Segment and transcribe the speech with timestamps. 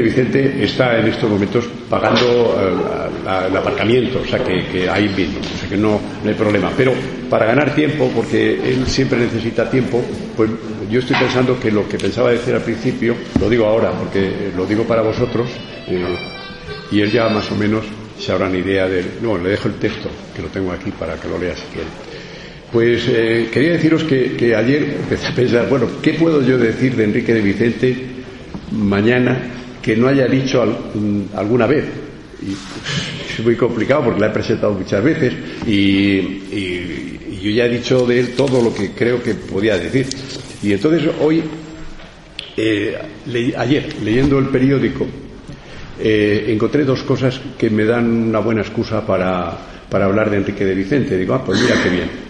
[0.00, 5.40] De Vicente está en estos momentos pagando eh, el aparcamiento, o sea que, ahí mismo,
[5.40, 6.72] o sea que no, hay problema.
[6.74, 6.94] Pero
[7.28, 10.02] para ganar tiempo, porque él siempre necesita tiempo,
[10.34, 10.48] pues
[10.90, 14.64] yo estoy pensando que lo que pensaba decir al principio, lo digo ahora, porque lo
[14.64, 15.50] digo para vosotros,
[15.86, 16.16] eh,
[16.90, 17.84] y él ya más o menos
[18.18, 19.04] se habrá una idea de...
[19.20, 21.88] No, le dejo el texto, que lo tengo aquí para que lo lea si quiere.
[22.72, 26.96] Pues eh, quería deciros que, que ayer empecé a pensar, bueno, ¿qué puedo yo decir
[26.96, 27.96] de Enrique de Vicente
[28.70, 30.62] mañana que no haya dicho
[31.34, 31.84] alguna vez.
[32.42, 32.52] Y
[33.38, 35.34] es muy complicado porque la he presentado muchas veces
[35.66, 36.40] y,
[37.40, 40.06] yo ya he dicho de él todo lo que creo que podía decir.
[40.62, 41.42] Y entonces hoy,
[42.54, 42.98] eh,
[43.56, 45.06] ayer, leyendo el periódico,
[45.98, 49.56] eh, encontré dos cosas que me dan una buena excusa para,
[49.88, 51.16] para hablar de Enrique de Vicente.
[51.16, 52.29] Digo, ah, pues mira qué bien.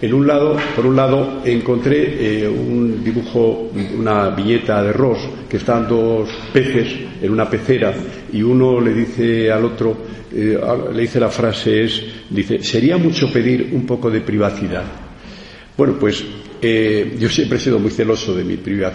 [0.00, 5.18] En un lado, por un lado, encontré eh, un dibujo, una viñeta de Ross,
[5.48, 6.86] que están dos peces
[7.20, 7.92] en una pecera
[8.32, 9.96] y uno le dice al otro,
[10.32, 10.56] eh,
[10.94, 14.84] le dice la frase es, dice, sería mucho pedir un poco de privacidad.
[15.76, 16.24] Bueno, pues
[16.62, 18.92] eh, yo siempre he sido muy celoso de mi privacidad,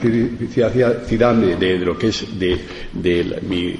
[1.35, 2.57] de, lo que es de,
[2.93, 3.75] de mi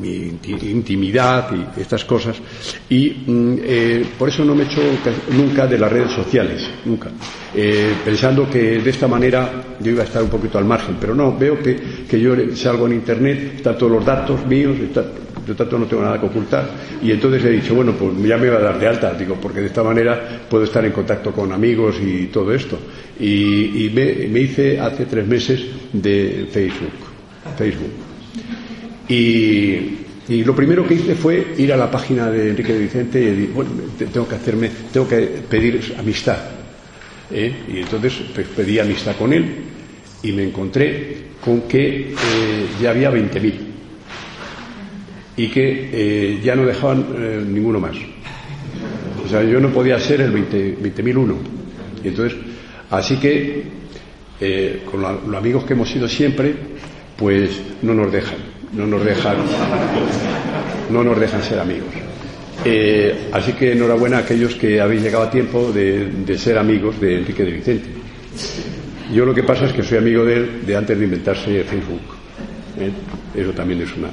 [0.00, 2.36] mi intimidad y estas cosas.
[2.88, 4.80] Y mm, eh, por eso no me echo
[5.30, 7.10] nunca de las redes sociales, nunca.
[7.54, 11.14] Eh, pensando que de esta manera yo iba a estar un poquito al margen, pero
[11.14, 15.04] no, veo que, que yo salgo en Internet, están todos los datos míos, está,
[15.46, 16.68] yo tanto no tengo nada que ocultar.
[17.02, 19.60] Y entonces he dicho, bueno, pues ya me va a dar de alta, digo, porque
[19.60, 22.78] de esta manera puedo estar en contacto con amigos y todo esto.
[23.18, 26.92] Y, me, me, hice hace tres meses de Facebook.
[27.56, 27.90] Facebook.
[29.12, 29.98] Y,
[30.44, 33.50] lo primero que hice fue ir a la página de Enrique de Vicente y decir,
[33.52, 36.38] bueno, tengo que hacerme, tengo que pedir amistad.
[37.30, 37.52] ¿eh?
[37.68, 39.44] Y entonces pues, pedí amistad con él
[40.22, 43.52] y me encontré con que eh, ya había 20.000
[45.36, 47.96] y que eh, ya no dejaban ninguno más.
[49.22, 51.34] O sea, yo no podía ser el 20.001.
[52.04, 52.38] y entonces,
[52.88, 53.82] así que
[54.90, 56.54] con los amigos que hemos sido siempre,
[57.18, 57.50] pues
[57.82, 59.36] no nos dejan no nos dejan,
[60.90, 61.94] no nos dejan ser amigos.
[62.64, 67.18] Eh, así que enhorabuena a aquellos que habéis llegado a tiempo de, ser amigos de
[67.18, 67.88] Enrique de Vicente.
[69.12, 72.00] Yo lo que pasa es que soy amigo de él de antes de inventarse Facebook.
[72.78, 72.90] ¿eh?
[73.34, 74.08] Eso también es una.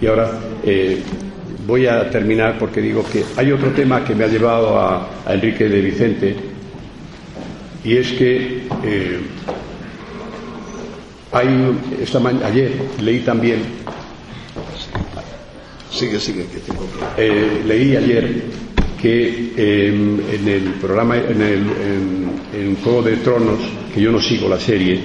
[0.00, 0.30] Y ahora
[0.62, 1.00] eh,
[1.66, 5.68] voy a terminar porque digo que hay otro tema que me ha llevado a, Enrique
[5.68, 6.36] de Vicente
[7.82, 8.62] y es que
[11.32, 13.58] hay esta ayer leí también
[17.16, 18.42] Eh, leí ayer
[19.00, 23.60] que em, en el programa, en el Juego de Tronos,
[23.94, 25.00] que yo no sigo la serie,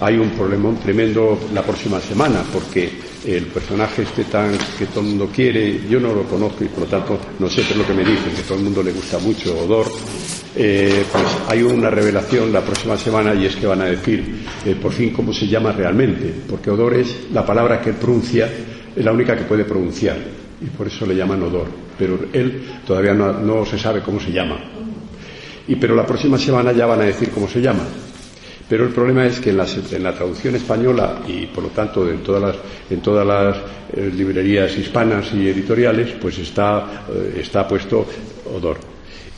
[0.00, 2.90] hay un problema tremendo la próxima semana, porque
[3.26, 6.80] el personaje este tan que todo el mundo quiere, yo no lo conozco y por
[6.80, 9.18] lo tanto no sé es lo que me dicen, que todo el mundo le gusta
[9.18, 9.86] mucho Odor,
[10.56, 14.24] eh, pues hay una revelación la próxima semana y es que van a decir
[14.64, 18.48] eh, por fin cómo se llama realmente, porque Odor es la palabra que pronuncia
[18.98, 20.16] es la única que puede pronunciar
[20.60, 24.58] y por eso le llaman odor, pero él todavía no, se sabe cómo se llama.
[25.68, 27.84] Y pero la próxima semana ya van a decir cómo se llama.
[28.68, 29.56] Pero el problema es que en,
[30.02, 32.56] la traducción española y por lo tanto en todas las,
[32.90, 33.56] en todas las
[33.92, 38.04] eh, librerías hispanas y editoriales, pues está, eh, está puesto
[38.52, 38.78] odor.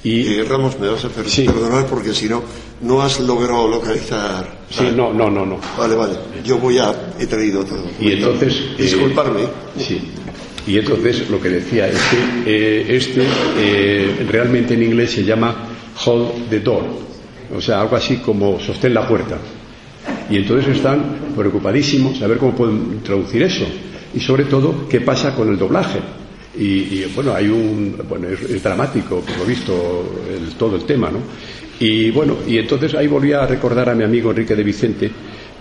[0.02, 2.42] Y, Ramos, me vas a perdonar porque si no,
[2.82, 4.60] no has logrado localizar.
[4.70, 5.58] Sí, no, no, no, no.
[5.76, 6.14] Vale, vale.
[6.44, 6.94] Yo voy a.
[7.18, 7.84] He traído todo.
[8.00, 8.54] Y entonces.
[8.78, 9.42] Eh, Disculparme.
[9.78, 10.00] sí.
[10.66, 13.26] Y entonces lo que decía es que eh, este
[13.56, 15.54] eh, realmente en inglés se llama
[16.04, 16.84] hold the door.
[17.56, 19.38] O sea, algo así como sostén la puerta.
[20.28, 23.64] Y entonces están preocupadísimos a ver cómo pueden traducir eso.
[24.14, 25.98] Y sobre todo, qué pasa con el doblaje
[26.56, 31.18] y, bueno, hay un, bueno, es, dramático, por lo visto, el, todo el tema, ¿no?
[31.80, 35.10] Y bueno, y entonces ahí volví a recordar a mi amigo Enrique de Vicente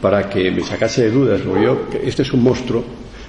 [0.02, 2.84] para que me sacase de dudas, porque yo, este es un monstruo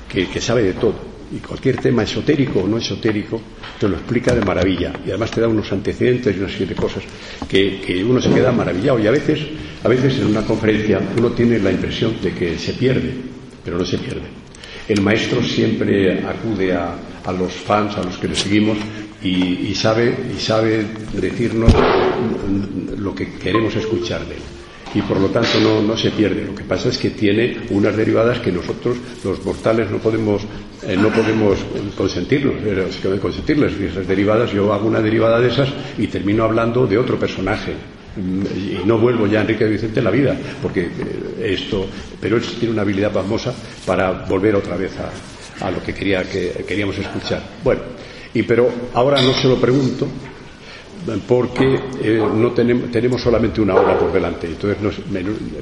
[0.08, 0.94] que, sabe de todo.
[1.32, 3.40] Y cualquier tema esotérico o no esotérico
[3.78, 4.92] te lo explica de maravilla.
[5.06, 7.04] Y además te da unos antecedentes y una serie de cosas
[7.48, 8.98] que, uno se queda maravillado.
[8.98, 9.38] Y a veces,
[9.84, 13.14] a veces en una conferencia uno tiene la impresión de que se pierde,
[13.64, 14.26] pero no se pierde.
[14.88, 18.78] El maestro siempre acude a los fans, a los que le seguimos,
[19.22, 21.72] y, sabe, y sabe decirnos
[22.98, 24.42] lo que queremos escuchar de él.
[24.92, 26.44] Y por lo tanto no, no, se pierde.
[26.44, 30.42] Lo que pasa es que tiene unas derivadas que nosotros, los mortales, no podemos,
[30.82, 31.58] eh, no podemos
[31.96, 32.54] consentirnos,
[33.20, 33.72] consentirles.
[33.78, 37.74] esas derivadas, yo hago una derivada de esas y termino hablando de otro personaje
[38.16, 41.86] y no vuelvo ya a Enrique Vicente en la vida, porque eh, esto,
[42.20, 43.54] pero él tiene una habilidad famosa
[43.86, 47.42] para volver otra vez a, a lo que, quería, que queríamos escuchar.
[47.62, 47.82] Bueno,
[48.34, 50.06] y pero ahora no se lo pregunto,
[51.26, 54.46] porque eh, no tenemos, tenemos, solamente una hora por delante.
[54.46, 54.98] Entonces nos,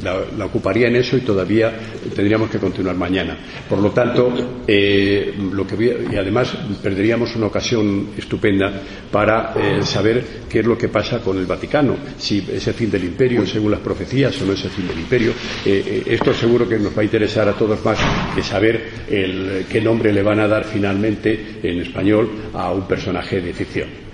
[0.03, 1.73] la, ocuparía en eso y todavía
[2.15, 3.37] tendríamos que continuar mañana.
[3.69, 4.33] Por lo tanto,
[4.67, 6.53] eh, lo que y además
[6.83, 8.73] perderíamos una ocasión estupenda
[9.11, 12.91] para eh, saber qué es lo que pasa con el Vaticano, si es el fin
[12.91, 15.33] del imperio según las profecías o no es el fin del imperio.
[15.65, 17.99] esto seguro que nos va a interesar a todos más
[18.35, 23.53] que saber qué nombre le van a dar finalmente en español a un personaje de
[23.53, 24.08] ficción.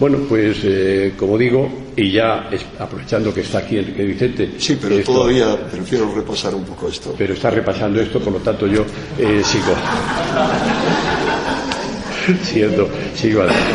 [0.00, 2.48] Bueno, pues eh, como digo, y ya
[2.78, 4.52] aprovechando que está aquí Enrique Vicente.
[4.56, 7.14] Sí, pero todavía prefiero repasar un poco esto.
[7.18, 8.86] Pero está repasando esto, por lo tanto yo
[9.18, 9.74] eh, sigo.
[12.42, 13.72] Siendo, sigo adelante.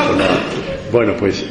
[0.92, 1.46] Bueno, pues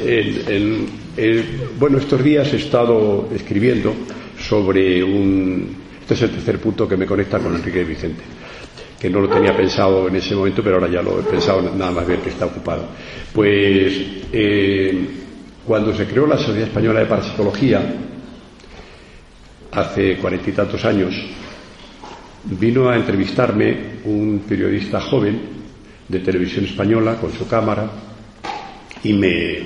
[1.78, 3.94] bueno, estos días he estado escribiendo
[4.40, 5.84] sobre un.
[6.00, 8.24] Este es el tercer punto que me conecta con Enrique Vicente
[9.04, 11.90] que no lo tenía pensado en ese momento, pero ahora ya lo he pensado nada
[11.90, 12.86] más bien que está ocupado.
[13.34, 13.92] Pues
[14.32, 15.06] eh,
[15.66, 17.82] cuando se creó la Sociedad Española de Parapsicología,
[19.72, 21.14] hace cuarenta y tantos años,
[22.44, 25.38] vino a entrevistarme un periodista joven
[26.08, 27.86] de televisión española con su cámara
[29.02, 29.58] y me,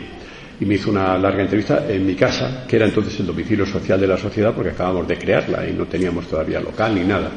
[0.58, 4.00] y me hizo una larga entrevista en mi casa, que era entonces el domicilio social
[4.00, 7.30] de la sociedad, porque acabamos de crearla y no teníamos todavía local ni nada.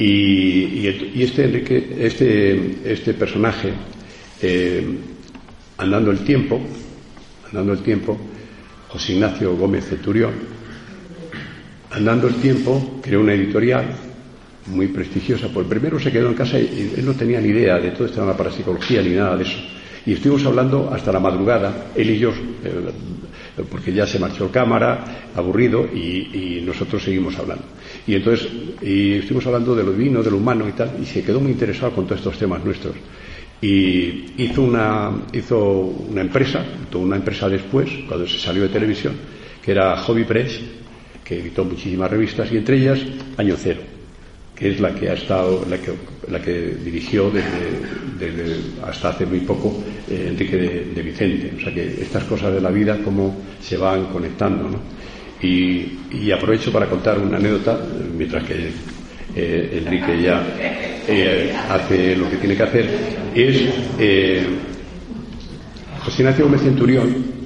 [0.00, 0.86] Y,
[1.22, 3.70] este, Enrique, este, este personaje,
[4.40, 4.82] eh,
[5.76, 6.58] andando el tiempo,
[7.48, 8.16] andando el tiempo,
[8.88, 10.32] José Ignacio Gómez Centurión,
[11.90, 13.94] andando el tiempo, creó una editorial
[14.68, 15.48] muy prestigiosa.
[15.48, 18.22] Por primero se quedó en casa y él no tenía ni idea de todo esto
[18.22, 19.58] de la parapsicología ni nada de eso.
[20.06, 24.50] Y estuvimos hablando hasta la madrugada, él y yo, eh, porque ya se marchó el
[24.50, 27.64] cámara, aburrido, y nosotros seguimos hablando.
[28.06, 28.48] Y entonces
[28.82, 31.52] y estuvimos hablando de lo divino, de lo humano y tal, y se quedó muy
[31.52, 32.94] interesado con todos estos temas nuestros.
[33.62, 39.14] Y hizo una, hizo una empresa, tuvo una empresa después, cuando se salió de televisión,
[39.62, 40.60] que era Hobby Press,
[41.22, 42.98] que editó muchísimas revistas, y entre ellas
[43.36, 43.80] Año Cero,
[44.56, 45.92] que es la que ha estado, la que,
[46.30, 51.52] la que dirigió desde, hasta hace muy poco eh, Enrique de, de, Vicente.
[51.56, 54.99] O sea que estas cosas de la vida, cómo se van conectando, ¿no?
[55.42, 57.78] Y, aprovecho para contar una anécdota,
[58.16, 58.70] mientras que
[59.34, 60.44] eh, Enrique ya
[61.08, 62.88] eh, hace lo que tiene que hacer,
[63.34, 64.42] es eh,
[66.04, 67.40] José Ignacio Gómez Centurión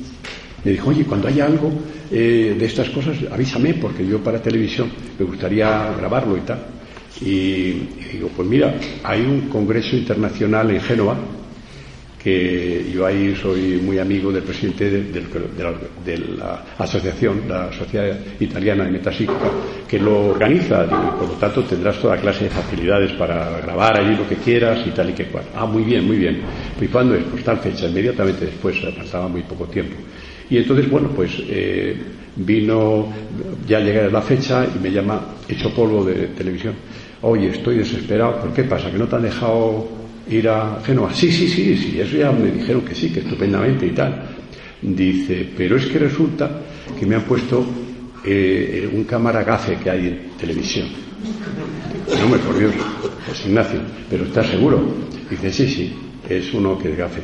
[0.65, 1.71] me dijo, oye, cuando haya algo
[2.11, 6.59] de estas cosas, avísame, porque yo para televisión me gustaría grabarlo y tal.
[7.21, 11.17] Y, y digo, pues mira, hay un congreso internacional en Génova
[12.25, 18.93] que yo ahí soy muy amigo del presidente de, la, asociación, la Sociedad Italiana de
[18.93, 19.51] Metapsíquica,
[19.87, 24.17] que lo organiza y por lo tanto tendrás toda clase de facilidades para grabar allí
[24.17, 25.45] lo que quieras y tal y que cual.
[25.55, 26.41] Ah, muy bien, muy bien.
[26.81, 27.25] ¿Y cuándo es?
[27.25, 29.97] Pues tal fecha, inmediatamente después, pasaba muy poco tiempo.
[30.49, 31.95] Y entonces, bueno, pues eh,
[32.37, 33.07] vino,
[33.69, 36.73] ya llegué a la fecha y me llama hecho polvo de televisión.
[37.21, 38.41] Oye, estoy desesperado.
[38.41, 38.91] ¿Por qué pasa?
[38.91, 41.13] ¿Que no te han dejado ir a Génova.
[41.15, 44.23] Sí, sí, sí, sí, eso ya me dijeron que sí, que estupendamente y tal.
[44.81, 46.51] Dice, pero es que resulta
[46.99, 47.65] que me han puesto
[48.25, 50.89] eh, un cámara gafe que hay en televisión.
[52.21, 52.75] No me por Dios,
[53.27, 54.95] pues Ignacio, pero ¿estás seguro?
[55.31, 55.93] Dice, sí, sí,
[56.29, 57.21] es uno que es gafe.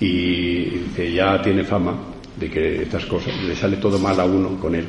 [0.00, 1.98] Y dice, ya tiene fama
[2.36, 4.84] de que estas cosas, le sale todo mal a uno con él.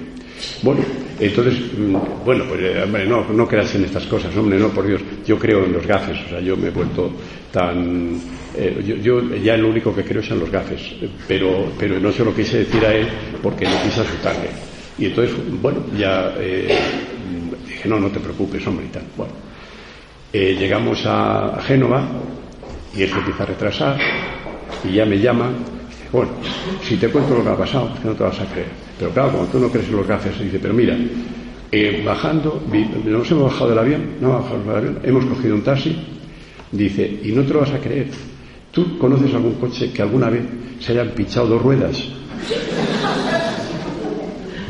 [0.61, 0.81] Bueno,
[1.19, 4.85] entonces, mm, bueno, pues eh, hombre, no, no creas en estas cosas, hombre, no, por
[4.85, 7.11] Dios, yo creo en los gafes, o sea, yo me he vuelto
[7.51, 8.19] tan...
[8.57, 10.81] Eh, yo, ya lo único que creo es en los gafes,
[11.27, 13.07] pero, pero no se lo quise decir a él
[13.43, 14.49] porque no quise asustarle.
[14.97, 16.77] Y entonces, bueno, ya eh,
[17.67, 19.03] dije, no, no te preocupes, hombre, y tal.
[19.17, 19.33] Bueno,
[20.31, 22.07] llegamos a, Génova
[22.95, 23.97] y él se empieza a retrasar
[24.85, 25.51] y ya me llama
[26.11, 26.31] bueno,
[26.81, 28.84] si te cuento lo que ha pasado, que no te vas a creer.
[28.97, 30.97] Pero claro, como tú no crees en los gafes, dice, pero mira,
[31.71, 32.63] eh, bajando,
[33.05, 35.95] nos hemos bajado del avión, no bajado del avión, hemos cogido un taxi,
[36.71, 38.07] dice, y no te lo vas a creer.
[38.71, 40.43] ¿Tú conoces algún coche que alguna vez
[40.79, 42.03] se hayan pinchado dos ruedas?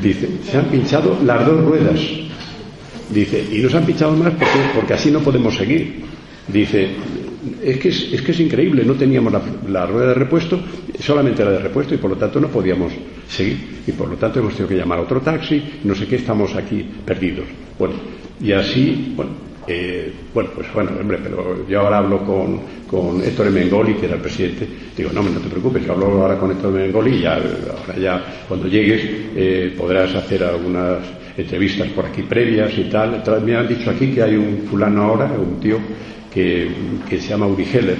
[0.01, 1.99] Dice, se han pinchado las dos ruedas.
[3.09, 6.03] Dice, y nos han pinchado más porque, porque así no podemos seguir.
[6.47, 6.89] Dice,
[7.63, 9.33] es que es, que es increíble, no teníamos
[9.69, 10.59] la, rueda de repuesto,
[10.99, 12.93] solamente la de repuesto y por lo tanto no podíamos
[13.27, 13.81] seguir.
[13.87, 16.55] Y por lo tanto hemos tenido que llamar a otro taxi, no sé qué, estamos
[16.55, 17.45] aquí perdidos.
[17.77, 17.95] Bueno,
[18.41, 23.49] y así, bueno, Eh, bueno, pues bueno, hombre, pero yo ahora hablo con, con Héctor
[23.49, 24.67] Mengoli, que era el presidente.
[24.95, 28.23] Digo, no, no te preocupes, yo hablo ahora con Héctor Mengoli y ya, ahora ya,
[28.47, 29.01] cuando llegues,
[29.35, 30.99] eh, podrás hacer algunas
[31.35, 33.23] entrevistas por aquí previas y tal.
[33.43, 35.79] Me han dicho aquí que hay un fulano ahora, un tío
[36.35, 36.69] que,
[37.09, 37.97] que se llama Uri Heller,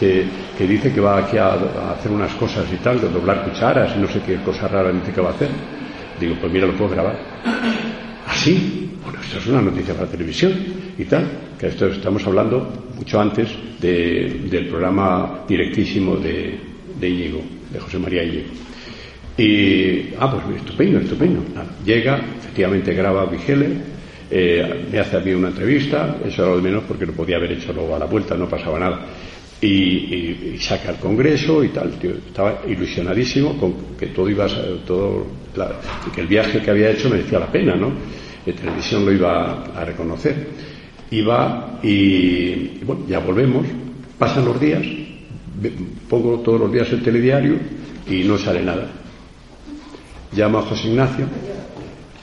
[0.00, 0.24] que,
[0.56, 1.52] que, dice que va aquí a,
[1.92, 5.12] hacer unas cosas y tal, de doblar cucharas y no sé qué cosa rara dice
[5.12, 5.50] que va a hacer.
[6.18, 7.18] Digo, pues mira, lo puedo grabar.
[8.26, 8.90] ¿Así?
[9.04, 10.54] Bueno, esto es una noticia para televisión
[10.96, 11.26] y tal,
[11.60, 16.58] que esto estamos hablando mucho antes del programa directísimo de,
[16.98, 18.48] de Íñigo, de José María Íñigo.
[19.36, 21.42] Y, ah, pues estupendo, estupendo.
[21.84, 23.95] Llega, efectivamente graba Vigele,
[24.30, 27.36] eh, me hace a mí una entrevista, eso era lo de menos porque lo podía
[27.36, 29.06] haber hecho luego a la vuelta, no pasaba nada.
[29.60, 31.94] Y, saca al Congreso y tal.
[32.28, 34.46] estaba ilusionadísimo con que todo iba,
[34.86, 35.26] todo,
[36.14, 37.92] que el viaje que había hecho merecía la pena, ¿no?
[38.46, 40.46] de televisión lo iba a reconocer.
[41.10, 43.66] Iba y, bueno, ya volvemos,
[44.18, 44.82] pasan los días,
[46.08, 47.58] pongo todos los días el telediario
[48.08, 48.88] y no sale nada.
[50.32, 51.26] Llamo a José Ignacio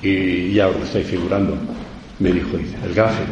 [0.02, 1.58] y ya lo estáis figurando.
[2.20, 3.24] Me dijo, el gafe,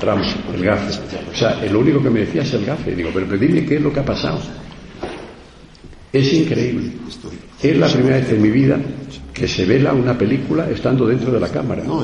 [0.00, 0.98] Ramos, el gafe.
[1.30, 2.94] O sea, lo único que me decía es el gafe.
[2.94, 4.40] Digo, pero, pero dime qué es lo que ha pasado.
[6.12, 6.92] Es increíble.
[7.62, 8.78] Es la primera vez en mi vida
[9.38, 11.82] que se vela una película estando dentro de la cámara.
[11.84, 12.02] No,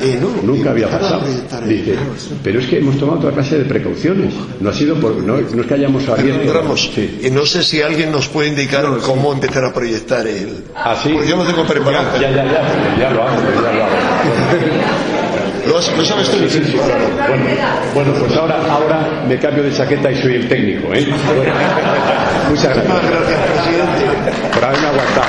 [0.00, 1.22] eh, no, Nunca había pasado.
[1.66, 1.94] Dice,
[2.42, 4.32] pero es que hemos tomado otra clase de precauciones.
[4.60, 6.52] No ha sido por, no, es que hayamos abierto.
[6.52, 10.64] Ramos, y no sé si alguien nos puede indicar cómo empezar a proyectar el.
[10.74, 11.10] ¿Ah, sí?
[11.12, 12.18] Porque yo lo tengo preparado.
[12.18, 15.08] Ya, ya, ya, ya lo hago, ya lo hago.
[15.68, 16.48] ¿Lo, sabes tú?
[16.48, 16.94] Sí, sí, claro.
[17.28, 17.44] bueno,
[17.94, 20.94] bueno, pues ahora, ahora me cambio de chaqueta y soy el técnico.
[20.94, 21.06] ¿eh?
[22.48, 22.88] Muchas gracias.
[22.88, 24.32] Muchas gracias, presidente.
[24.54, 25.26] Por haberme aguantado.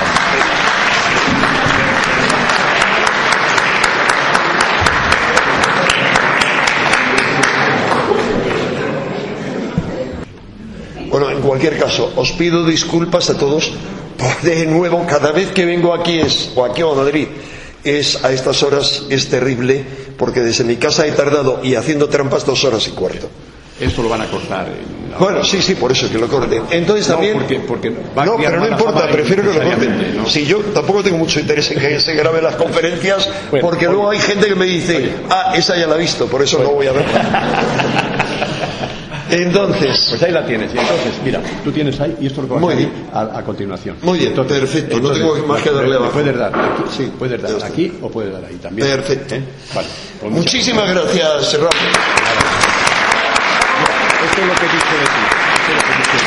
[11.10, 13.74] Bueno, en cualquier caso, os pido disculpas a todos.
[14.42, 17.28] De nuevo, cada vez que vengo aquí es, o aquí o a Madrid,
[17.84, 19.84] es a estas horas es terrible
[20.18, 23.30] porque desde mi casa he tardado y haciendo trampas dos horas y cuarto.
[23.80, 24.68] Esto lo van a cortar.
[25.18, 26.64] Bueno, sí, sí, por eso que lo corten.
[26.70, 27.38] Entonces también.
[27.38, 30.22] Porque, porque no, pero no importa, prefiero que lo corten.
[30.28, 33.30] Si yo tampoco tengo mucho interés en que se graben las conferencias,
[33.62, 36.62] porque luego hay gente que me dice, ah, esa ya la he visto, por eso
[36.62, 38.06] no voy a verla.
[39.32, 40.08] Entonces.
[40.10, 40.74] Pues ahí la tienes.
[40.74, 42.92] Y entonces, mira, tú tienes ahí y esto lo vas Muy a, bien.
[43.14, 43.98] a, a, continuación.
[44.02, 44.96] Muy bien, entonces, perfecto.
[44.98, 46.12] Entonces, no tengo más que darle abajo.
[46.14, 48.88] Puedes dar aquí, sí, puedes dar aquí o puedes dar ahí también.
[48.88, 49.36] Perfecto.
[49.36, 49.44] ¿Eh?
[49.74, 49.88] Vale,
[50.22, 51.70] pues Muchísimas gracias, Serrano.
[54.26, 55.24] Esto es lo que dice de ti.
[55.56, 56.26] Esto es lo que dice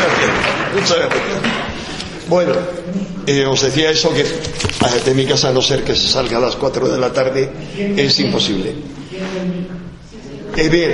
[0.00, 0.74] Gracias.
[0.74, 1.70] Muchas gracias.
[2.28, 2.52] Bueno,
[3.26, 4.24] eh, os decía eso que
[5.04, 7.50] de mi casa, a no ser que se salga a las 4 de la tarde,
[7.96, 8.74] es imposible.
[10.60, 10.90] Eh, bien.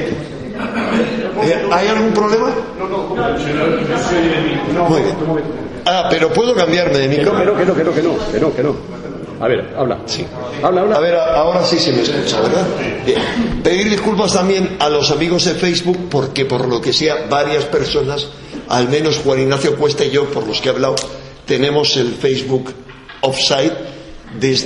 [1.42, 2.50] Eh, ¿Hay algún problema?
[4.88, 5.16] Muy bien.
[5.84, 7.36] Ah, pero puedo cambiarme de micro.
[7.36, 8.76] Que no, que no, que no, que no, que no, que no.
[9.40, 9.98] A ver, habla.
[10.06, 10.24] Sí.
[10.62, 10.96] Habla, habla.
[10.96, 12.66] A ver, ahora sí se me escucha, ¿verdad?
[13.04, 13.20] Bien.
[13.62, 18.28] Pedir disculpas también a los amigos de Facebook porque por lo que sea varias personas,
[18.68, 20.94] al menos Juan Ignacio Cuesta y yo, por los que he hablado,
[21.44, 22.72] tenemos el Facebook
[23.20, 23.72] offside,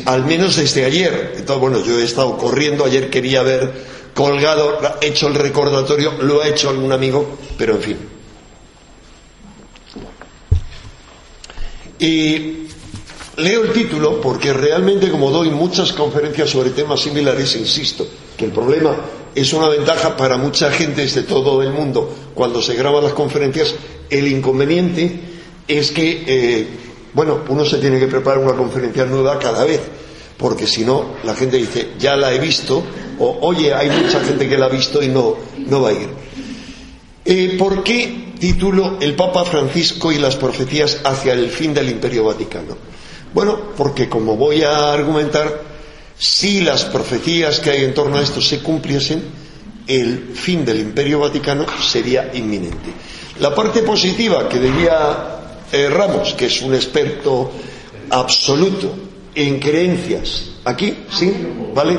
[0.06, 1.32] al menos desde ayer.
[1.36, 3.72] Entonces, bueno, yo he estado corriendo, ayer quería ver
[4.14, 7.98] colgado, hecho el recordatorio, lo ha hecho algún amigo, pero en fin.
[11.98, 12.66] Y
[13.36, 18.52] leo el título porque realmente como doy muchas conferencias sobre temas similares, insisto, que el
[18.52, 18.96] problema
[19.34, 23.74] es una ventaja para mucha gente de todo el mundo cuando se graban las conferencias,
[24.08, 25.20] el inconveniente
[25.68, 26.66] es que, eh,
[27.12, 29.80] bueno, uno se tiene que preparar una conferencia nueva cada vez
[30.40, 32.82] porque si no, la gente dice, ya la he visto,
[33.18, 36.08] o oye, hay mucha gente que la ha visto y no, no va a ir.
[37.26, 42.24] Eh, ¿Por qué titulo El Papa Francisco y las profecías hacia el fin del Imperio
[42.24, 42.74] Vaticano?
[43.34, 45.60] Bueno, porque como voy a argumentar,
[46.18, 49.22] si las profecías que hay en torno a esto se cumpliesen,
[49.86, 52.90] el fin del Imperio Vaticano sería inminente.
[53.40, 57.52] La parte positiva que diría eh, Ramos, que es un experto
[58.08, 60.50] absoluto en creencias.
[60.64, 61.32] Aquí, ¿sí?
[61.74, 61.98] ¿Vale?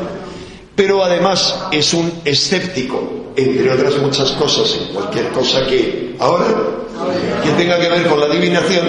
[0.76, 6.48] Pero además es un escéptico, entre otras muchas cosas, en cualquier cosa que ahora,
[7.44, 8.88] que tenga que ver con la adivinación,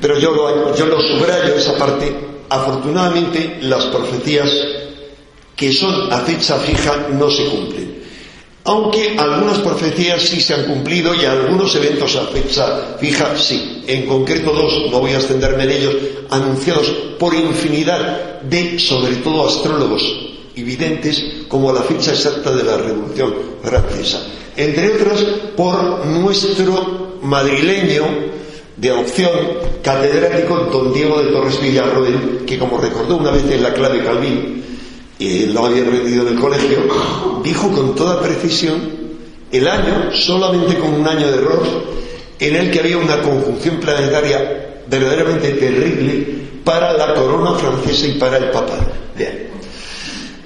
[0.00, 2.12] pero yo lo, yo lo subrayo esa parte.
[2.48, 4.50] Afortunadamente, las profecías
[5.56, 8.01] que son a fecha fija no se cumplen.
[8.64, 13.82] Aunque algunas profecías sí se han cumplido y algunos eventos a fecha fija sí.
[13.86, 15.94] En concreto dos, no voy a extenderme en ellos,
[16.30, 16.88] anunciados
[17.18, 20.02] por infinidad de, sobre todo, astrólogos
[20.54, 24.22] evidentes como la fecha exacta de la Revolución Francesa.
[24.56, 25.22] Entre otras,
[25.56, 28.04] por nuestro madrileño
[28.76, 29.30] de adopción
[29.82, 34.62] catedrático don Diego de Torres Villarroel, que como recordó una vez en la clave Calvin,
[35.22, 36.78] y lo había rendido en el colegio,
[37.44, 39.02] dijo con toda precisión
[39.52, 41.62] el año, solamente con un año de error,
[42.40, 46.26] en el que había una conjunción planetaria verdaderamente terrible
[46.64, 48.84] para la corona francesa y para el papado.
[49.16, 49.48] Bien.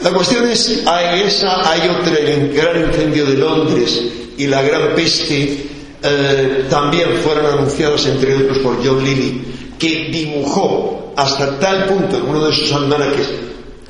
[0.03, 4.03] La cuestión es, hay esa, hay otra, el gran incendio de Londres
[4.37, 5.69] y la gran peste
[6.03, 9.43] eh, también fueron anunciados, entre otros, por John Lilly,
[9.79, 13.27] que dibujó hasta tal punto en uno de sus almanaques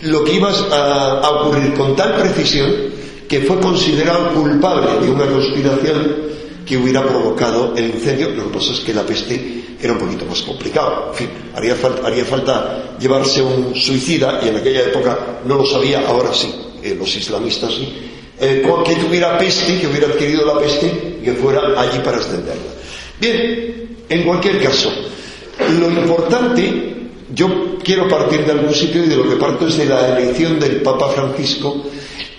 [0.02, 2.70] lo que iba a, ocurrir con tal precisión
[3.28, 6.16] que fue considerado culpable de una conspiración
[6.64, 8.30] que hubiera provocado el incendio.
[8.30, 11.08] Lo que pasa es que la peste era un poquito más complicado.
[11.10, 15.66] En fin, haría falta, haría falta llevarse un suicida y en aquella época no lo
[15.66, 17.92] sabía, ahora sí, eh, los islamistas sí.
[18.38, 22.74] Eh, que tuviera peste, que hubiera adquirido la peste y que fuera allí para extenderla.
[23.18, 24.92] Bien, en cualquier caso,
[25.80, 29.86] lo importante yo quiero partir de algún sitio y de lo que parto es de
[29.86, 31.82] la elección del Papa Francisco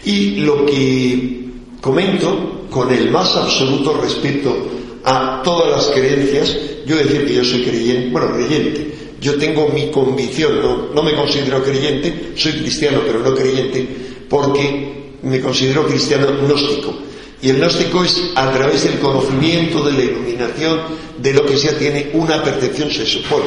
[0.05, 1.45] y lo que
[1.81, 4.55] comento con el más absoluto respeto
[5.03, 9.89] a todas las creencias, yo decir que yo soy creyente, bueno, creyente, yo tengo mi
[9.89, 13.87] convicción, no, no me considero creyente, soy cristiano pero no creyente,
[14.29, 16.93] porque me considero cristiano gnóstico.
[17.41, 20.79] Y el gnóstico es a través del conocimiento, de la iluminación,
[21.17, 23.45] de lo que sea tiene una percepción, se supone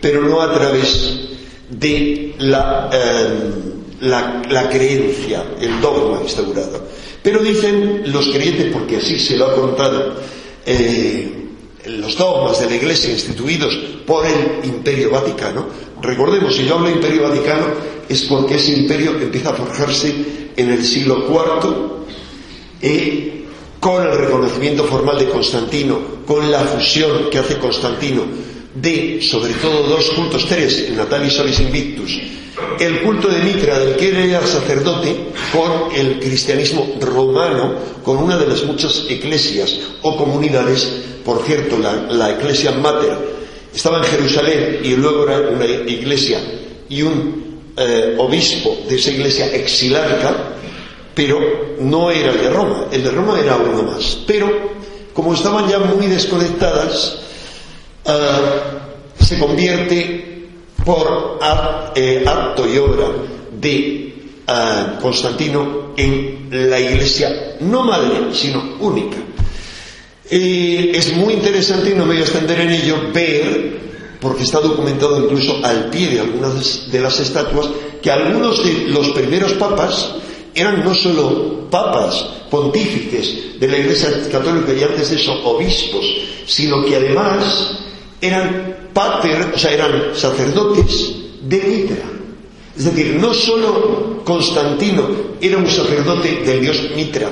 [0.00, 1.20] pero no a través
[1.70, 3.38] de la, eh,
[4.00, 6.86] la, creencia, el dogma instaurado.
[7.22, 10.14] Pero dicen los creyentes, porque así se lo ha contado,
[10.64, 11.36] eh,
[11.86, 13.74] los dogmas de la Iglesia instituidos
[14.06, 15.66] por el Imperio Vaticano,
[16.00, 17.66] recordemos, si yo hablo de Imperio Vaticano,
[18.08, 20.12] es porque ese imperio empieza a forjarse
[20.56, 21.74] en el siglo IV,
[22.82, 23.44] eh,
[23.78, 28.24] con el reconocimiento formal de Constantino, con la fusión que hace Constantino
[28.74, 32.18] de, sobre todo, dos cultos, tres, Natalis Solis Invictus,
[32.78, 35.14] el culto de Mitra, del que era sacerdote,
[35.52, 40.88] con el cristianismo romano, con una de las muchas eclesias o comunidades,
[41.24, 43.40] por cierto, la, la Iglesia Mater
[43.74, 46.40] estaba en Jerusalén y luego era una iglesia
[46.88, 50.54] y un eh, obispo de esa iglesia exilarca,
[51.14, 54.18] pero no era el de Roma, el de Roma era uno más.
[54.26, 54.50] Pero,
[55.14, 57.18] como estaban ya muy desconectadas,
[58.04, 60.48] eh, se convierte
[60.84, 61.38] por
[61.94, 63.08] eh, acto y obra
[63.60, 64.14] de
[64.46, 69.18] eh, Constantino en la iglesia no madre, sino única.
[70.28, 73.80] es muy interesante, y no me voy a extender en ello, ver,
[74.20, 77.68] porque está documentado incluso al pie de algunas de las estatuas,
[78.02, 80.14] que algunos de los primeros papas
[80.54, 86.04] eran no solo papas, pontífices de la Iglesia Católica y antes de eso obispos,
[86.46, 87.78] sino que además
[88.20, 92.04] eran pater, o sea, eran sacerdotes de Mitra.
[92.76, 95.08] Es decir, no solo Constantino
[95.40, 97.30] era un sacerdote del dios Mitra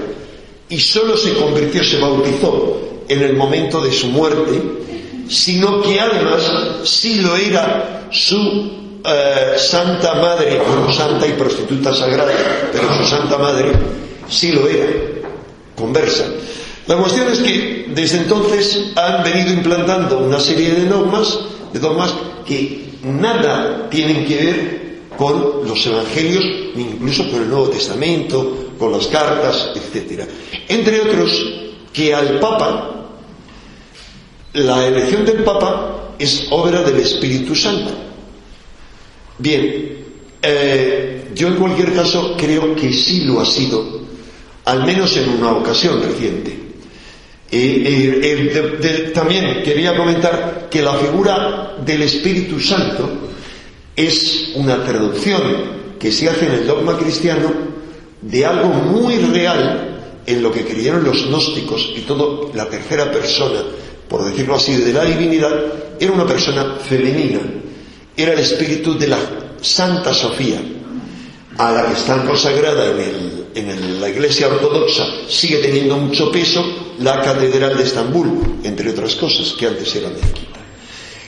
[0.69, 4.61] y solo se convirtió, se bautizó en el momento de su muerte,
[5.29, 6.43] sino que además
[6.85, 12.33] sí lo era su eh, Santa Madre, como santa y prostituta sagrada,
[12.73, 13.73] pero su Santa Madre
[14.29, 14.87] sí lo era,
[15.75, 16.25] conversa.
[16.89, 21.39] La cuestión es que desde entonces han venido implantando una serie de normas,
[21.71, 22.15] de dogmas
[22.47, 26.43] que nada tienen que ver con los evangelios,
[26.75, 30.23] incluso con el Nuevo Testamento, con las cartas, etc.
[30.67, 31.31] Entre otros,
[31.93, 33.11] que al Papa,
[34.55, 37.91] la elección del Papa es obra del Espíritu Santo.
[39.37, 40.05] Bien,
[40.41, 43.85] eh, yo en cualquier caso creo que sí lo ha sido,
[44.65, 46.68] al menos en una ocasión reciente.
[47.51, 48.51] Y,
[49.15, 53.09] también quería comentar que la figura del Espíritu Santo
[53.97, 57.51] es una traducción que se hace en el dogma cristiano
[58.21, 59.89] de algo muy real
[60.27, 63.61] en lo que creyeron los gnósticos y toda la tercera persona,
[64.09, 65.53] por decirlo así, de la divinidad,
[65.99, 67.41] era una persona femenina,
[68.15, 69.19] era el espíritu de la
[69.61, 70.61] Santa Sofía,
[71.57, 76.65] a la que está consagrada en, la Iglesia Ortodoxa, sigue teniendo mucho peso
[77.01, 80.61] la Catedral de Estambul, entre otras cosas, que antes era mezquita.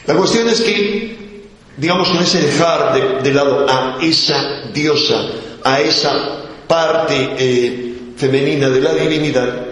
[0.07, 5.27] La cuestión es que, digamos, con ese dejar de, lado a esa diosa,
[5.63, 9.67] a esa parte eh, femenina de la divinidad,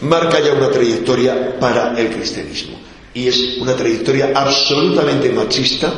[0.00, 2.78] marca ya una trayectoria para el cristianismo.
[3.14, 5.92] Y es una trayectoria absolutamente machista,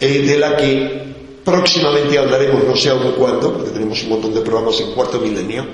[0.00, 1.10] eh, de la que
[1.50, 5.66] próximamente hablaremos, no sé aún cuándo, porque tenemos un montón de programas en cuarto milenio,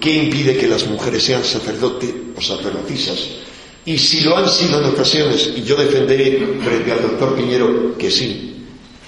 [0.00, 3.18] que impide que las mujeres sean sacerdotes o sacerdotisas.
[3.84, 8.10] Y si lo han sido en ocasiones, y yo defenderé frente al doctor Piñero que
[8.10, 8.64] sí,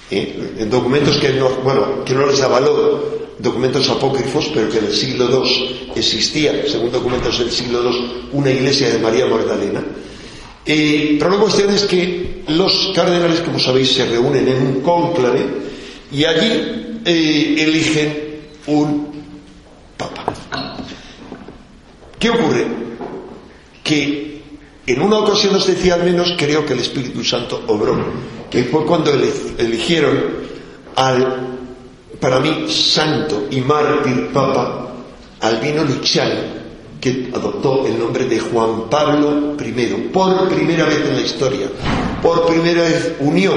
[0.09, 0.53] ¿eh?
[0.57, 4.93] en documentos que no, bueno, que no les avaló, documentos apócrifos, pero que en el
[4.93, 9.83] siglo II existía, según documentos del siglo II, una iglesia de María Magdalena.
[10.65, 15.45] Eh, pero la cuestión es que los cardenales, como sabéis, se reúnen en un cónclave
[16.11, 18.23] y allí eh, eligen
[18.67, 19.07] un
[19.97, 20.25] papa.
[22.17, 22.65] ¿Qué ocurre?
[23.83, 24.41] Que
[24.85, 27.97] en una ocasión os decía al menos, creo que el Espíritu Santo obró,
[28.49, 30.43] que fue cuando eligieron
[30.95, 31.49] al
[32.19, 34.93] para mí santo y mártir papa
[35.41, 36.62] Albino Luciano,
[37.03, 41.67] que adoptó el nombre de Juan Pablo I, por primera vez en la historia,
[42.21, 43.51] por primera vez unió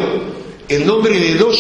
[0.69, 1.57] el nombre de dos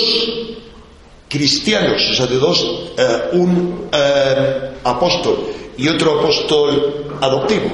[1.28, 5.46] cristianos, o sea, de dos, eh, un eh, apóstol
[5.78, 7.70] y otro apóstol adoptivo,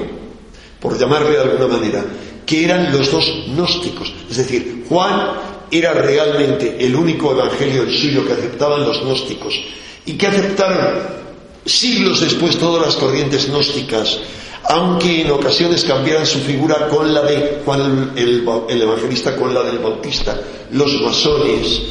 [0.79, 2.05] por llamarle de alguna manera,
[2.45, 5.31] que eran los dos gnósticos, es decir, Juan
[5.71, 9.59] era realmente el único evangelio del suyo que aceptaban los gnósticos
[10.05, 11.22] y que aceptaron
[11.65, 14.19] siglos después todas las corrientes gnósticas,
[14.65, 19.79] aunque en ocasiones cambiaran su figura con la de Juan el, evangelista con la del
[19.79, 20.39] bautista,
[20.71, 21.81] los masones,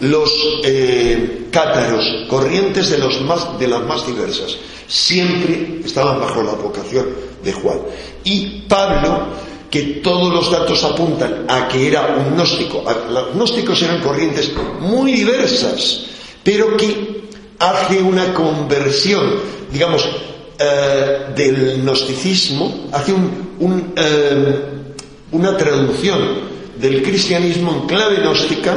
[0.00, 0.30] los
[0.64, 4.56] eh, cátaros, corrientes de, de las más diversas,
[4.86, 7.06] siempre estaban bajo la vocación
[7.42, 7.78] de Juan.
[8.24, 9.26] Y Pablo
[9.74, 12.84] que todos los datos apuntan a que era un gnóstico.
[13.10, 16.02] Los gnósticos eran corrientes muy diversas,
[16.44, 17.13] pero que
[17.58, 19.22] hace una conversión,
[19.72, 20.08] digamos,
[20.58, 24.60] eh, del gnosticismo, hace eh,
[25.32, 28.76] una traducción del cristianismo en clave gnóstica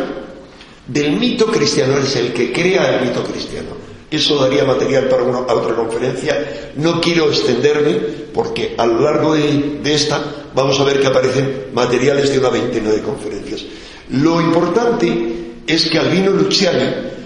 [0.87, 3.77] del mito cristiano, es el que crea el mito cristiano.
[4.09, 6.71] Eso daría material para una, otra conferencia.
[6.77, 7.95] No quiero extenderme
[8.33, 10.23] porque a lo largo de, esta
[10.55, 13.65] vamos a ver que aparecen materiales de una veintena de conferencias.
[14.11, 17.16] Lo importante es que Albino Luciani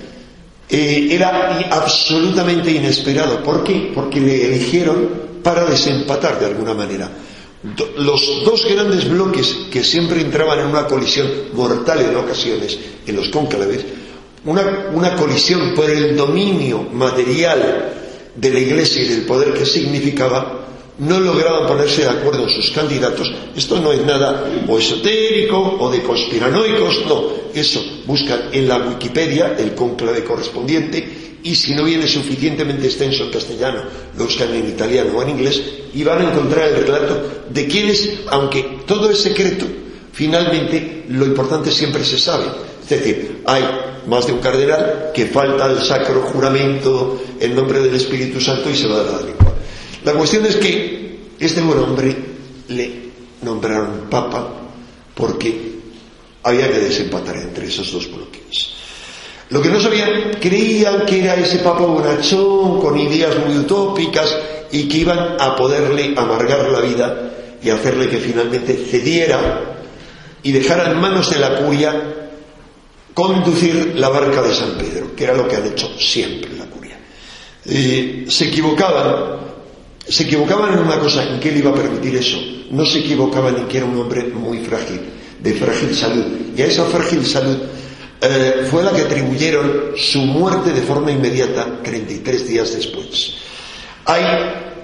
[0.71, 3.43] eh, era absolutamente inesperado.
[3.43, 3.91] ¿Por qué?
[3.93, 5.09] Porque le eligieron
[5.43, 7.09] para desempatar de alguna manera.
[7.97, 13.29] los dos grandes bloques que siempre entraban en una colisión mortal en ocasiones en los
[13.29, 13.85] cónclaves
[14.45, 17.93] una, colisión por el dominio material
[18.35, 20.60] de la Iglesia y del poder que significaba,
[21.01, 23.31] no lograban ponerse de acuerdo en sus candidatos.
[23.55, 27.23] Esto no es nada o esotérico o de conspiranoicos, no.
[27.53, 33.31] Eso buscan en la Wikipedia el conclave correspondiente y si no viene suficientemente extenso en
[33.31, 33.81] castellano,
[34.15, 35.61] lo buscan en italiano o en inglés
[35.91, 39.65] y van a encontrar el relato de quienes, aunque todo es secreto,
[40.13, 42.45] finalmente lo importante siempre se sabe.
[42.83, 43.63] Es decir, hay
[44.05, 48.75] más de un cardenal que falta el sacro juramento en nombre del Espíritu Santo y
[48.75, 49.50] se va a dar igual.
[50.03, 52.15] La cuestión es que este buen hombre
[52.69, 52.91] le
[53.41, 54.47] nombraron papa
[55.13, 55.71] porque
[56.43, 58.71] había que desempatar entre esos dos bloques.
[59.49, 64.33] Lo que no sabían, creían que era ese papa bonachón, con ideas muy utópicas,
[64.71, 69.79] y que iban a poderle amargar la vida y hacerle que finalmente cediera
[70.41, 72.29] y dejara en manos de la curia
[73.13, 76.97] conducir la barca de San Pedro, que era lo que han hecho siempre la curia.
[77.63, 79.50] se equivocaban,
[80.07, 82.37] se equivocaban en una cosa, en qué le iba a permitir eso.
[82.71, 85.01] No se equivocaban en que era un hombre muy frágil,
[85.39, 86.25] de frágil salud.
[86.55, 87.57] Y a esa frágil salud
[88.21, 93.33] eh, fue la que atribuyeron su muerte de forma inmediata 33 días después.
[94.05, 94.23] Hay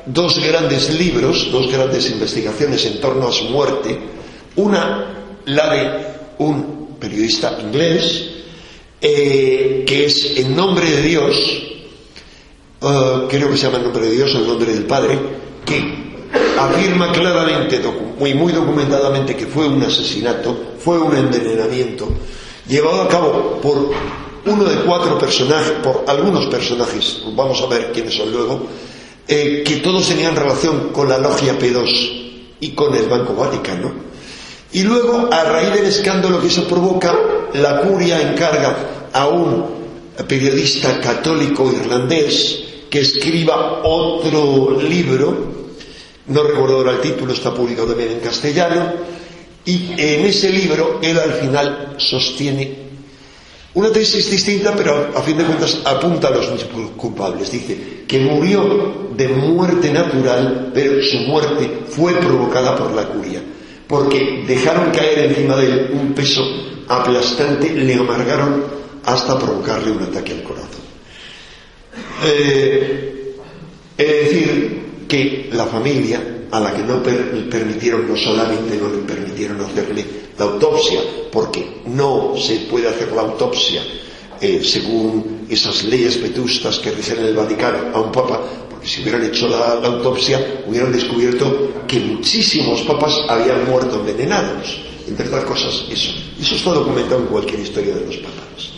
[0.05, 3.97] dos grandes libros, dos grandes investigaciones en torno a su muerte.
[4.55, 6.07] Una, la de
[6.39, 8.29] un periodista inglés,
[9.01, 11.66] eh, que es en nombre de Dios,
[12.81, 15.17] eh, creo que se llama en nombre de Dios o en nombre del Padre,
[15.65, 16.07] que
[16.59, 17.81] afirma claramente,
[18.19, 22.07] muy, muy documentadamente, que fue un asesinato, fue un envenenamiento,
[22.67, 23.91] llevado a cabo por
[24.45, 28.67] uno de cuatro personajes, por algunos personajes, vamos a ver quiénes son luego,
[29.27, 33.93] eh, que todos tenían relación con la logia P2 y con el Banco Vaticano.
[34.71, 37.13] Y luego, a raíz del escándalo que eso provoca,
[37.53, 39.77] la curia encarga a un
[40.27, 45.55] periodista católico irlandés que escriba otro libro,
[46.27, 48.93] no recuerdo ahora el título, está publicado también en castellano,
[49.65, 52.87] y en ese libro él al final sostiene
[53.77, 56.47] una tesis distinta, pero a fin de cuentas apunta a los
[56.97, 57.51] culpables.
[57.51, 63.39] Dice, que murió de muerte natural, pero su muerte fue provocada por la curia,
[63.87, 66.41] porque dejaron caer encima de él un peso
[66.87, 68.63] aplastante, le amargaron
[69.05, 70.86] hasta provocarle un ataque al corazón.
[72.25, 73.35] Eh,
[73.97, 79.59] es decir, que la familia a la que no permitieron, no solamente no le permitieron
[79.61, 80.05] hacerle
[80.37, 80.99] la autopsia,
[81.31, 83.81] porque no se puede hacer la autopsia
[84.39, 89.01] eh, según esas leyes vetustas que rigen en el Vaticano a un papa, porque si
[89.01, 95.85] hubieran hecho la, autopsia hubieran descubierto que muchísimos papas habían muerto envenenados, entre otras cosas
[95.89, 96.11] eso.
[96.39, 98.71] Eso está documentado en cualquier historia de los papas.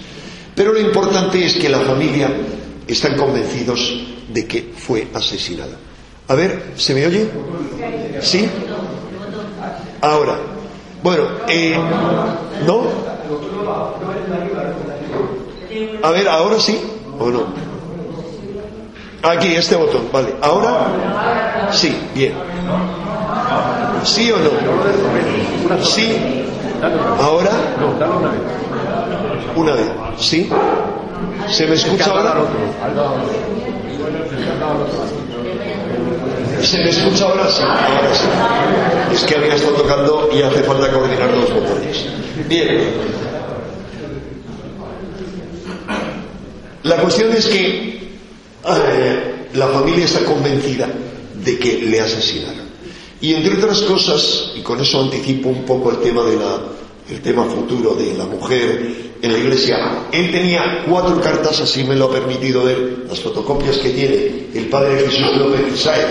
[0.55, 2.31] Pero lo importante es que la familia
[2.93, 3.79] están convencidos
[4.29, 5.77] de que fue asesinada.
[6.27, 7.27] A ver, ¿se me oye?
[8.21, 8.47] ¿Sí?
[10.01, 10.35] Ahora,
[11.03, 11.77] bueno, eh,
[12.65, 12.83] ¿no?
[16.03, 16.79] A ver, ¿ahora sí
[17.19, 17.43] o no?
[19.21, 20.35] Aquí, este botón, vale.
[20.41, 21.69] ¿Ahora?
[21.71, 22.33] Sí, bien.
[24.03, 25.83] ¿Sí o no?
[25.83, 26.15] ¿Sí?
[27.19, 27.51] ¿Ahora?
[29.55, 29.85] Una vez.
[30.17, 30.49] ¿Sí?
[31.49, 32.35] ¿Se me escucha ahora?
[36.61, 37.49] ¿Se me escucha ahora?
[37.49, 39.15] Sí, ahora sí.
[39.15, 42.05] Es que había estado tocando y hace falta coordinar los botones.
[42.47, 42.79] Bien.
[46.83, 48.09] La cuestión es que
[48.65, 50.87] eh, la familia está convencida
[51.43, 52.69] de que le asesinaron.
[53.21, 56.61] Y entre otras cosas, y con eso anticipo un poco el tema de la,
[57.09, 61.95] el tema futuro de la mujer en la iglesia, él tenía cuatro cartas, así me
[61.95, 66.07] lo ha permitido ver, las fotocopias que tiene el padre Jesús López Isaías,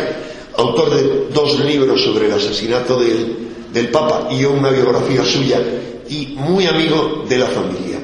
[0.57, 3.47] autor de dos libros sobre el asesinato del,
[3.93, 5.61] Papa y una biografía suya,
[6.09, 8.01] y muy amigo de la familia.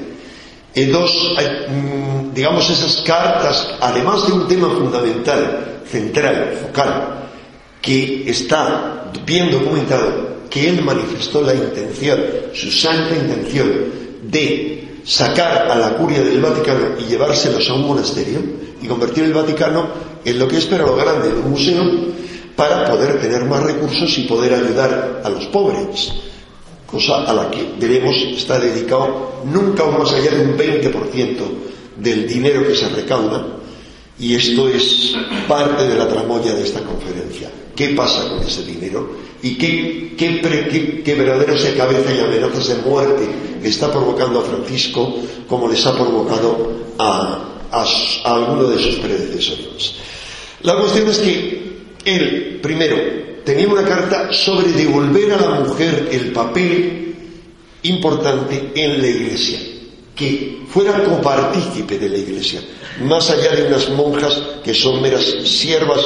[0.72, 1.34] En dos,
[1.68, 7.24] mm, digamos, esas cartas, además de un tema fundamental, central, focal,
[7.84, 12.18] que está bien documentado, que él manifestó la intención,
[12.54, 13.70] su santa intención,
[14.22, 18.40] de sacar a la curia del Vaticano y llevárselos a un monasterio
[18.80, 19.86] y convertir el Vaticano
[20.24, 21.84] en lo que es pero lo grande, un museo,
[22.56, 26.10] para poder tener más recursos y poder ayudar a los pobres,
[26.86, 31.36] cosa a la que debemos estar dedicado nunca más allá de un 20%
[31.98, 33.44] del dinero que se recauda,
[34.18, 35.14] y esto es
[35.48, 37.50] parte de la tramoya de esta conferencia.
[37.74, 39.16] ¿Qué pasa con ese dinero?
[39.42, 43.28] ¿Y qué, qué, qué, verdaderos de cabeza y amenazas de muerte
[43.62, 45.16] está provocando a Francisco
[45.48, 49.96] como les ha provocado a, a alguno de sus predecesores?
[50.62, 51.74] La cuestión es que
[52.04, 52.96] él, primero,
[53.44, 57.14] tenía una carta sobre devolver a la mujer el papel
[57.82, 59.58] importante en la iglesia,
[60.14, 62.60] que fuera copartícipe de la iglesia,
[63.02, 66.00] más allá de unas monjas que son meras siervas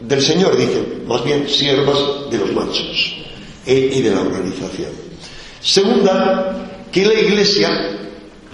[0.00, 1.98] del Señor, dicen, más bien siervas
[2.30, 3.16] de los machos
[3.66, 4.90] eh, y de la organización.
[5.60, 7.70] Segunda, que la iglesia,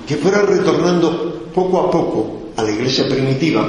[0.07, 3.69] que fuera retornando poco a poco a la iglesia primitiva,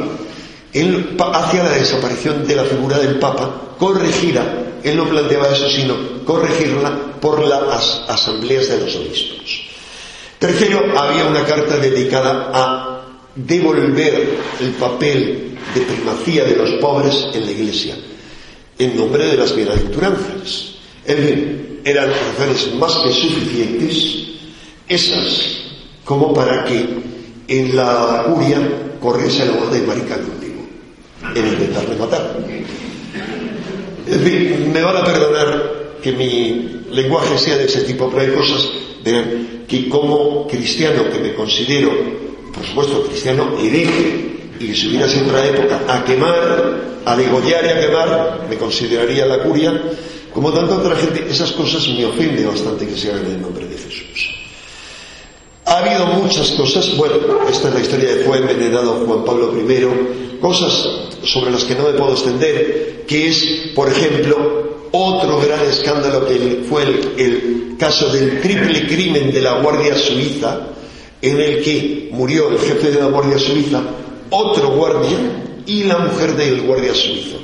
[1.33, 7.17] hacia la desaparición de la figura del Papa, corregida, él no planteaba eso, sino corregirla
[7.19, 9.60] por las asambleas de los obispos.
[10.41, 13.01] Tercero, había una carta dedicada a
[13.35, 17.95] devolver el papel de primacía de los pobres en la Iglesia,
[18.79, 20.77] en nombre de las bienaventuranzas.
[21.05, 24.15] En fin, eran razones más que suficientes,
[24.87, 25.59] esas,
[26.03, 26.89] como para que
[27.47, 30.23] en la curia corriese la voz de Maricano
[31.35, 32.37] en intentar matar.
[34.07, 38.35] Es decir, me van a perdonar que mi lenguaje sea de ese tipo, pero hay
[38.35, 38.71] cosas
[39.03, 41.91] de, que como cristiano que me considero,
[42.53, 47.65] por supuesto, cristiano hereje, y que si hubiera sido otra época, a quemar, a degollar
[47.65, 49.81] y a quemar, me consideraría la curia,
[50.33, 53.65] como tanta otra gente, esas cosas me ofenden bastante que se hagan en el nombre
[53.67, 54.29] de Jesús.
[55.65, 57.15] Ha habido muchas cosas, bueno,
[57.49, 60.89] esta es la historia de fue envenenado Juan Pablo I, cosas
[61.23, 66.63] sobre las que no me puedo extender, que es, por ejemplo, otro gran escándalo que
[66.67, 70.67] fue el, caso del triple crimen de la Guardia Suiza,
[71.19, 73.81] en el que murió el jefe de la Guardia Suiza,
[74.31, 75.17] otro guardia
[75.65, 77.37] y la mujer del guardia suizo.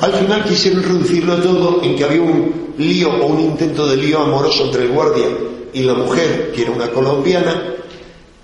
[0.00, 4.20] Al final quisieron reducirlo todo en que había un lío o un intento de lío
[4.20, 5.26] amoroso entre el guardia
[5.72, 7.74] y la mujer, que era una colombiana,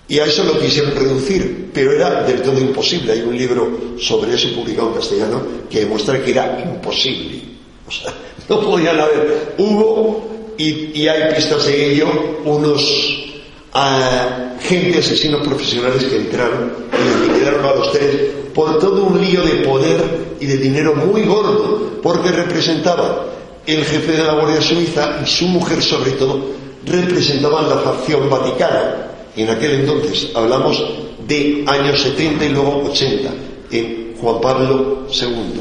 [0.06, 3.12] y a eso lo quisieron reducir, pero era del todo imposible.
[3.12, 7.57] Hay un libro sobre eso publicado en castellano que demuestra que era imposible.
[7.88, 8.12] O sea,
[8.48, 9.54] no podían haber.
[9.56, 12.06] Hubo, y, hay pistas de ello,
[12.44, 12.82] unos
[13.74, 18.16] uh, gente, asesinos profesionales que entraron y liquidaron a los tres
[18.54, 23.24] por todo un lío de poder y de dinero muy gordo, porque representaba
[23.66, 26.40] el jefe de la Guardia Suiza y su mujer sobre todo
[26.84, 29.06] representaban la facción vaticana.
[29.36, 30.82] En aquel entonces hablamos
[31.26, 33.30] de años 70 y luego 80,
[33.70, 35.60] en Juan Pablo II.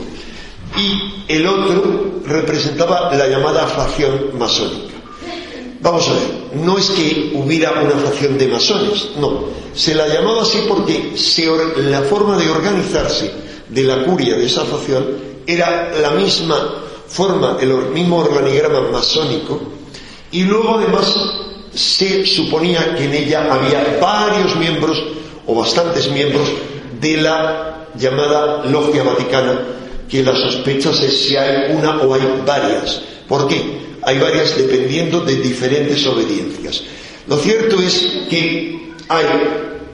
[0.77, 4.95] Y el otro representaba la llamada facción masónica.
[5.79, 9.45] Vamos a ver, no es que hubiera una facción de masones, no.
[9.73, 11.13] Se la llamaba así porque
[11.77, 13.31] la forma de organizarse
[13.69, 15.05] de la curia de esa facción
[15.45, 19.61] era la misma forma, el mismo organigrama masónico,
[20.31, 21.15] y luego además
[21.73, 25.01] se suponía que en ella había varios miembros
[25.45, 26.49] o bastantes miembros
[26.99, 29.59] de la llamada logia vaticana,
[30.09, 33.01] que la sospecha es si hay una o hay varias.
[33.27, 33.61] ¿Por qué?
[34.03, 36.83] Hay varias dependiendo de diferentes obediencias.
[37.27, 39.25] Lo cierto es que hay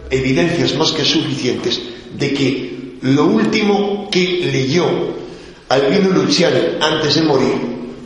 [0.09, 1.81] evidencias más que suficientes
[2.17, 4.85] de que lo último que leyó
[5.69, 7.53] Albino Luciani antes de morir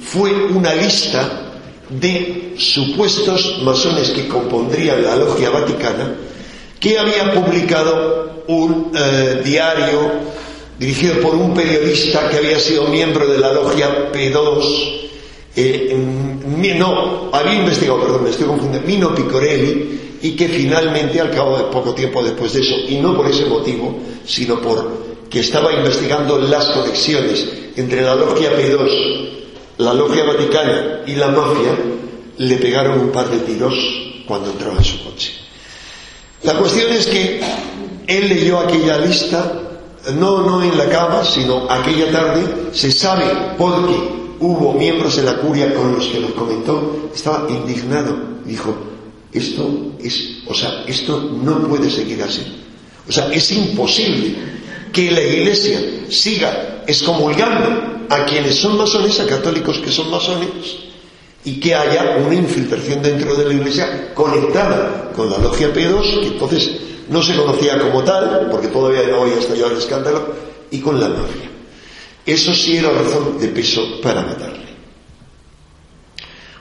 [0.01, 1.51] fue una lista
[1.89, 6.15] de supuestos masones que compondrían la logia vaticana
[6.79, 10.11] que había publicado un eh, diario
[10.79, 14.97] dirigido por un periodista que había sido miembro de la logia P2
[15.59, 15.97] eh,
[16.77, 21.63] no, había investigado, perdón, me estoy confundiendo, Mino Picorelli, y que finalmente, al cabo de
[21.65, 26.37] poco tiempo después de eso, y no por ese motivo, sino por que estaba investigando
[26.37, 29.29] las conexiones entre la logia P2,
[29.79, 31.75] la logia vaticana y la mafia,
[32.37, 33.73] le pegaron un par de tiros
[34.27, 35.33] cuando entraba en su coche.
[36.43, 37.41] La cuestión es que
[38.05, 39.66] él leyó aquella lista,
[40.13, 43.25] no, no en la cama, sino aquella tarde, se sabe
[43.57, 43.95] por qué
[44.39, 48.15] hubo miembros de la curia con los que lo comentó, estaba indignado.
[48.45, 48.75] Dijo,
[49.33, 52.41] esto es, o sea, esto no puede seguir así.
[53.07, 54.35] O sea, es imposible
[54.91, 60.49] que la iglesia siga excomulgando a quienes son masones, a católicos que son masones,
[61.43, 66.27] y que haya una infiltración dentro de la iglesia conectada con la logia P2, que
[66.27, 66.71] entonces
[67.09, 70.33] no se conocía como tal, porque todavía no había estallado el escándalo,
[70.71, 71.49] y con la mafia.
[72.25, 74.67] Eso sí era razón de peso para matarle.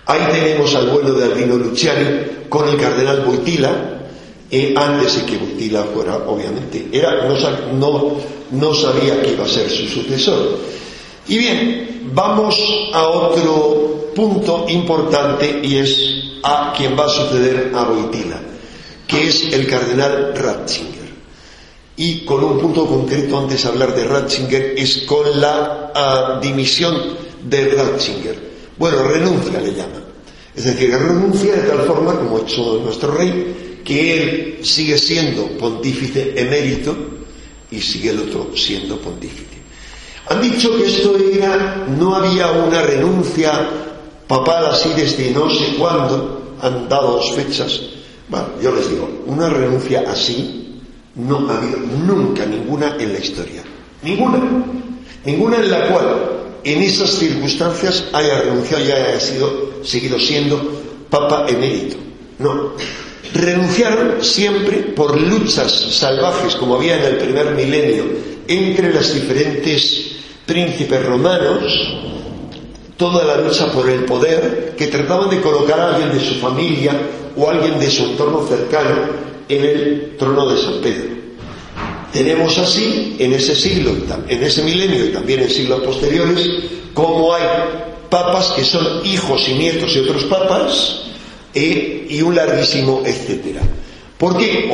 [0.07, 4.03] Ahí tenemos al vuelo de Albino Luciani con el cardenal Boitila,
[4.49, 6.87] eh, antes de que Boitila fuera, obviamente.
[6.93, 7.29] Era,
[7.73, 8.17] no,
[8.53, 10.59] no sabía que iba a ser su sucesor.
[11.27, 12.59] Y bien, vamos
[12.93, 15.97] a otro punto importante y es
[16.43, 18.41] a quien va a suceder a Boitila,
[19.07, 21.07] que es el cardenal Ratzinger
[21.97, 27.17] y con un punto concreto antes de hablar de Ratzinger es con la ah, dimisión
[27.43, 28.47] de Ratzinger.
[28.77, 30.05] Bueno, renuncia le llama.
[30.55, 35.47] Es decir, renuncia de tal forma, como ha hecho nuestro rey, que él sigue siendo
[35.59, 36.95] pontífice emérito
[37.71, 39.56] y sigue el otro siendo pontífice.
[40.29, 43.69] Han dicho que esto era, no había una renuncia
[44.27, 47.81] papal así desde no sé cuándo, han dado dos fechas.
[48.29, 50.81] Bueno, yo les digo, una renuncia así
[51.15, 53.63] no ha habido nunca ninguna en la historia.
[54.03, 54.39] Ninguna.
[55.25, 60.61] Ninguna en la cual en esas circunstancias haya renunciado y haya sido, seguido siendo
[61.09, 61.97] Papa emérito.
[62.41, 62.73] No.
[63.33, 68.05] Renunciaron siempre por luchas salvajes, como había en el primer milenio,
[68.49, 70.16] entre las diferentes
[70.47, 71.65] príncipes romanos,
[72.97, 76.93] toda la lucha por el poder, que trataban de colocar a alguien de su familia
[77.37, 81.17] o alguien de su entorno cercano en el trono de San Pedro.
[82.13, 83.93] Tenemos así, en ese siglo,
[84.29, 86.49] en ese milenio y también en siglos posteriores,
[86.95, 87.43] como hay
[88.09, 91.03] papas que son hijos y nietos de otros papas
[91.53, 93.61] eh, y un larguísimo etcétera.
[94.17, 94.71] ¿Por qué?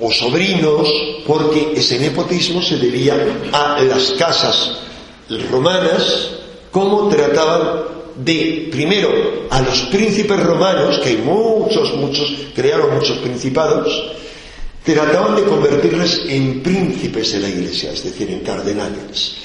[0.00, 0.86] O sobrinos,
[1.26, 3.16] porque ese nepotismo se debía
[3.52, 4.83] a las casas
[5.50, 6.30] romanas,
[6.70, 9.10] cómo trataban de, primero,
[9.50, 14.14] a los príncipes romanos, que hay muchos, muchos, crearon muchos principados,
[14.84, 19.36] trataban de convertirles en príncipes de la iglesia, es decir, en cardenales,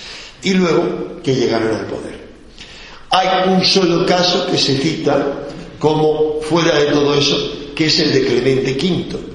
[0.44, 2.20] y luego que llegaran al poder.
[3.12, 5.48] Hay un solo caso que se cita
[5.80, 9.30] como fuera de todo eso, que es el de Clemente V,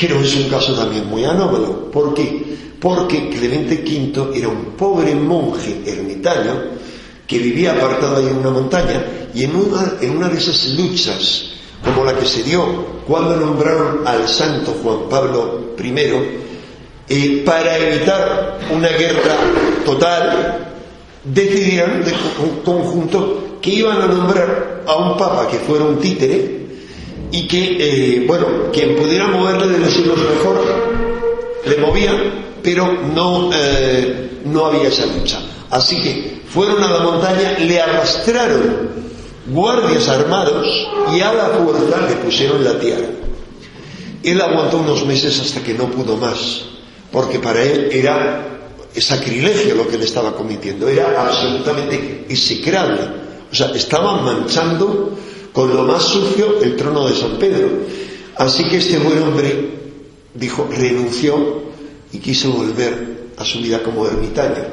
[0.00, 1.90] pero es un caso también muy anómalo.
[1.90, 2.69] ¿Por qué?
[2.80, 6.78] Porque Clemente V era un pobre monje ermitaño
[7.26, 9.04] que vivía apartado ahí en una montaña
[9.34, 11.52] y en una, de esas luchas
[11.84, 12.64] como la que se dio
[13.06, 15.94] cuando nombraron al santo Juan Pablo I,
[17.08, 19.36] eh, para evitar una guerra
[19.84, 20.68] total,
[21.24, 22.12] decidieron de
[22.64, 26.60] conjunto que iban a nombrar a un papa que fuera un títere
[27.30, 30.64] y que, eh, bueno, quien pudiera moverle de los hilos mejor,
[31.66, 32.12] le movía
[32.62, 35.40] pero no, eh, no había esa lucha.
[35.70, 38.90] Así que fueron a la montaña, le arrastraron
[39.46, 40.66] guardias armados
[41.14, 43.08] y a la fuerza le pusieron la tiara.
[44.22, 46.62] Él aguantó unos meses hasta que no pudo más,
[47.10, 48.46] porque para él era
[48.96, 53.00] sacrilegio lo que le estaba cometiendo, era absolutamente execrable.
[53.50, 55.16] O sea, estaban manchando
[55.52, 57.68] con lo más sucio el trono de San Pedro.
[58.36, 59.70] Así que este buen hombre
[60.34, 61.69] dijo, renunció
[62.12, 64.64] y quiso volver a su vida como ermitaño.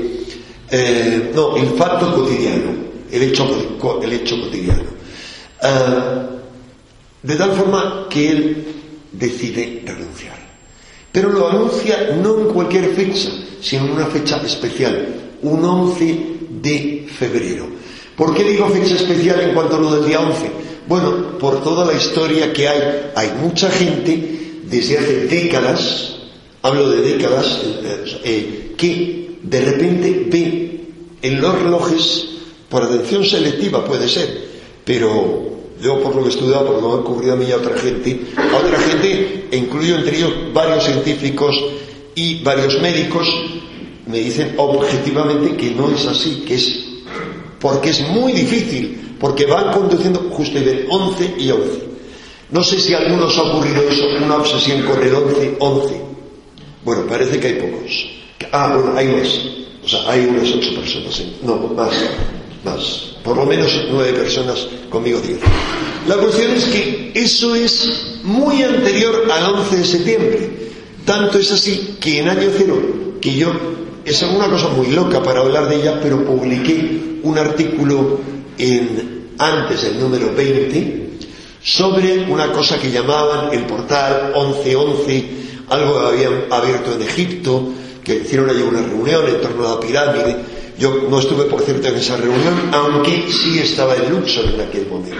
[0.70, 2.72] eh, no, el Facto Cotidiano,
[3.10, 4.98] el hecho, el cotidiano.
[5.62, 6.26] Ah,
[7.22, 8.66] de tal forma que él
[9.12, 10.36] decide renunciar.
[11.10, 16.18] Pero lo anuncia no en cualquier fecha, sino en una fecha especial, un 11
[16.62, 17.66] de febrero.
[18.16, 20.50] ¿Por qué digo fecha especial en cuanto a lo del día 11?
[20.88, 23.10] Bueno, por toda la historia que hay.
[23.14, 26.16] Hay mucha gente desde hace décadas,
[26.62, 30.80] hablo de décadas, eh, eh, que de repente ve
[31.22, 32.28] en los relojes,
[32.68, 34.48] por atención selectiva puede ser,
[34.84, 35.48] pero
[35.80, 37.52] yo por lo que he estudiado, por lo que me han ocurrido a mí y
[37.52, 41.54] a otra gente, a otra gente, e incluyo entre ellos varios científicos
[42.14, 43.28] y varios médicos,
[44.08, 46.84] me dicen objetivamente que no es así, que es
[47.60, 51.88] porque es muy difícil, porque van conduciendo justo de 11 y 11.
[52.50, 56.00] No sé si a algunos ha ocurrido eso, una obsesión con el 11, 11.
[56.84, 58.06] Bueno, parece que hay pocos.
[58.52, 59.28] Ah, bueno, hay más.
[59.84, 61.22] O sea, hay unas ocho personas.
[61.42, 61.92] No, más,
[62.64, 63.14] más.
[63.22, 65.38] Por lo menos nueve personas, conmigo diez.
[66.06, 70.50] La cuestión es que eso es muy anterior al 11 de septiembre.
[71.04, 72.80] Tanto es así que en año cero,
[73.20, 73.52] que yo
[74.08, 78.18] es una cosa muy loca para hablar de ella, pero publiqué un artículo
[78.56, 81.08] en, antes del número 20
[81.62, 85.30] sobre una cosa que llamaban el portal 1111,
[85.68, 87.68] algo que habían abierto en Egipto,
[88.02, 90.36] que hicieron allí una reunión en torno a la pirámide.
[90.78, 94.86] Yo no estuve, por cierto, en esa reunión, aunque sí estaba en Luxor en aquel
[94.86, 95.16] momento.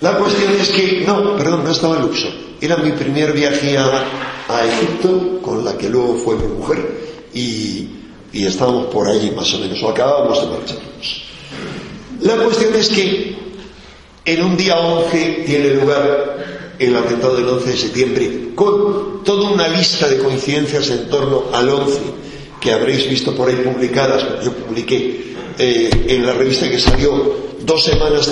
[0.00, 2.32] La cuestión es que, no, perdón, no estaba en Luxor.
[2.60, 4.04] Era mi primer viaje a,
[4.48, 7.00] a Egipto, con la que luego fue mi mujer,
[7.34, 7.99] y
[8.32, 11.22] y estábamos por allí más o menos, o acabábamos de marcharnos.
[12.22, 13.36] La cuestión es que
[14.24, 19.68] en un día 11 tiene lugar el atentado del 11 de septiembre, con toda una
[19.68, 22.00] lista de coincidencias en torno al 11
[22.60, 27.84] que habréis visto por ahí publicadas, yo publiqué eh, en la revista que salió dos
[27.84, 28.30] semanas,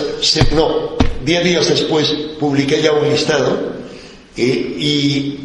[0.54, 3.56] no, diez días después publiqué ya un listado,
[4.36, 5.38] eh, y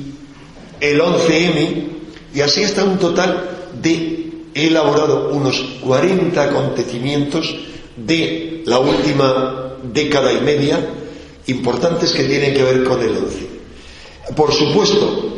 [0.81, 1.83] el 11M,
[2.35, 4.22] y así está un total de
[4.53, 7.55] he elaborado unos 40 acontecimientos
[7.95, 10.79] de la última década y media
[11.47, 13.47] importantes que tienen que ver con el 11.
[14.35, 15.33] Por supuesto,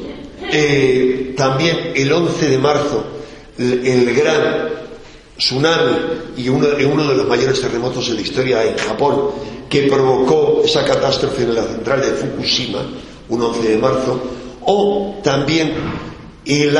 [0.51, 3.03] eh, también el 11 de marzo,
[3.57, 4.69] el, gran
[5.37, 5.95] tsunami
[6.37, 9.31] y uno, uno, de los mayores terremotos de la historia en Japón,
[9.69, 12.85] que provocó esa catástrofe en la central de Fukushima,
[13.29, 14.21] un 11 de marzo,
[14.61, 15.73] o también
[16.45, 16.77] el,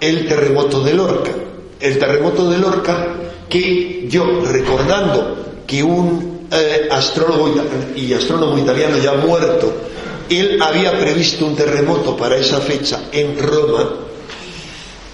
[0.00, 1.32] el terremoto de Lorca,
[1.80, 3.14] el terremoto de Lorca,
[3.48, 7.54] que yo, recordando que un eh, astrólogo
[7.94, 9.72] y astrónomo italiano ya muerto,
[10.28, 13.90] él había previsto un terremoto para esa fecha en Roma,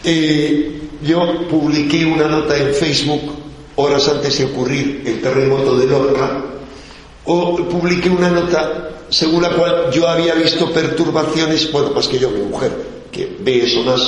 [0.04, 3.32] eh, yo publiqué una nota en Facebook
[3.76, 6.44] horas antes de ocurrir el terremoto de Lorca,
[7.24, 12.30] o publiqué una nota según la cual yo había visto perturbaciones, bueno, más que yo,
[12.30, 12.72] mi mujer,
[13.10, 14.00] que ve eso más,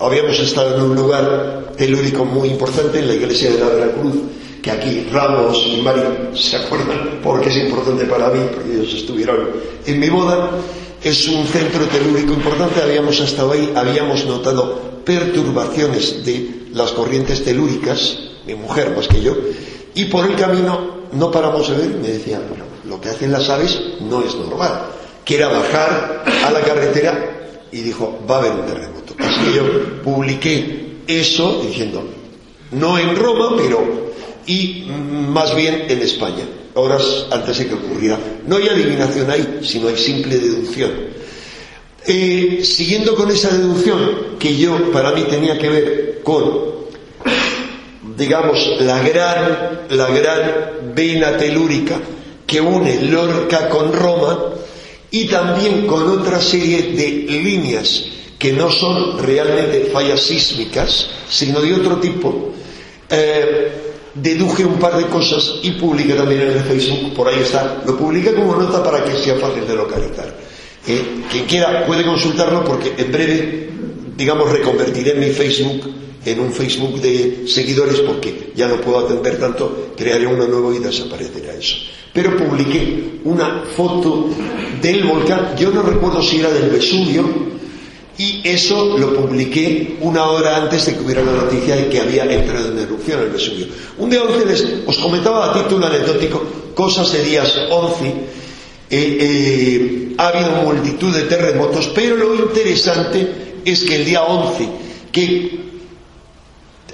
[0.00, 4.14] habíamos estado en un lugar telúrico muy importante, en la iglesia de la Cruz,
[4.62, 6.00] que aquí Ramos y Mari
[6.34, 9.50] se acuerdan porque es importante para mí, porque ellos estuvieron
[9.86, 10.50] en mi boda,
[11.02, 18.18] es un centro telúrico importante, habíamos estado ahí, habíamos notado perturbaciones de las corrientes telúricas,
[18.46, 19.36] mi mujer más que yo,
[19.94, 23.48] y por el camino no paramos de ver, me decía, bueno, lo que hacen las
[23.50, 24.86] aves no es normal,
[25.24, 27.43] que era bajar a la carretera
[27.74, 29.16] y dijo, va a haber un terremoto.
[29.18, 32.04] Así que yo publiqué eso diciendo,
[32.70, 34.12] no en Roma, pero
[34.46, 36.44] y más bien en España,
[36.74, 38.18] horas antes de que ocurriera.
[38.46, 40.92] No hay adivinación ahí, sino hay simple deducción.
[42.06, 46.60] Eh, siguiendo con esa deducción, que yo para mí tenía que ver con,
[48.16, 51.98] digamos, la gran, la gran vena telúrica
[52.46, 54.38] que une Lorca con Roma,
[55.14, 58.04] y también con otra serie de líneas
[58.36, 62.52] que no son realmente fallas sísmicas, sino de otro tipo.
[63.08, 63.70] Eh,
[64.12, 67.96] deduje un par de cosas y publiqué también en el Facebook, por ahí está, lo
[67.96, 70.36] publiqué como nota para que sea fácil de localizar.
[70.84, 73.70] Eh, quien quiera puede consultarlo porque en breve,
[74.16, 75.94] digamos, reconvertiré mi Facebook
[76.24, 80.78] en un Facebook de seguidores porque ya no puedo atender tanto, crearé uno nuevo y
[80.78, 81.76] desaparecerá eso.
[82.12, 84.30] Pero publiqué una foto
[84.80, 87.54] del volcán, yo no recuerdo si era del Vesubio,
[88.16, 92.24] y eso lo publiqué una hora antes de que hubiera la noticia de que había
[92.24, 93.66] entrado en erupción el Vesubio.
[93.98, 96.44] Un día 11 les, os comentaba a título anecdótico
[96.74, 98.06] cosas de días 11.
[98.06, 98.14] Eh,
[98.90, 104.68] eh, ha habido multitud de terremotos, pero lo interesante es que el día 11,
[105.10, 105.58] que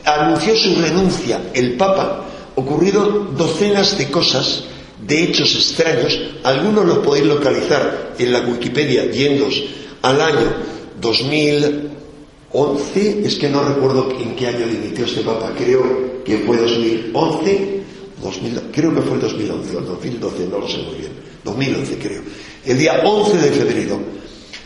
[0.05, 2.25] anunció su renuncia el Papa,
[2.55, 4.65] ocurrieron docenas de cosas,
[5.07, 9.63] de hechos extraños, algunos los podéis localizar en la Wikipedia yéndos
[10.03, 10.57] al año
[11.01, 17.81] 2011, es que no recuerdo en qué año dimitió este Papa, creo que fue 2011,
[18.23, 21.13] 2000, creo que fue 2011 o 2012, no lo sé muy bien,
[21.45, 22.23] 2011 creo,
[22.67, 23.99] el día 11 de febrero.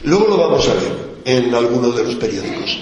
[0.03, 2.79] Luego lo vamos a ver en alguno de los periódicos.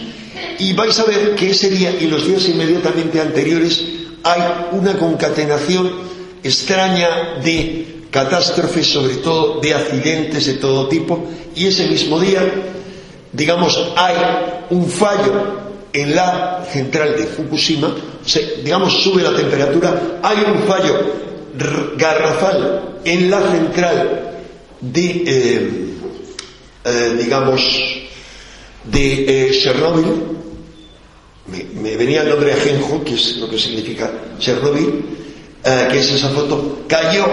[0.59, 3.85] Y vais a ver que ese día y los días inmediatamente anteriores
[4.23, 5.91] hay una concatenación
[6.43, 11.25] extraña de catástrofes, sobre todo de accidentes de todo tipo,
[11.55, 12.43] y ese mismo día,
[13.33, 14.17] digamos, hay
[14.71, 15.63] un fallo
[15.93, 17.95] en la central de Fukushima,
[18.63, 21.23] digamos, sube la temperatura, hay un fallo
[21.97, 24.33] garrafal en la central
[24.81, 25.71] de, eh,
[26.85, 28.02] eh, digamos,
[28.85, 30.23] de eh, Chernobyl,
[31.75, 35.05] me, venía el nombre Ajenjo, que es lo que significa Chernobyl,
[35.65, 37.27] eh, que es esa foto, cayó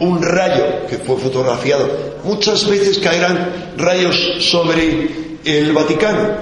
[0.00, 2.18] un rayo que fue fotografiado.
[2.24, 5.08] Muchas veces caerán rayos sobre
[5.44, 6.36] el Vaticano.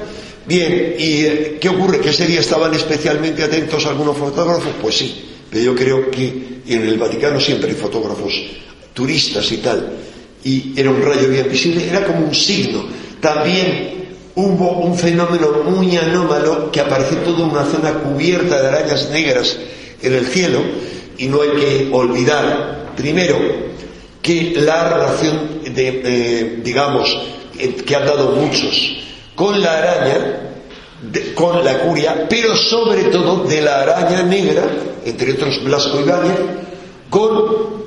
[0.46, 2.00] Bien, ¿y eh, qué ocurre?
[2.00, 4.72] ¿Que ese día estaban especialmente atentos algunos fotógrafos?
[4.80, 8.32] Pues sí, pero yo creo que en el Vaticano siempre hay fotógrafos
[8.94, 9.92] turistas y tal.
[10.44, 12.84] Y era un rayo bien visible, era como un signo.
[13.20, 14.05] También
[14.36, 19.56] hubo un fenómeno muy anómalo que apareció toda una zona cubierta de arañas negras
[20.02, 20.60] en el cielo
[21.18, 23.38] y no hay que olvidar, primero,
[24.20, 27.16] que la relación de, eh, digamos,
[27.86, 28.98] que han dado muchos
[29.34, 30.40] con la araña,
[31.34, 34.64] con la curia, pero sobre todo de la araña negra,
[35.04, 36.36] entre otros Blasco Ibáñez,
[37.08, 37.86] con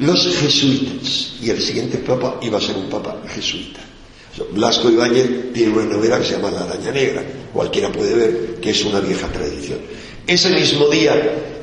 [0.00, 1.34] los jesuitas.
[1.40, 3.91] Y el siguiente papa iba a ser un papa jesuita.
[4.52, 7.22] Blasco Ibáñez tiene una novela que se llama La araña negra.
[7.52, 9.78] Cualquiera puede ver que es una vieja tradición.
[10.26, 11.14] Ese mismo día,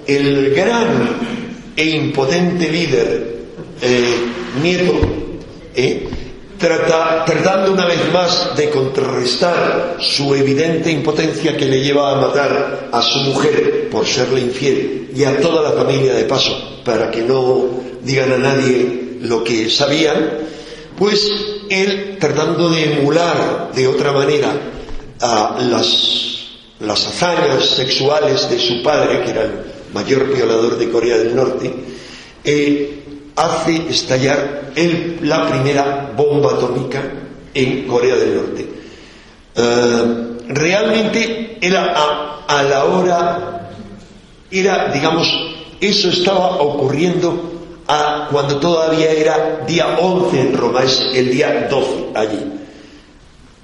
[0.05, 1.09] el gran
[1.75, 3.39] e impotente líder
[3.81, 4.15] eh,
[4.61, 4.99] Nieto,
[5.75, 6.07] eh,
[6.59, 13.01] tratando una vez más de contrarrestar su evidente impotencia que le lleva a matar a
[13.01, 17.69] su mujer por serle infiel y a toda la familia de paso para que no
[18.03, 20.31] digan a nadie lo que sabían,
[20.97, 21.31] pues
[21.69, 24.51] él tratando de emular de otra manera
[25.59, 26.47] las,
[26.79, 29.51] las hazañas sexuales de su padre, que era el
[29.93, 31.73] mayor violador de Corea del Norte,
[32.43, 33.03] eh,
[33.35, 34.71] hace estallar
[35.21, 37.01] la primera bomba atómica
[37.53, 38.67] en Corea del Norte.
[39.55, 43.71] Eh, realmente era a, a la hora,
[44.51, 45.27] era, digamos,
[45.81, 47.48] eso estaba ocurriendo
[48.31, 52.39] cuando todavía era día 11 en Roma, es el día 12 allí.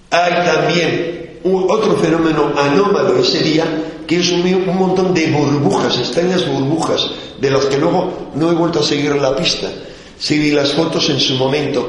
[0.09, 3.65] Hay también otro fenómeno anómalo ese día,
[4.07, 7.07] que es un, un, montón de burbujas, extrañas burbujas,
[7.39, 9.69] de las que luego no he vuelto a seguir la pista.
[10.17, 11.87] Si vi las fotos en su momento,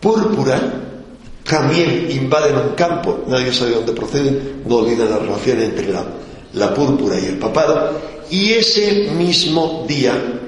[0.00, 0.60] púrpura,
[1.44, 5.92] también invaden un campo, nadie sabe dónde proceden, no olvidan la relación entre
[6.54, 7.92] la púrpura y el papado,
[8.30, 10.39] Y ese mismo día,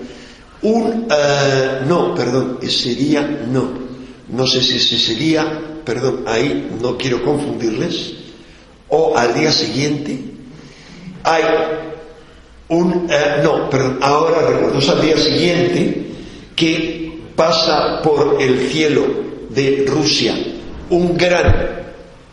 [0.63, 1.07] un...
[1.11, 3.83] eh, no, perdón, ese día no.
[4.29, 8.15] No sé si ese día, perdón, ahí no quiero confundirles,
[8.89, 10.19] o al día siguiente,
[11.25, 11.43] hay
[12.69, 13.07] un...
[13.11, 16.07] eh, no, perdón, ahora recuerdo, es al día siguiente
[16.57, 19.05] que pasa por el cielo
[19.51, 20.35] de Rusia
[20.91, 21.83] un gran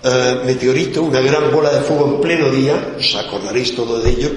[0.04, 4.32] eh, meteorito, una gran bola de fuego en pleno día, os acordaréis todo de ello,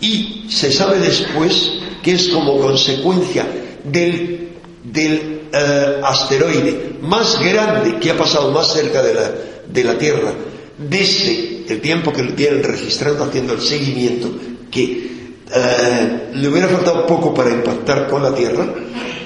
[0.00, 1.72] y se sabe después
[2.02, 3.46] que es como consecuencia
[3.84, 4.50] del,
[4.84, 9.30] del eh, asteroide más grande que ha pasado más cerca de la,
[9.68, 10.32] de la Tierra
[10.78, 14.30] desde el tiempo que lo tienen registrando haciendo el seguimiento,
[14.70, 15.12] que
[15.54, 18.66] eh, le hubiera faltado poco para impactar con la Tierra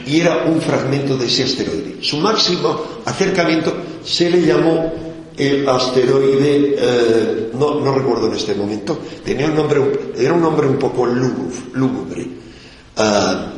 [0.06, 1.96] y era un fragmento de ese asteroide.
[2.00, 3.74] Su máximo acercamiento
[4.04, 4.92] se le llamó
[5.36, 9.80] el asteroide, eh, no, no, recuerdo en este momento, tenía un nombre,
[10.16, 12.26] era un nombre un poco lúgubre.
[12.96, 13.56] Uh,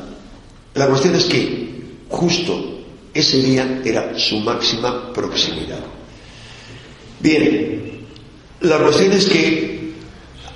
[0.75, 1.69] la cuestión es que
[2.09, 2.81] justo
[3.15, 5.81] ese día era su máxima proximidad.
[7.21, 8.01] Bien,
[8.61, 9.93] la cuestión es que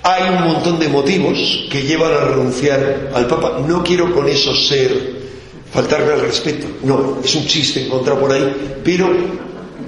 [0.03, 3.63] hay un montón de motivos que llevan a renunciar al Papa.
[3.67, 5.23] No quiero con eso ser
[5.73, 9.09] faltarle al respeto, no, es un chiste encontrado por ahí, pero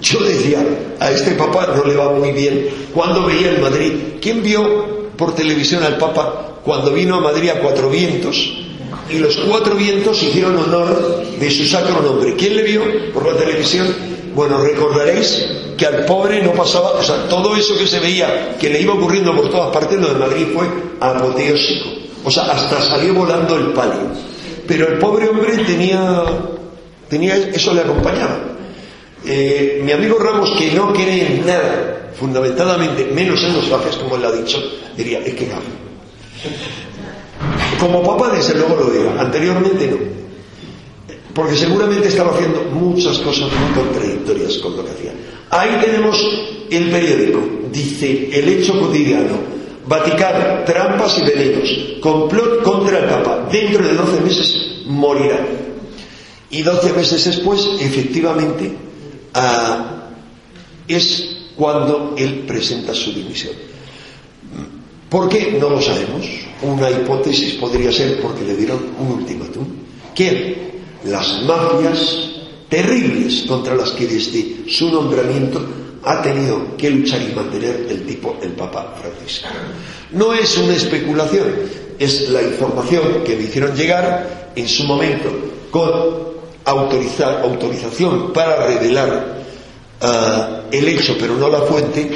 [0.00, 0.64] yo decía,
[0.98, 2.68] a este Papa no le va muy bien.
[2.94, 7.60] Cuando veía en Madrid, ¿quién vio por televisión al Papa cuando vino a Madrid a
[7.60, 8.63] Cuatro Vientos?
[9.10, 12.34] Y los cuatro vientos hicieron honor de su sacro nombre.
[12.36, 12.82] ¿Quién le vio
[13.12, 13.86] por la televisión?
[14.34, 15.46] Bueno, recordaréis
[15.76, 18.94] que al pobre no pasaba, o sea, todo eso que se veía, que le iba
[18.94, 20.66] ocurriendo por todas partes, lo de Madrid fue
[21.00, 21.90] apoteósico.
[22.24, 24.10] O sea, hasta salió volando el palio.
[24.66, 26.24] Pero el pobre hombre tenía,
[27.08, 28.38] tenía eso le acompañaba.
[29.26, 34.16] Eh, mi amigo Ramos, que no cree en nada, fundamentalmente, menos en los gajes, como
[34.16, 34.62] él ha dicho,
[34.96, 35.84] diría, es que gafe.
[37.84, 39.98] Como papa, desde luego lo diga, anteriormente no.
[41.34, 45.12] Porque seguramente estaba haciendo muchas cosas muy contradictorias con lo que hacía.
[45.50, 46.16] Ahí tenemos
[46.70, 49.36] el periódico, dice el hecho cotidiano,
[49.86, 54.56] Vaticano, trampas y venenos, complot contra el Papa, dentro de 12 meses
[54.86, 55.46] morirá.
[56.48, 58.72] Y 12 meses después, efectivamente,
[59.34, 60.08] ah,
[60.88, 63.73] es cuando él presenta su dimisión.
[65.14, 65.56] ¿Por qué?
[65.60, 66.26] No lo sabemos.
[66.60, 69.64] Una hipótesis podría ser porque le dieron un ultimátum.
[70.12, 70.56] ¿Quién?
[71.04, 72.30] Las mafias
[72.68, 75.64] terribles contra las que desde su nombramiento
[76.02, 79.46] ha tenido que luchar y mantener el tipo, el Papa Francisco.
[80.10, 81.46] No es una especulación,
[81.96, 85.30] es la información que me hicieron llegar en su momento
[85.70, 85.92] con
[86.64, 89.44] autorizar, autorización para revelar
[90.02, 92.10] uh, el hecho, pero no la fuente,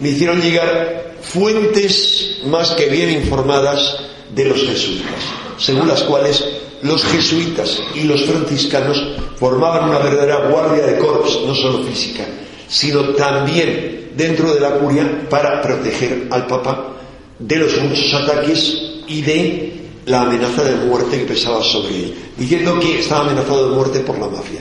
[0.00, 3.96] me hicieron llegar fuentes más que bien informadas
[4.34, 5.20] de los jesuitas,
[5.58, 6.44] según las cuales
[6.82, 9.02] los jesuitas y los franciscanos
[9.38, 12.24] formaban una verdadera guardia de corps, no solo física,
[12.68, 16.96] sino también dentro de la curia para proteger al Papa
[17.38, 19.72] de los muchos ataques y de
[20.06, 24.18] la amenaza de muerte que pesaba sobre él, diciendo que estaba amenazado de muerte por
[24.18, 24.60] la mafia.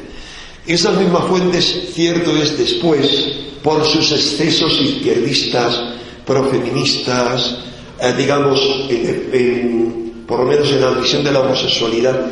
[0.68, 3.28] Esas mismas fuentes, cierto es después,
[3.64, 5.89] por sus excesos izquierdistas,
[6.30, 7.58] profeministas,
[8.00, 12.28] eh, digamos, en, por lo menos en la admisión de la homosexualidad,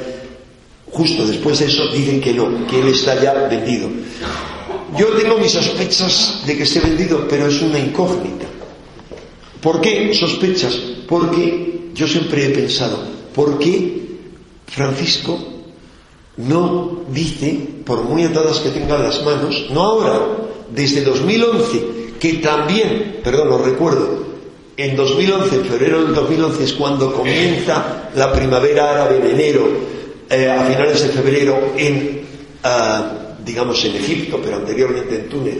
[0.92, 3.90] justo después de eso dicen que no, que él está ya vendido.
[4.96, 8.46] Yo tengo mis sospechas de que esté vendido, pero es una incógnita.
[9.62, 10.76] ¿Por qué sospechas?
[11.08, 13.00] Porque yo siempre he pensado,
[13.34, 13.98] ¿por qué
[14.68, 15.40] Francisco
[16.38, 20.22] no dice, por muy atadas que tengan las manos, no ahora,
[20.72, 24.28] desde 2011, que también, perdón, lo recuerdo,
[24.76, 29.68] en 2011, en febrero del 2011 es cuando comienza la primavera árabe en enero,
[30.30, 32.22] eh, a finales de febrero en,
[32.64, 35.58] uh, digamos, en Egipto, pero anteriormente en Túnez.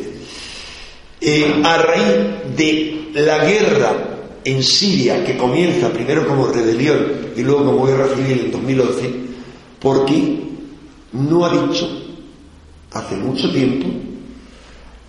[1.20, 7.66] Eh, a raíz de la guerra en Siria, que comienza primero como rebelión y luego
[7.66, 9.14] como guerra civil en 2011,
[9.80, 10.40] porque
[11.14, 11.90] no ha dicho
[12.92, 13.88] hace mucho tiempo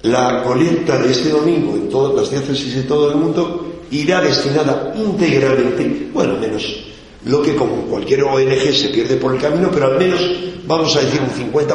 [0.02, 4.94] la colecta de este domingo en todas las diócesis de todo el mundo irá destinada
[4.96, 6.84] íntegramente, bueno, menos
[7.24, 10.20] lo que como cualquier ONG se pierde por el camino, pero al menos
[10.66, 11.68] vamos a decir un 50%,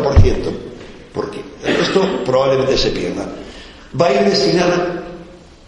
[1.13, 3.27] porque esto probablemente se pierda.
[3.99, 5.03] Va a ir destinada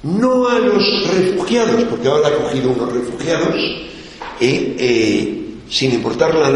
[0.03, 3.55] no a los refugiados, porque ahora ha cogido unos refugiados,
[4.39, 6.49] eh, eh, sin importar la,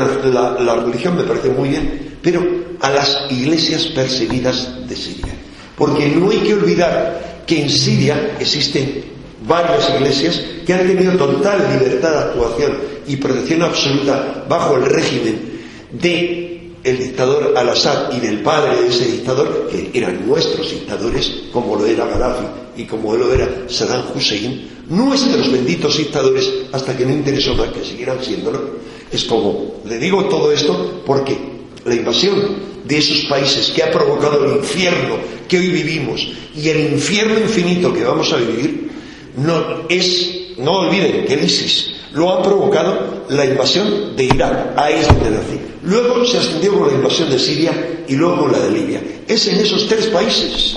[0.60, 2.46] la religión, me parece muy bien, pero
[2.80, 5.49] a las iglesias perseguidas de Siria.
[5.80, 9.04] Porque no hay que olvidar que en Siria existen
[9.48, 12.78] varias iglesias que han tenido total libertad de actuación
[13.08, 15.60] y protección absoluta bajo el régimen
[15.92, 16.50] de
[16.84, 21.86] el dictador Al-Assad y del padre de ese dictador, que eran nuestros dictadores, como lo
[21.86, 27.54] era Gaddafi y como lo era Saddam Hussein, nuestros benditos dictadores, hasta que no interesó
[27.56, 28.80] más que siguieran siéndolo.
[29.12, 34.46] Es como, le digo todo esto porque la invasión de esos países que ha provocado
[34.46, 35.18] el infierno
[35.48, 38.90] que hoy vivimos y el infierno infinito que vamos a vivir,
[39.38, 44.96] no es, no olviden que el ISIS lo ha provocado la invasión de Irak, ahí
[44.96, 45.60] es donde nací.
[45.84, 49.02] Luego se extendió con la invasión de Siria y luego con la de Libia.
[49.28, 50.76] Es en esos tres países.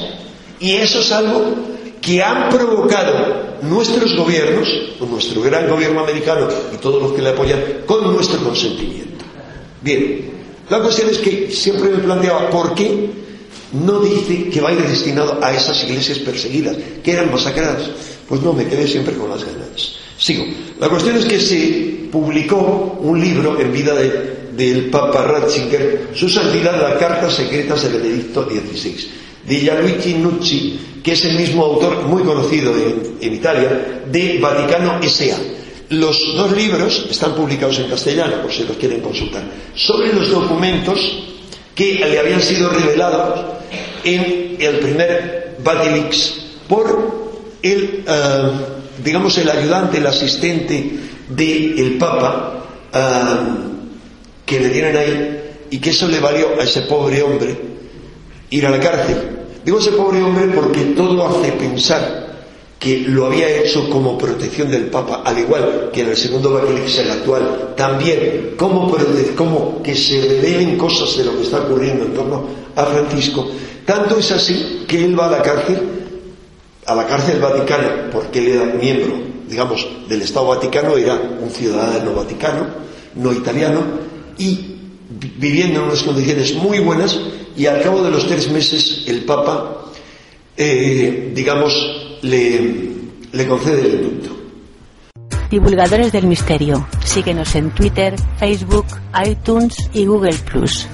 [0.60, 1.54] Y eso es algo
[2.00, 4.68] que han provocado nuestros gobiernos,
[5.00, 9.24] nuestro gran gobierno americano y todos los que le apoyan, con nuestro consentimiento.
[9.80, 10.31] Bien,
[10.72, 13.10] la cuestión es que siempre me planteaba por qué
[13.74, 17.90] no dice que va a ir destinado a esas iglesias perseguidas, que eran masacradas.
[18.26, 19.96] Pues no, me quedé siempre con las ganas.
[20.16, 20.46] Sigo.
[20.80, 26.80] La cuestión es que se publicó un libro en vida del Papa Ratzinger, Su Santidad,
[26.80, 29.10] las Cartas Secretas de Benedicto XVI,
[29.46, 35.00] de Gianluigi Nucci, que es el mismo autor muy conocido en, en Italia, de Vaticano
[35.02, 35.36] S.A.
[35.92, 39.42] Los dos libros están publicados en castellano, por si los quieren consultar,
[39.74, 40.98] sobre los documentos
[41.74, 43.40] que le habían sido revelados
[44.02, 48.50] en el primer Batilix por el eh,
[49.04, 50.92] digamos, el ayudante, el asistente
[51.28, 53.56] del Papa, ah,
[54.46, 55.40] que le dieron ahí,
[55.70, 57.54] y que eso le valió a ese pobre hombre
[58.48, 59.16] ir a la cárcel.
[59.62, 62.21] Digo ese pobre hombre porque todo hace pensar
[62.82, 66.98] que lo había hecho como protección del Papa, al igual que en el segundo Baquilix,
[66.98, 68.92] el actual, también como,
[69.36, 73.48] como que se revelen cosas de lo que está ocurriendo en torno a Francisco.
[73.86, 75.80] Tanto es así que él va a la cárcel
[76.84, 79.14] a la cárcel vaticana porque él era miembro,
[79.48, 82.66] digamos, del Estado Vaticano, era un ciudadano vaticano,
[83.14, 83.80] no italiano,
[84.38, 84.74] y
[85.38, 87.16] viviendo en unas condiciones muy buenas,
[87.56, 89.84] y al cabo de los tres meses el Papa,
[90.56, 92.90] eh, digamos, le,
[93.32, 94.36] le concede el indulto.
[95.50, 96.86] Divulgadores del Misterio.
[97.04, 98.86] Síguenos en Twitter, Facebook,
[99.26, 100.86] iTunes y Google Plus.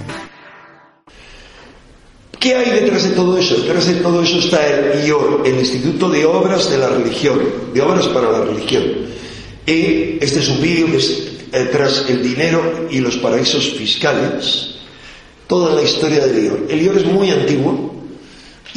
[2.40, 3.56] ¿Qué hay detrás de todo eso?
[3.56, 7.40] Detrás de todo eso está el IOR, el Instituto de Obras de la Religión,
[7.74, 8.84] de Obras para la Religión.
[9.66, 14.76] Y este es un vídeo que es eh, tras el dinero y los paraísos fiscales,
[15.46, 16.66] toda la historia del IOR.
[16.68, 17.97] El IOR es muy antiguo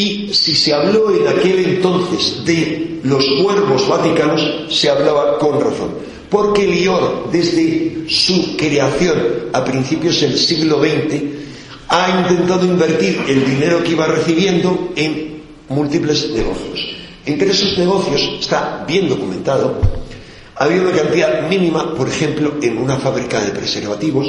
[0.02, 5.92] y si se habló en aquel entonces de los cuervos vaticanos, se hablaba con razón.
[6.30, 9.18] Porque el IOR, desde su creación
[9.54, 11.22] a principios del siglo XX,
[11.90, 16.80] ha intentado invertir el dinero que iba recibiendo en múltiples negocios.
[17.26, 19.78] Entre esos negocios está bien documentado,
[20.56, 24.26] había una cantidad mínima, por ejemplo, en una fábrica de preservativos,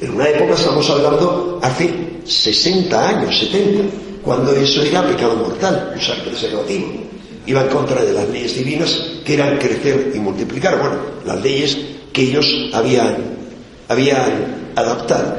[0.00, 1.90] en una época estamos hablando hace
[2.24, 7.04] 60 años, 70, cuando eso era pecado mortal, usar preservativo.
[7.46, 10.96] Iba en contra de las leyes divinas que eran crecer y multiplicar, bueno,
[11.26, 11.76] las leyes
[12.10, 13.16] que ellos habían,
[13.88, 15.36] habían adaptado.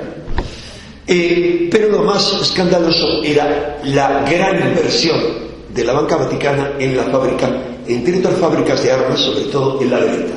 [1.08, 7.04] Eh, pero lo más escandaloso era la gran inversión de la banca vaticana en la
[7.06, 7.50] fábrica,
[7.88, 10.36] entre otras fábricas de armas, sobre todo en la Vereta.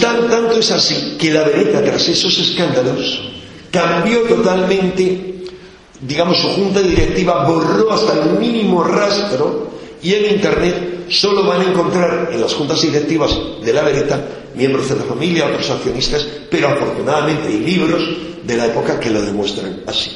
[0.00, 3.30] tanto es así que la Vereta, tras esos escándalos,
[3.70, 5.33] cambió totalmente,
[6.06, 9.68] digamos, su junta directiva borró hasta el mínimo rastro
[10.02, 13.30] y en Internet solo van a encontrar en las juntas directivas
[13.64, 14.22] de la Vereta
[14.54, 18.02] miembros de la familia, otros accionistas, pero afortunadamente hay libros
[18.44, 20.10] de la época que lo demuestran así.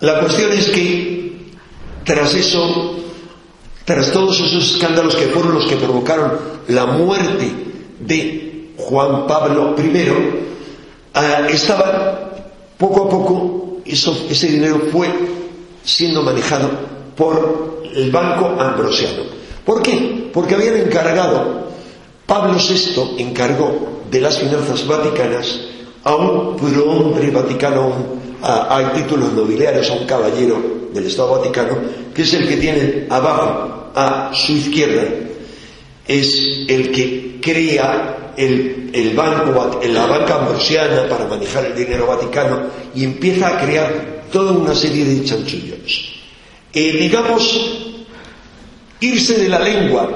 [0.00, 1.50] La cuestión es que
[2.04, 2.96] tras eso,
[3.84, 7.50] tras todos esos escándalos que fueron los que provocaron la muerte
[7.98, 10.12] de Juan Pablo I,
[11.14, 12.34] ah, estaba
[12.78, 15.08] poco a poco ese dinero fue
[15.84, 16.70] siendo manejado
[17.16, 19.22] por el Banco Ambrosiano.
[19.64, 20.30] ¿Por qué?
[20.32, 21.66] Porque habían encargado,
[22.26, 25.60] Pablo VI encargó de las finanzas vaticanas
[26.04, 26.56] a un
[26.88, 27.92] hombre vaticano,
[28.42, 31.76] a, hay títulos nobiliarios, a un caballero del Estado Vaticano,
[32.14, 35.02] que es el que tiene abajo, a su izquierda,
[36.06, 42.62] es el que crea el, banco, la banca ambrosiana para manejar el dinero vaticano
[42.94, 46.14] y empieza a crear toda una serie de chanchullos.
[46.72, 47.94] Eh, digamos,
[49.00, 50.08] irse de la lengua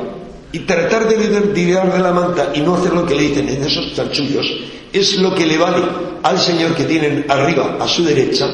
[0.52, 3.62] y tratar de tirar de la manta y no hacer lo que le dicen en
[3.62, 4.46] esos chanchullos
[4.92, 5.82] es lo que le vale
[6.22, 8.46] al señor que tienen arriba a su derecha,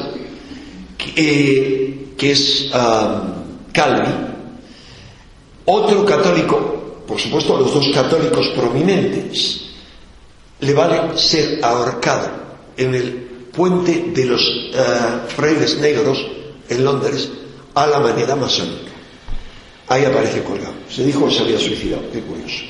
[0.97, 4.09] que, eh, es um, Calvi,
[5.65, 6.76] otro católico
[7.07, 9.61] por supuesto a los dos católicos prominentes,
[10.59, 12.29] le vale ser ahorcado
[12.75, 13.11] en el
[13.51, 16.19] puente de los uh, frailes negros
[16.69, 17.29] en Londres
[17.73, 18.91] a la manera masónica.
[19.87, 20.73] Ahí aparece colgado.
[20.89, 22.03] Se dijo que se había suicidado.
[22.11, 22.63] Qué curioso.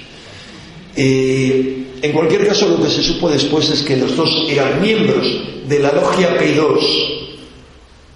[0.95, 5.25] Eh, en cualquier caso, lo que se supo después es que los dos eran miembros
[5.67, 7.27] de la logia P2,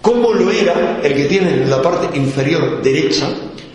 [0.00, 3.28] como lo era el que tiene en la parte inferior derecha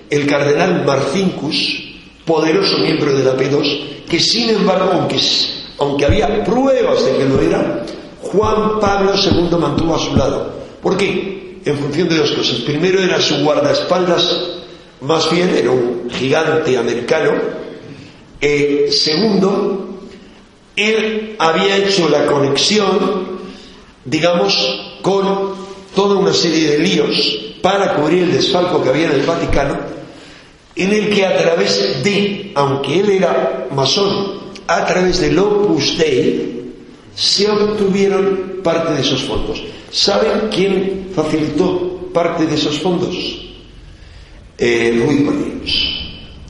[0.09, 1.86] el cardenal Marcincus,
[2.27, 5.07] poderoso miembro de la P2, que sin embargo,
[5.79, 7.85] aunque, había pruebas de que lo era,
[8.21, 10.51] Juan Pablo II mantuvo a su lado.
[10.83, 11.61] ¿Por qué?
[11.63, 12.57] En función de dos cosas.
[12.59, 14.39] Primero era su guardaespaldas,
[15.01, 17.31] más bien era un gigante americano.
[18.41, 19.87] Eh, segundo,
[20.75, 23.39] él había hecho la conexión,
[24.03, 25.55] digamos, con
[25.95, 29.96] toda una serie de líos para cubrir el desfalco que había en el Vaticano,
[30.77, 36.73] en el que a través de, aunque él era masón, a través del Opus Dei,
[37.15, 39.63] se obtuvieron parte de esos fondos.
[39.91, 43.15] ¿Saben quién facilitó parte de esos fondos?
[44.57, 45.73] Eh, Louis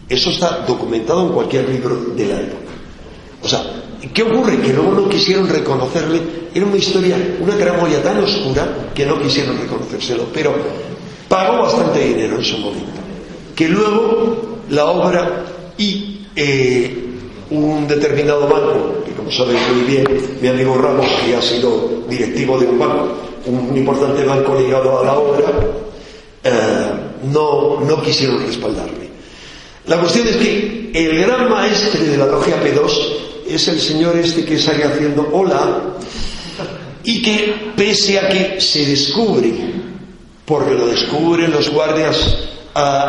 [0.09, 2.71] Eso está documentado en cualquier libro de la época.
[3.43, 3.78] O sea,
[4.13, 4.59] ¿Qué ocurre?
[4.61, 6.21] Que luego no quisieron reconocerle.
[6.53, 10.25] Era una historia, una tramoya tan oscura que no quisieron reconocérselo.
[10.34, 10.55] Pero
[11.28, 13.06] pagó bastante dinero en su momento.
[13.57, 15.45] Que luego la obra
[15.79, 16.95] y eh,
[17.49, 20.05] un determinado banco, que como saben muy bien,
[20.39, 23.15] mi amigo Ramos, que ha sido directivo de un banco,
[23.47, 25.45] un importante banco ligado a la obra,
[26.43, 26.51] eh,
[27.31, 29.09] no, no quisieron respaldarle.
[29.87, 32.91] La cuestión es que el gran maestre de la logia P2
[33.49, 35.95] es el señor este que sale haciendo hola
[37.03, 39.51] y que pese a que se descubre,
[40.45, 42.37] porque lo descubren los guardias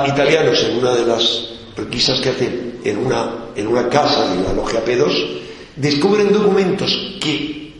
[0.06, 4.52] italianos en una de las requisas que hacen en una, en una casa de la
[4.52, 5.38] logia P2,
[5.76, 6.90] descubren documentos
[7.20, 7.72] que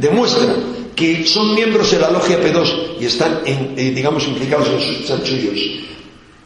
[0.00, 4.80] demuestran que son miembros de la logia P2 y están, en, eh, digamos, implicados en
[4.80, 5.58] sus chanchullos,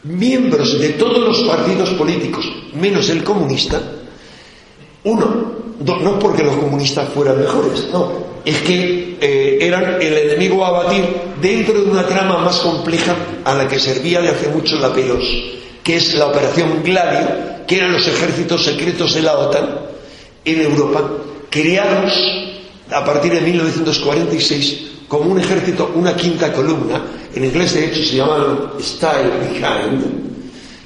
[0.05, 3.81] miembros de todos los partidos políticos, menos el comunista,
[5.07, 8.11] uno, no porque los comunistas fueran mejores, no,
[8.45, 11.05] es que eh, eran el enemigo a batir
[11.41, 15.53] dentro de una trama más compleja a la que servía de hace mucho la P2,
[15.83, 17.29] que es la Operación Gladio,
[17.67, 19.79] que eran los ejércitos secretos de la OTAN
[20.45, 21.09] en Europa,
[21.51, 22.13] creados
[22.91, 27.01] a partir de 1946 como un ejército, una quinta columna,
[27.33, 30.05] en inglés de hecho se llama Style Behind,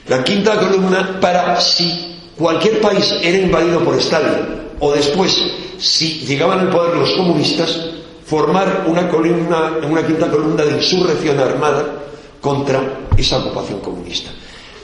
[0.08, 2.09] la quinta columna para si
[2.40, 5.36] Cualquier país era invadido por Stalin o después,
[5.78, 7.78] si llegaban al poder los comunistas,
[8.24, 12.02] formar una, columna, una quinta columna de insurrección armada
[12.40, 14.30] contra esa ocupación comunista.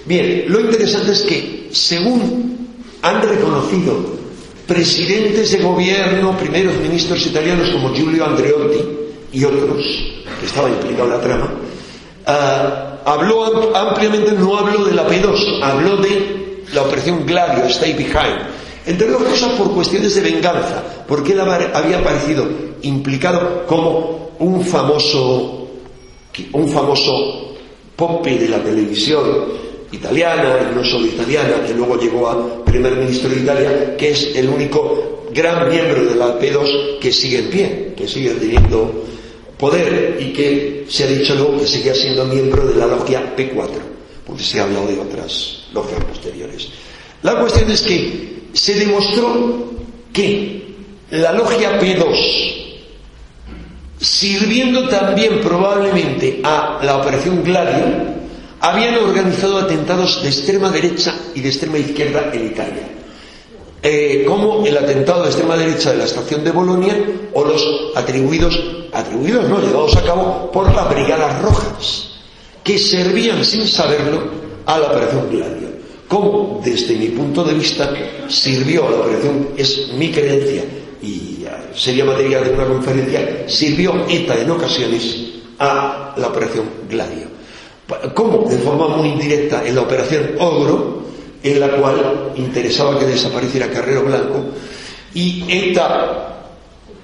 [0.05, 2.69] Bien, lo interesante es que, según
[3.01, 4.05] han reconocido
[4.67, 8.85] presidentes de gobierno, primeros ministros italianos como Giulio Andreotti
[9.33, 9.83] y otros,
[10.41, 11.55] que estaban implicados en la trama,
[12.27, 18.41] uh, habló ampliamente, no habló de la P2, habló de la operación Gladio, Stay Behind,
[18.87, 22.47] entre otras cosas por cuestiones de venganza, porque él había aparecido
[22.83, 25.69] implicado como un famoso,
[26.53, 27.57] un famoso
[27.97, 33.41] pope de la televisión italiana, no solo italiana, que luego llegó a primer ministro de
[33.41, 38.07] Italia, que es el único gran miembro de la P2 que sigue en pie, que
[38.07, 39.05] sigue teniendo
[39.59, 43.69] poder y que se ha dicho luego que sigue siendo miembro de la logia P4,
[44.27, 46.69] porque se ha hablado de otras logias posteriores.
[47.23, 49.71] La cuestión es que se demostró
[50.13, 50.75] que
[51.11, 52.55] la logia P2,
[54.01, 58.17] sirviendo también probablemente a la operación Gladio,
[58.61, 62.89] habían organizado atentados de extrema derecha y de extrema izquierda en Italia.
[63.83, 66.97] Eh, como el atentado de extrema derecha de la estación de Bolonia
[67.35, 68.59] o los atribuidos,
[68.93, 72.09] atribuidos no, llevados a cabo por las Brigadas Rojas,
[72.65, 75.69] que servían sin saberlo a la operación Gladio.
[76.09, 77.93] Como, desde mi punto de vista,
[78.29, 80.63] sirvió a la operación, es mi creencia,
[81.03, 81.45] y
[81.75, 85.25] sería materia de una conferencia, sirvió ETA en ocasiones
[85.59, 87.27] a la operación Gladio.
[88.15, 91.07] Como, de forma muy indirecta, en la operación Ogro,
[91.43, 94.45] en la cual interesaba que desapareciera Carrero Blanco,
[95.15, 96.35] y ETA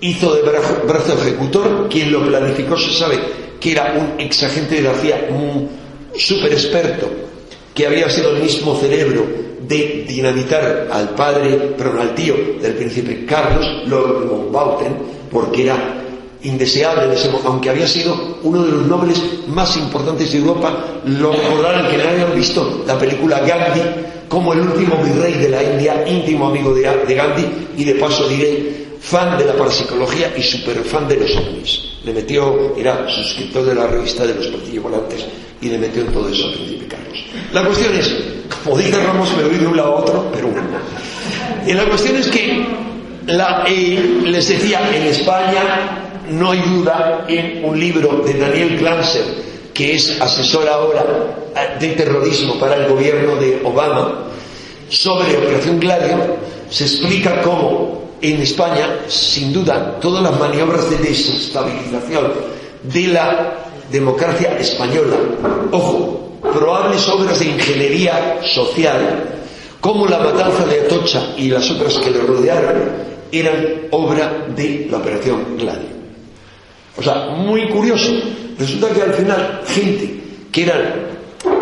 [0.01, 3.19] hizo de brazo, ejecutor, quien lo planificó se sabe
[3.61, 5.69] que era un exagente de la CIA, un
[6.17, 7.32] súper experto
[7.75, 9.25] que había sido el mismo cerebro
[9.61, 14.97] de dinamitar al padre, pero al tío del príncipe Carlos, Lord Mountbatten,
[15.31, 16.03] porque era
[16.43, 21.99] indeseable, aunque había sido uno de los nobles más importantes de Europa, lo recordarán que
[21.99, 23.81] no hayan visto la película Gandhi
[24.29, 27.47] como el último virrey de la India, íntimo amigo de, Gandhi,
[27.77, 31.81] y de paso diré, fan de la parapsicología y super fan de los ovnis.
[32.05, 35.27] Le metió, era suscriptor de la revista de los platillos volantes,
[35.63, 37.25] y le metió todo eso a Príncipe Carlos.
[37.53, 38.15] La cuestión es,
[38.63, 40.69] como dice Ramos, me voy de un lado a otro, pero bueno.
[41.67, 42.67] Y la cuestión es que
[43.27, 49.25] la, eh, les decía, en España no hay duda en un libro de Daniel Glanser,
[49.73, 51.05] que es asesor ahora
[51.55, 54.25] eh, de terrorismo para el gobierno de Obama,
[54.89, 56.37] sobre Operación Gladio,
[56.69, 62.33] se explica cómo en España, sin duda, todas las maniobras de desestabilización
[62.83, 65.17] de la democracia española,
[65.71, 69.41] ojo, probables obras de ingeniería social,
[69.81, 74.99] como la matanza de Atocha y las otras que le rodearon, eran obra de la
[74.99, 75.93] Operación Gladio.
[76.97, 78.13] O sea, muy curioso.
[78.59, 80.21] Resulta que al final, gente
[80.51, 81.13] que eran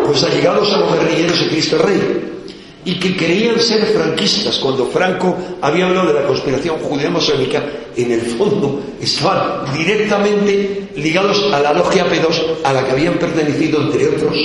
[0.05, 2.40] pues allegados a los guerrilleros de Cristo Rey
[2.83, 4.57] y que creían ser franquistas.
[4.57, 7.63] Cuando Franco había hablado de la conspiración judeo-masónica,
[7.95, 13.81] en el fondo estaban directamente ligados a la logia P2 a la que habían pertenecido,
[13.81, 14.37] entre otros,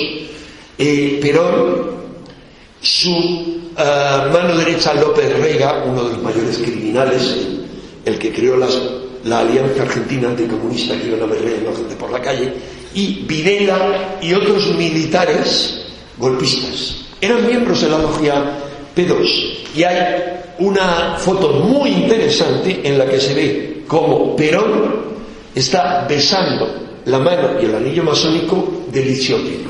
[0.78, 1.96] eh, Perón,
[2.80, 3.10] su
[3.76, 7.36] eh, mano derecha López Rega, uno de los mayores criminales,
[8.04, 8.78] el que creó las
[9.26, 11.66] la Alianza Argentina Anticomunista que iban a ver
[11.98, 12.52] por la calle,
[12.94, 15.84] y Videla y otros militares
[16.16, 17.05] golpistas.
[17.20, 18.34] Eran miembros de la logia
[18.94, 19.56] P2.
[19.74, 20.22] Y hay
[20.58, 25.06] una foto muy interesante en la que se ve como Perón
[25.54, 29.64] está besando la mano y el anillo masónico de Liciotti.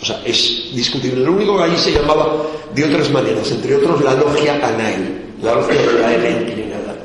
[0.00, 1.24] O sea, es discutible.
[1.24, 2.36] Lo único que allí se llamaba
[2.74, 6.96] de otras maneras, entre otros la logia Anael, la logia de la L inclinada.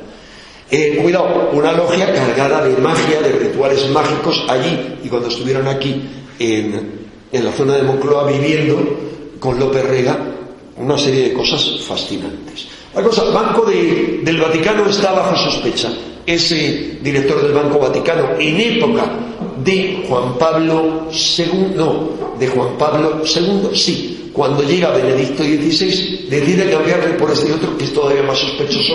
[0.70, 6.02] Eh, cuidado, una logia cargada de magia, de rituales mágicos allí, y cuando estuvieron aquí
[6.38, 8.78] en, la zona de Moncloa viviendo
[9.42, 10.16] con López Rega,
[10.76, 12.68] una serie de cosas fascinantes.
[12.94, 15.90] La cosa, Banco del Vaticano está bajo sospecha.
[16.24, 19.04] Ese director del Banco Vaticano, en época
[19.64, 26.70] de Juan Pablo II, no, de Juan Pablo II, sí, cuando llega Benedicto XVI, decide
[26.70, 28.94] cambiarle por este otro que es todavía más sospechoso,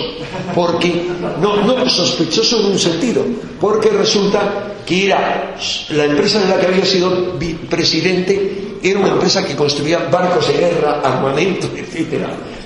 [0.56, 0.94] porque,
[1.42, 3.26] no, no sospechoso en un sentido,
[3.60, 5.58] porque resulta que era
[5.90, 7.38] la empresa de la que había sido
[7.70, 12.26] presidente, era una empresa que construía barcos de guerra, armamento, etc.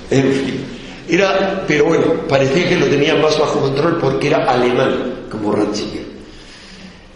[0.09, 0.65] En fin.
[1.09, 6.05] Era, pero bueno, parecía que lo tenía más bajo control porque era alemán, como Ratzinger.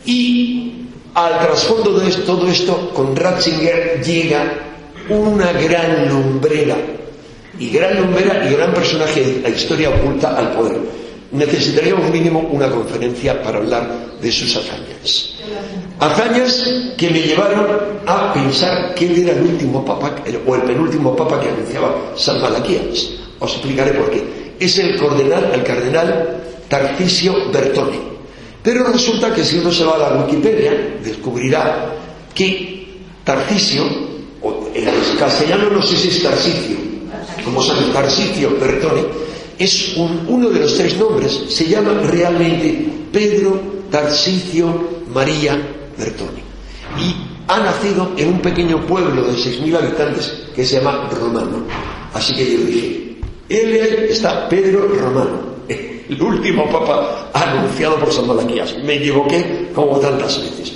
[0.06, 0.74] Y
[1.14, 4.54] al trasfondo de todo esto, con Ratzinger llega
[5.10, 6.76] una gran lumbrera,
[7.60, 10.80] y gran lumbrera y gran personaje de la historia oculta al poder.
[11.32, 15.35] Necesitaríamos mínimo una conferencia para hablar de sus hazañas.
[16.00, 17.68] Hazañas que me llevaron
[18.06, 20.16] a pensar que él era el último papa,
[20.46, 23.12] o el penúltimo papa que anunciaba San Malaquías.
[23.40, 24.56] Os explicaré por qué.
[24.60, 28.16] Es el cardenal, el cardenal Tarcisio Bertone.
[28.62, 31.94] Pero resulta que si uno se va a la Wikipedia, descubrirá
[32.34, 32.88] que
[33.24, 33.84] Tarcisio
[34.74, 36.78] en castellano no sé si es Tarsicio,
[37.44, 39.04] como San Tarsicio Bertone,
[39.58, 45.58] es uno de los tres nombres, se llama realmente Pedro Tarsicio María
[45.98, 46.44] Bertone.
[47.00, 47.16] Y
[47.48, 51.64] ha nacido en un pequeño pueblo de 6.000 habitantes que se llama Romano.
[52.14, 53.18] Así que yo dije,
[53.50, 58.76] él está Pedro Romano, el último papa anunciado por San Malaquías.
[58.84, 60.74] Me equivoqué como tantas veces.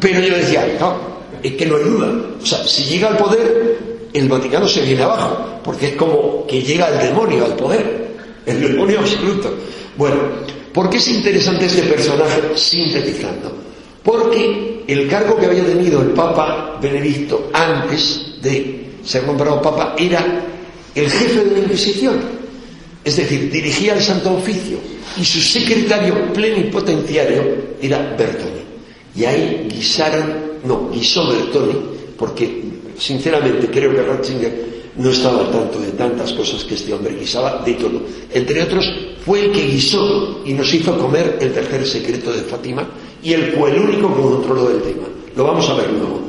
[0.00, 0.96] Pero yo decía, no,
[1.42, 2.12] es que no hay duda.
[2.42, 3.78] O sea, si llega al poder,
[4.12, 8.08] el Vaticano se viene abajo, porque es como que llega el demonio al poder,
[8.46, 9.54] el demonio absoluto.
[9.96, 10.16] Bueno,
[10.72, 13.57] ¿por qué es interesante este personaje sintetizando?
[14.08, 20.46] Porque el cargo que había tenido el Papa Benedicto antes de ser nombrado Papa era
[20.94, 22.18] el jefe de la Inquisición.
[23.04, 24.78] Es decir, dirigía el Santo Oficio
[25.20, 27.42] y su secretario plenipotenciario
[27.82, 28.62] era Bertone.
[29.14, 31.76] Y ahí guisaron no, guisó Bertoni,
[32.16, 32.62] porque
[32.98, 37.62] sinceramente creo que Ratzinger no estaba al tanto de tantas cosas que este hombre guisaba,
[37.64, 38.02] de todo.
[38.32, 38.84] Entre otros,
[39.24, 42.86] fue el que guisó y nos hizo comer el tercer secreto de Fátima
[43.22, 45.06] y el fue el único que controló el tema.
[45.36, 46.20] Lo vamos a ver luego.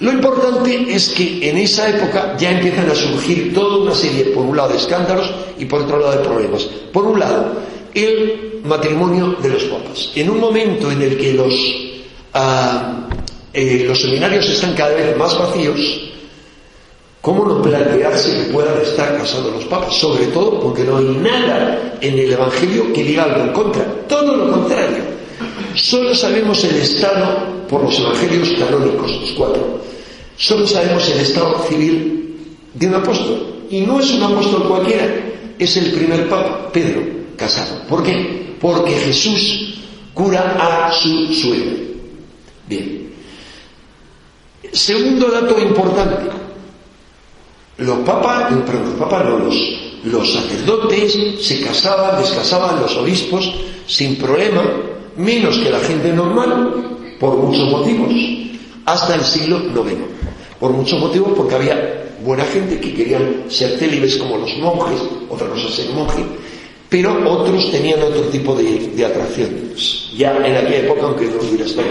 [0.00, 4.44] Lo importante es que en esa época ya empiezan a surgir toda una serie, por
[4.44, 6.64] un lado, de escándalos y por otro lado, de problemas.
[6.92, 7.52] Por un lado,
[7.94, 10.10] el matrimonio de los papas.
[10.14, 11.54] En un momento en el que los
[12.34, 13.08] ah,
[13.52, 15.78] eh, los seminarios están cada vez más vacíos,
[17.24, 19.94] ¿cómo no plantearse que puedan estar casados los papas?
[19.96, 24.36] Sobre todo porque no hay nada en el Evangelio que diga algo en contra, todo
[24.36, 25.04] lo contrario.
[25.74, 29.80] Solo sabemos el estado, por los evangelios canónicos, los cuatro,
[30.36, 32.36] solo sabemos el estado civil
[32.74, 33.46] de un apóstol.
[33.70, 35.06] Y no es un apóstol cualquiera,
[35.58, 37.02] es el primer papa, Pedro,
[37.36, 37.80] casado.
[37.88, 38.54] ¿Por qué?
[38.60, 39.78] Porque Jesús
[40.12, 41.72] cura a su suegro.
[42.68, 43.10] Bien.
[44.72, 46.43] Segundo dato importante.
[47.78, 49.56] Los papas, perdón, los papas no, los,
[50.04, 53.52] los sacerdotes se casaban, descasaban los obispos
[53.86, 54.62] sin problema,
[55.16, 56.72] menos que la gente normal,
[57.18, 58.12] por muchos motivos,
[58.86, 59.96] hasta el siglo IX.
[60.60, 65.48] Por muchos motivos, porque había buena gente que querían ser célibes como los monjes, otra
[65.48, 66.24] cosa ser monje,
[66.94, 71.88] pero otros tenían otro tipo de, atracciones, ya en aquella época, aunque no hubiera estado.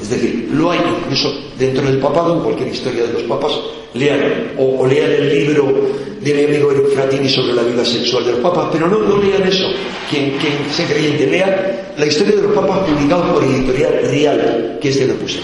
[0.00, 3.52] Es decir, lo hay incluso dentro del papado, en cualquier historia de los papas,
[3.92, 5.90] lean, o, lean el libro
[6.22, 9.22] de mi amigo Eric Fratini sobre la vida sexual de los papas, pero no, no
[9.22, 9.66] lean eso,
[10.08, 11.54] quien, quien se creyente, lean
[11.98, 15.40] la historia de los papas publicado por Editorial Real, que es de puse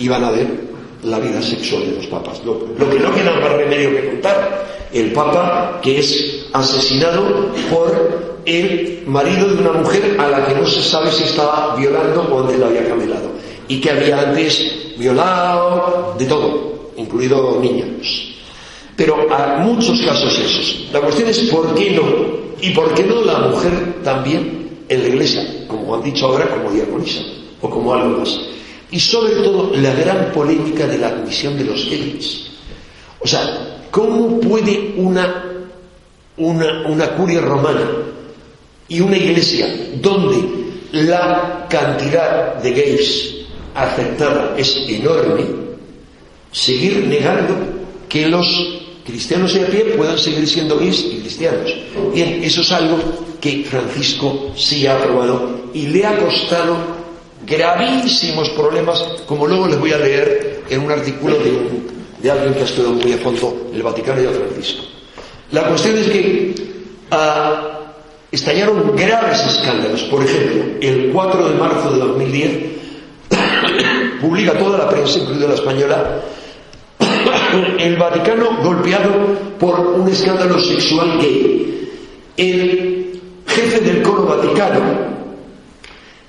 [0.00, 0.48] y van a ver
[1.04, 2.44] la vida sexual de los papas.
[2.44, 8.40] Lo, lo que no queda más remedio que contar el Papa que es asesinado por
[8.44, 12.40] el marido de una mujer a la que no se sabe si estaba violando o
[12.40, 13.30] antes la había camelado
[13.68, 18.34] y que había antes violado, de todo, incluido niños.
[18.96, 20.88] Pero hay muchos casos esos.
[20.92, 22.02] La cuestión es por qué no,
[22.60, 26.70] y por qué no la mujer también en la iglesia, como han dicho ahora, como
[26.72, 27.20] diaconisa
[27.62, 28.40] o como algo más.
[28.90, 32.50] Y sobre todo la gran polémica de la admisión de los gays.
[33.20, 35.44] O sea, ¿Cómo puede una,
[36.36, 37.90] una, curia romana
[38.88, 39.66] y una iglesia
[40.00, 40.38] donde
[40.92, 43.34] la cantidad de gays
[43.74, 45.44] aceptada es enorme,
[46.52, 47.56] seguir negando
[48.08, 48.46] que los
[49.04, 51.74] cristianos de a pie puedan seguir siendo gays y cristianos?
[52.14, 52.98] Bien, eso es algo
[53.40, 56.76] que Francisco sí ha aprobado y le ha costado
[57.44, 62.54] gravísimos problemas, como luego les voy a leer en un artículo de un de alguien
[62.54, 64.82] que ha estudiado muy a fondo el Vaticano y a Francisco.
[65.52, 66.54] La cuestión es que
[67.10, 67.80] ah,
[68.30, 70.02] estallaron graves escándalos.
[70.04, 72.50] Por ejemplo, el 4 de marzo de 2010
[74.20, 76.20] publica toda la prensa, incluida la española,
[77.78, 79.10] el Vaticano golpeado
[79.58, 81.88] por un escándalo sexual gay.
[82.36, 84.80] El jefe del coro vaticano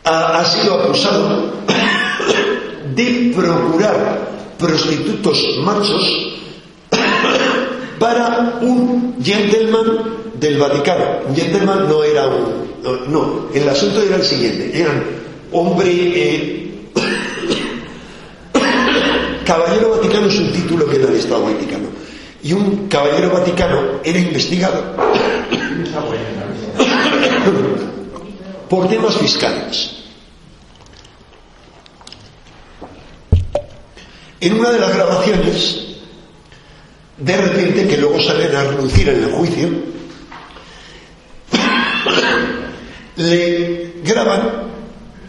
[0.03, 1.53] ha sido acusado
[2.95, 4.31] de procurar
[4.62, 6.30] prostitutos machos
[7.99, 11.03] para un gentleman del Vaticano.
[11.28, 12.72] Un gentleman no era un...
[13.12, 14.72] No, el asunto era el siguiente.
[14.74, 15.03] Eran
[15.51, 15.91] hombre...
[15.91, 16.72] Eh,
[19.45, 21.89] caballero Vaticano es un título que da el Estado Vaticano.
[22.43, 24.95] Y un caballero Vaticano era investigado
[28.70, 30.00] por temas fiscales.
[34.41, 35.79] En una de las grabaciones,
[37.17, 39.69] de repente, que luego salen a reducir en el juicio,
[43.17, 44.71] le graban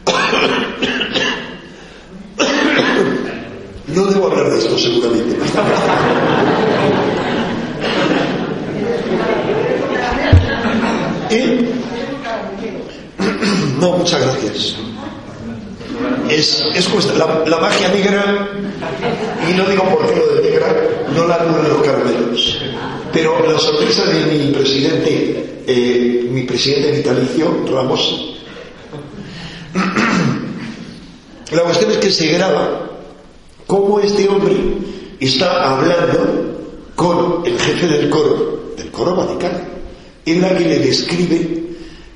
[3.89, 5.37] no debo hablar de esto seguramente
[11.31, 11.69] ¿Eh?
[13.79, 14.77] no muchas gracias
[16.29, 18.49] es, es la, la, magia negra,
[19.49, 20.75] y no digo por qué lo de negra,
[21.15, 22.59] no la de los caramelos.
[23.13, 28.39] Pero la sorpresa de mi presidente, eh, mi presidente vitalicio, Ramos,
[31.53, 32.91] la cuestión es que se graba
[33.67, 34.57] cómo este hombre
[35.21, 36.53] está hablando
[36.95, 39.61] con el jefe del coro, del coro vaticano,
[40.25, 41.72] en la que le describe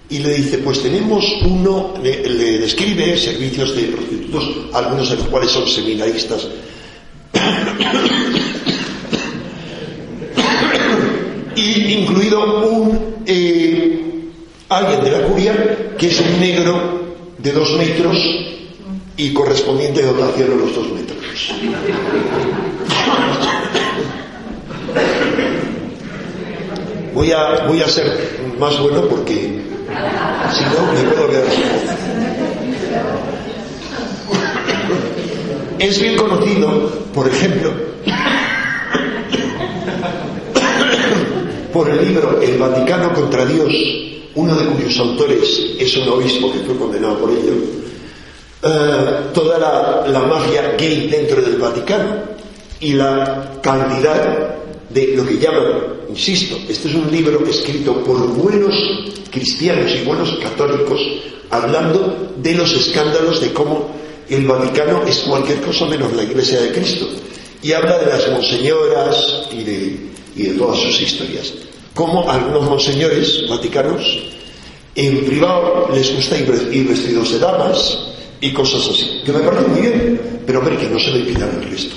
[0.09, 5.51] y le dice, pues tenemos uno, le, describe servicios de prostitutos, algunos de los cuales
[5.51, 6.47] son seminaristas.
[11.57, 14.01] y incluido un eh,
[14.69, 18.17] alguien de la curia que es un negro de dos metros
[19.17, 21.53] y correspondiente dotación a los dos metros.
[27.15, 29.59] Voy a, voy a ser más bueno porque
[30.53, 31.45] si no, me puedo quedar
[35.79, 37.71] Es bien conocido, por ejemplo,
[41.73, 43.73] por el libro El Vaticano contra Dios,
[44.35, 47.53] uno de cuyos autores es un obispo que fue condenado por ello,
[48.63, 52.37] eh, toda la, la magia gay dentro del Vaticano
[52.81, 58.75] y la cantidad de lo que llaman, insisto, este es un libro escrito por buenos
[59.31, 61.01] cristianos y buenos católicos
[61.51, 63.91] hablando de los escándalos de cómo
[64.29, 67.09] el Vaticano es cualquier cosa menos la Iglesia de Cristo.
[67.63, 71.53] Y habla de las monseñoras y de, y de todas sus historias.
[71.95, 74.03] Como algunos monseñores vaticanos
[74.95, 77.99] en privado les gusta ir vestidos de damas
[78.41, 81.61] y cosas así, que me parece muy bien, pero hombre, que no se le pidan
[81.63, 81.97] el resto.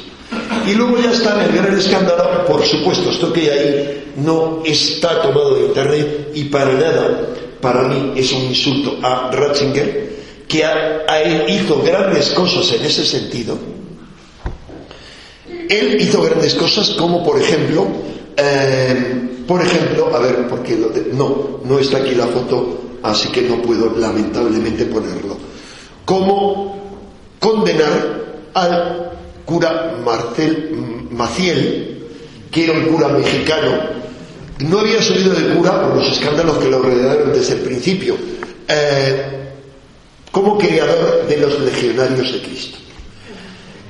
[0.68, 5.22] Y luego ya está el gran escándalo, por supuesto, esto que hay ahí no está
[5.22, 7.30] tomado de internet y para nada,
[7.62, 10.10] para mí es un insulto a Ratzinger,
[10.48, 10.64] que
[11.50, 13.58] hizo grandes cosas en ese sentido.
[15.70, 17.88] Él hizo grandes cosas como, por ejemplo,
[18.36, 20.76] eh, por ejemplo, a ver, porque
[21.14, 25.38] no, no está aquí la foto, así que no puedo lamentablemente ponerlo.
[26.06, 26.80] Como
[27.40, 29.09] condenar al
[29.50, 32.08] cura Marcel Maciel,
[32.52, 34.00] que era un cura mexicano,
[34.60, 38.16] no había salido de cura por los escándalos que lo rodearon desde el principio.
[38.68, 39.26] Eh,
[40.32, 42.78] como creador de los legionarios de Cristo.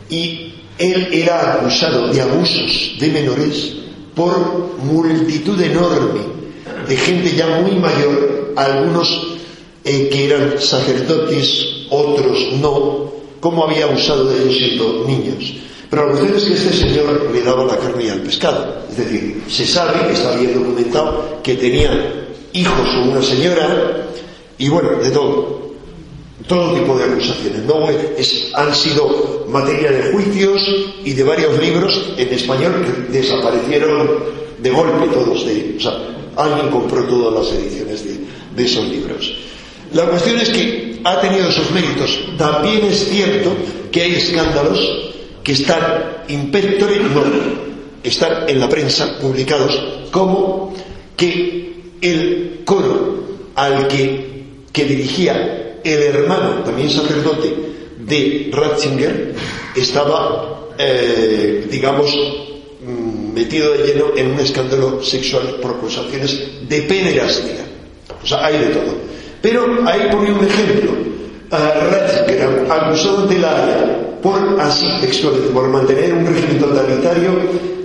[0.09, 3.73] Y él era acusado de abusos de menores
[4.15, 6.39] por multitud enorme
[6.87, 9.37] de gente ya muy mayor, algunos
[9.83, 15.53] eh, que eran sacerdotes, otros no, como había abusado de ellos siendo niños.
[15.89, 18.83] Pero la cuestión es que este señor le daba la carne y al pescado.
[18.89, 24.07] Es decir, se sabe, está bien documentado, que tenía hijos con una señora
[24.57, 25.59] y bueno, de todo
[26.47, 27.63] todo tipo de acusaciones.
[27.63, 27.87] No
[28.55, 30.61] han sido materia de juicios
[31.03, 34.09] y de varios libros en español que desaparecieron
[34.57, 35.93] de golpe todos de o sea,
[36.35, 38.19] alguien compró todas las ediciones de,
[38.55, 39.33] de esos libros.
[39.93, 42.19] La cuestión es que ha tenido esos méritos.
[42.37, 43.51] También es cierto
[43.91, 44.79] que hay escándalos
[45.43, 47.23] que están impectore, no,
[48.03, 49.79] están en la prensa publicados,
[50.11, 50.73] como
[51.15, 53.23] que el coro
[53.55, 57.53] al que, que dirigía el hermano, también sacerdote,
[57.99, 59.35] de Ratzinger,
[59.75, 62.15] estaba, eh, digamos,
[62.85, 67.65] mm, metido de lleno en un escándalo sexual por acusaciones de pederastia.
[68.21, 68.95] O sea, hay de todo.
[69.41, 70.91] Pero ahí ponía un ejemplo.
[71.49, 74.85] Ratzinger, acusado de la por así
[75.53, 77.31] por mantener un régimen totalitario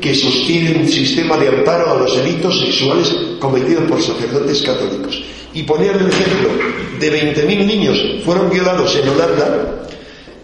[0.01, 5.23] que sostiene un sistema de amparo a los delitos sexuales cometidos por sacerdotes católicos
[5.55, 6.51] y poner el ejemplo
[6.99, 9.85] de 20.000 niños fueron violados en Holanda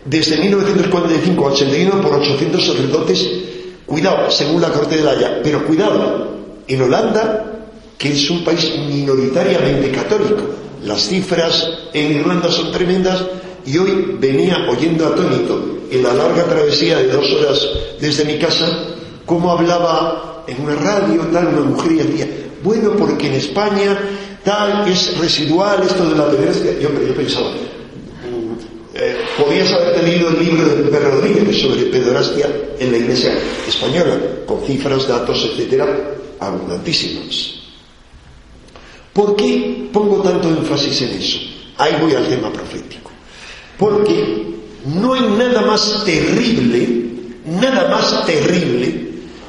[0.04, 3.28] desde 1945 a 81 por 800 sacerdotes,
[3.84, 7.66] cuidado, según la Corte de la Haya, pero cuidado, en Holanda,
[7.98, 10.42] que es un país minoritariamente católico,
[10.84, 13.24] las cifras en Irlanda son tremendas
[13.66, 17.68] y hoy venía oyendo atónito en la larga travesía de dos horas
[18.00, 18.66] desde mi casa
[19.26, 22.28] cómo hablaba en una radio tal una mujer y decía,
[22.62, 23.98] bueno, porque en España
[24.44, 26.72] tal es residual esto de la pederastia.
[26.80, 32.48] Yo, yo pensaba, mm, eh, podías haber leído el libro de Pepe Rodríguez sobre pederastia
[32.78, 33.32] en la iglesia
[33.68, 35.86] española, con cifras, datos, etcétera,
[36.40, 37.59] abundantísimas.
[39.12, 41.38] ¿Por qué pongo tanto énfasis en eso?
[41.78, 43.10] Ahí voy al tema profético.
[43.78, 44.46] Porque
[44.86, 47.06] no hay nada más terrible,
[47.46, 49.08] nada más terrible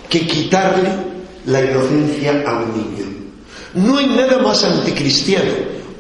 [0.10, 0.90] que quitarle
[1.46, 3.06] la inocencia a un niño.
[3.74, 5.52] No hay nada más anticristiano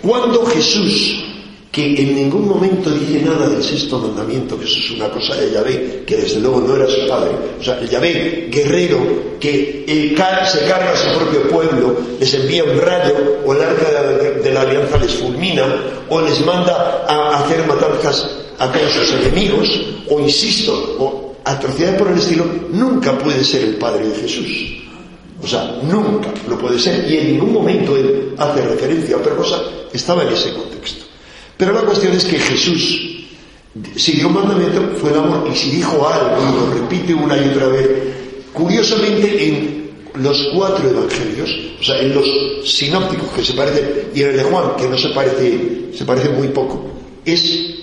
[0.01, 1.23] cuando Jesús,
[1.71, 5.51] que en ningún momento dice nada del sexto mandamiento, que eso es una cosa de
[5.51, 8.99] Yahvé, que desde luego no era su padre, o sea, el Yahvé guerrero
[9.39, 9.85] que
[10.51, 13.15] se carga a su propio pueblo, les envía un rayo,
[13.45, 13.87] o el arca
[14.43, 15.63] de la, alianza les fulmina,
[16.09, 18.29] o les manda a hacer matanzas
[18.59, 19.69] a todos sus enemigos,
[20.09, 24.77] o insisto, o atrocidades por el estilo, nunca puede ser el padre de Jesús.
[25.41, 27.09] O sea, nunca lo puede ser.
[27.09, 29.59] Y en ningún momento él hace referencia a otra cosa,
[29.91, 31.05] estaba en ese contexto.
[31.61, 33.23] Pero la cuestión es que Jesús,
[33.95, 35.47] si dio un mandamiento, fue el amor.
[35.47, 37.87] Y si dijo algo, lo repite una y otra vez,
[38.51, 42.25] curiosamente en los cuatro evangelios, o sea, en los
[42.65, 46.29] sinópticos que se parecen, y en el de Juan, que no se parece, se parece
[46.29, 46.83] muy poco,
[47.23, 47.75] es,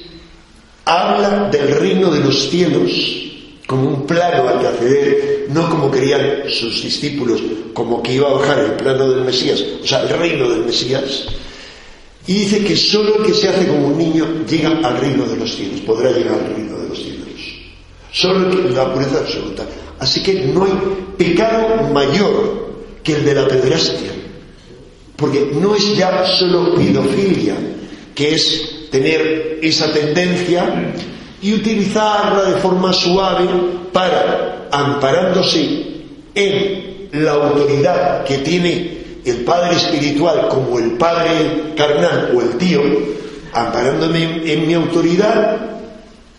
[0.84, 2.90] habla del reino de los cielos
[3.68, 7.40] como un plano al que acceder, no como querían sus discípulos,
[7.74, 11.28] como que iba a bajar el plano del Mesías, o sea, el reino del Mesías.
[12.28, 15.38] Y dice que solo el que se hace como un niño llega al reino de
[15.38, 17.26] los cielos, podrá llegar al reino de los cielos.
[18.12, 19.64] Solo la pureza absoluta.
[19.98, 20.72] Así que no hay
[21.16, 22.68] pecado mayor
[23.02, 24.12] que el de la pederastia.
[25.16, 27.56] Porque no es ya solo pedofilia,
[28.14, 30.92] que es tener esa tendencia
[31.40, 33.48] y utilizarla de forma suave
[33.90, 35.86] para, amparándose
[36.34, 38.98] en la autoridad que tiene
[39.30, 42.80] el padre espiritual como el padre carnal o el tío,
[43.52, 45.56] amparándome en, mi autoridad,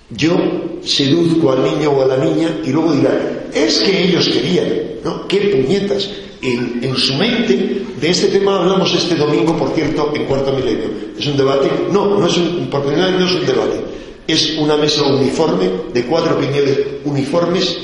[0.09, 0.35] yo
[0.83, 4.67] seduzco al niño o a la niña y luego dirán, es que ellos querían,
[5.03, 5.27] ¿no?
[5.27, 6.09] ¡Qué puñetas!
[6.41, 10.89] En, en, su mente, de este tema hablamos este domingo, por cierto, en cuarto milenio.
[11.17, 11.69] ¿Es un debate?
[11.91, 13.81] No, no es un, porque no es un debate.
[14.25, 17.77] Es una mesa uniforme de cuatro opiniones uniformes,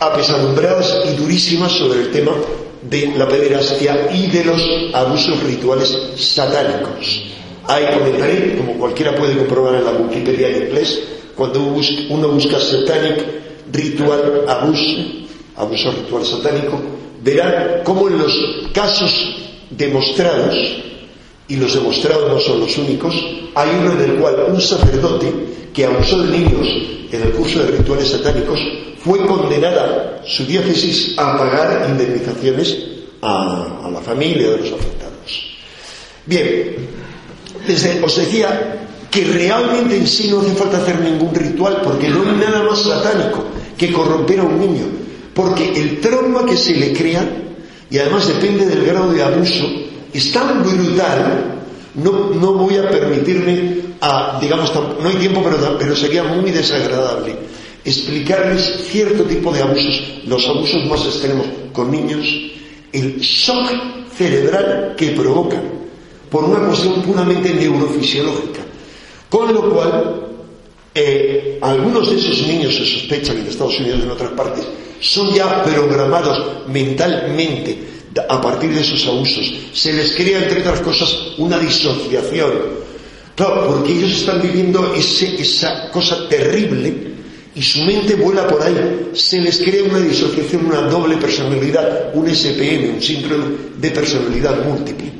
[0.00, 2.32] apesadumbradas y durísimas sobre el tema
[2.88, 7.22] de la pederastia y de los abusos rituales satánicos.
[7.64, 11.00] Ahí comentaré, como cualquiera puede comprobar en la Wikipedia en inglés,
[11.34, 13.24] cuando uno busca satanic
[13.72, 15.26] ritual abuse,
[15.56, 16.80] abuso ritual satánico,
[17.22, 18.32] verán cómo en los
[18.72, 19.12] casos
[19.70, 20.56] demostrados,
[21.48, 23.14] y los demostrados no son los únicos,
[23.54, 25.32] hay uno en el cual un sacerdote
[25.72, 26.66] que abusó de niños
[27.12, 28.58] en el curso de rituales satánicos
[28.98, 32.76] fue condenada su diócesis a pagar indemnizaciones
[33.22, 35.56] a, la familia de los afectados.
[36.26, 36.76] Bien,
[37.66, 42.22] desde, os decía que realmente en sí no hace falta hacer ningún ritual porque no
[42.22, 43.44] hay nada más satánico
[43.78, 44.86] que corromper a un niño,
[45.34, 47.24] porque el trauma que se le crea,
[47.88, 49.85] y además depende del grado de abuso,
[50.16, 51.62] es tan brutal,
[51.94, 57.36] no, no voy a permitirme a, digamos, no hay tiempo, pero, pero sería muy desagradable
[57.86, 62.26] explicarles cierto tipo de abusos, los abusos más extremos con niños,
[62.92, 63.70] el shock
[64.16, 65.62] cerebral que provocan
[66.28, 68.62] por una cuestión puramente neurofisiológica.
[69.30, 70.26] Con lo cual,
[70.94, 74.66] eh, algunos de esos niños se sospechan en Estados Unidos y en otras partes,
[75.00, 77.78] son ya programados mentalmente
[78.28, 79.52] a partir de esos abusos.
[79.72, 82.50] Se les crea, entre otras cosas, una disociación.
[83.34, 87.14] Claro, porque ellos están viviendo esa cosa terrible
[87.54, 89.10] y su mente vuela por ahí.
[89.12, 93.44] Se les crea una disociación, una doble personalidad, un SPM, un síndrome
[93.78, 95.12] de personalidad múltiple.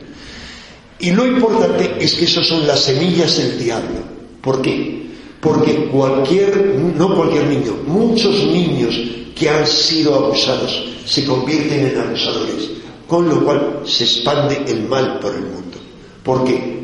[0.98, 4.00] Y lo importante es que esas son las semillas del diablo.
[4.40, 5.06] ¿Por qué?
[5.40, 8.98] Porque cualquier, no cualquier niño, muchos niños
[9.38, 12.70] que han sido abusados se convierten en abusadores,
[13.06, 15.78] con lo cual se expande el mal por el mundo.
[16.22, 16.76] Porque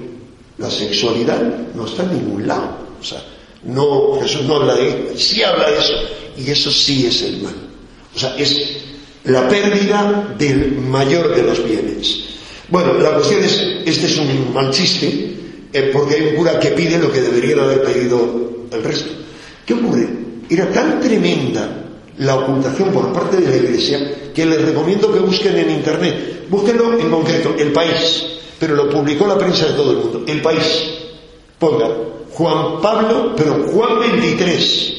[0.59, 1.43] la sexualidad
[1.75, 2.79] no está en ningún lado.
[3.01, 3.23] O sea,
[3.65, 5.95] no, Jesús no habla de sí habla de eso,
[6.37, 7.55] y eso sí es el mal.
[8.15, 8.61] O sea, es
[9.25, 12.25] la pérdida del mayor de los bienes.
[12.69, 15.37] Bueno, la cuestión es, este es un mal chiste,
[15.73, 19.11] eh, porque hay un cura que pide lo que deberían haber pedido el resto.
[19.67, 20.09] ¿Qué ocurre?
[20.49, 21.82] Era tan tremenda
[22.25, 26.47] la ocultación por parte de la Iglesia que les recomiendo que busquen en Internet.
[26.49, 28.25] Búsquenlo en concreto, El País,
[28.59, 30.23] pero lo publicó la prensa de todo el mundo.
[30.27, 30.91] El País.
[31.59, 31.89] Ponga
[32.33, 34.95] Juan Pablo, pero Juan 23,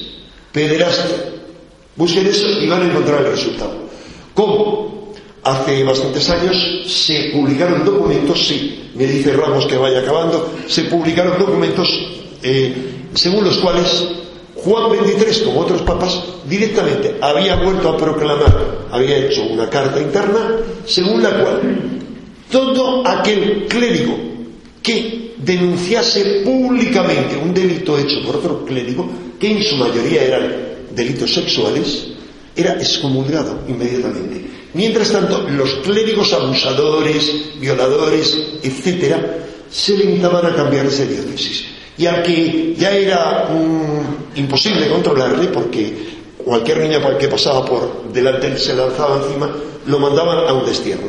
[0.52, 1.10] pederasta.
[1.96, 3.74] Busquen eso y van a encontrar el resultado.
[4.34, 5.14] ¿Cómo?
[5.44, 6.56] Hace bastantes años
[6.88, 11.88] se publicaron documentos, sí, me dice Ramos que vaya acabando, se publicaron documentos
[12.42, 12.74] eh,
[13.14, 14.08] según los cuales
[14.64, 20.58] Juan 23, como otros papas, directamente había vuelto a proclamar, había hecho una carta interna,
[20.86, 21.62] según la cual
[22.50, 24.18] todo aquel clérigo
[24.82, 30.56] que denunciase públicamente un delito hecho por otro clérigo, que en su mayoría eran
[30.92, 32.08] delitos sexuales,
[32.56, 34.46] era excomulgado inmediatamente.
[34.76, 41.66] Mientras tanto, los clérigos abusadores, violadores, etcétera, se limitaban a cambiar de diócesis.
[41.98, 43.50] Y al que ya era
[44.36, 46.14] imposible controlarle, porque
[46.44, 49.50] cualquier niña que pasaba por delante se lanzaba encima,
[49.86, 51.08] lo mandaban a un destierro.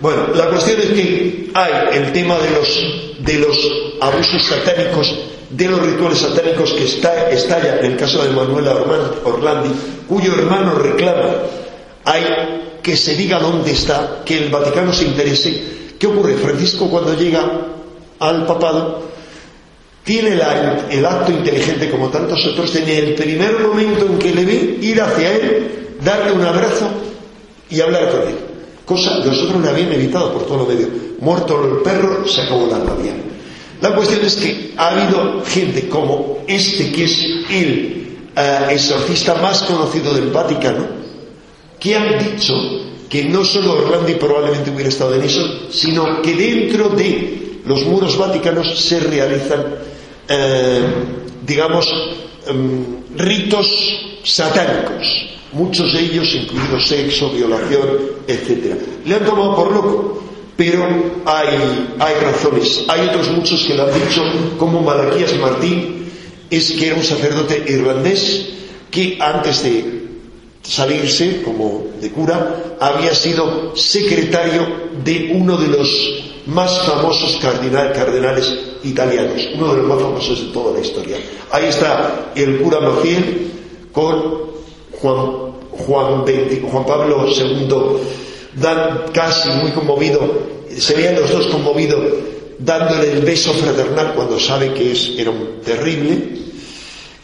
[0.00, 3.56] Bueno, la cuestión es que hay el tema de los de los
[4.00, 5.14] abusos satánicos,
[5.50, 8.76] de los rituales satánicos que está, estalla en el caso de Manuela
[9.24, 9.70] Orlandi,
[10.06, 11.30] cuyo hermano reclama
[12.04, 12.24] hay
[12.82, 15.64] que se diga dónde está, que el Vaticano se interese.
[15.98, 16.34] ¿Qué ocurre?
[16.34, 17.42] Francisco cuando llega
[18.18, 19.02] al papado
[20.04, 20.38] tiene
[20.90, 25.00] el acto inteligente como tantos otros, en el primer momento en que le ve, ir
[25.00, 26.88] hacia él, darle un abrazo
[27.70, 28.36] y hablar con él.
[28.84, 30.88] Cosa que nosotros le habían evitado por todo lo medio.
[31.20, 33.14] Muerto el perro, se acabó la rabia.
[33.80, 38.04] La cuestión es que ha habido gente como este, que es el
[38.36, 40.86] eh, exorcista más conocido del Vaticano,
[41.80, 42.54] que han dicho
[43.08, 48.18] que no solo Orlandi probablemente hubiera estado en eso, sino que dentro de los muros
[48.18, 49.64] vaticanos se realizan,
[50.28, 50.82] eh,
[51.46, 51.88] digamos,
[52.46, 52.84] em,
[53.16, 53.66] ritos
[54.24, 57.88] satánicos muchos de ellos incluido sexo, violación,
[58.26, 58.74] etc.
[59.06, 60.22] Le han tomado por loco,
[60.56, 60.84] pero
[61.24, 62.84] hay, hay razones.
[62.88, 64.22] Hay otros muchos que lo han dicho,
[64.58, 66.08] como Malaquías Martín,
[66.50, 68.48] es que era un sacerdote irlandés
[68.90, 70.04] que antes de
[70.62, 74.66] salirse como de cura había sido secretario
[75.04, 80.74] de uno de los más famosos cardenales italianos, uno de los más famosos de toda
[80.74, 81.16] la historia.
[81.50, 83.50] Ahí está el cura Maciel
[83.92, 84.54] con
[84.92, 87.68] Juan, Juan, Pablo II,
[88.54, 90.20] dan casi muy conmovido,
[90.76, 92.00] se veían los dos conmovidos
[92.58, 96.44] dándole el beso fraternal cuando sabe que es, era un terrible.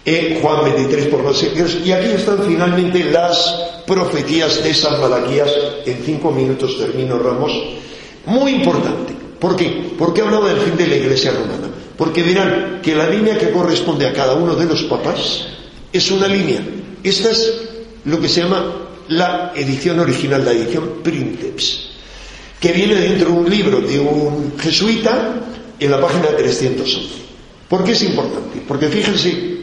[0.04, 1.76] Eh, Juan 23 por los siglos.
[1.84, 5.50] Y aquí están finalmente las profecías de esas Malaquías.
[5.84, 7.52] En cinco minutos termino, Ramos.
[8.26, 9.19] Muy importante.
[9.40, 9.94] ¿Por qué?
[9.98, 11.68] Porque hablaba del fin de la Iglesia romana.
[11.96, 15.46] Porque verán que la línea que corresponde a cada uno de los papas
[15.92, 16.60] es una línea.
[17.02, 17.52] Esta es
[18.04, 21.90] lo que se llama la edición original, la edición Princeps,
[22.60, 25.34] que viene dentro de un libro de un jesuita
[25.78, 27.08] en la página 311.
[27.68, 28.62] ¿Por qué es importante?
[28.66, 29.58] Porque fíjense,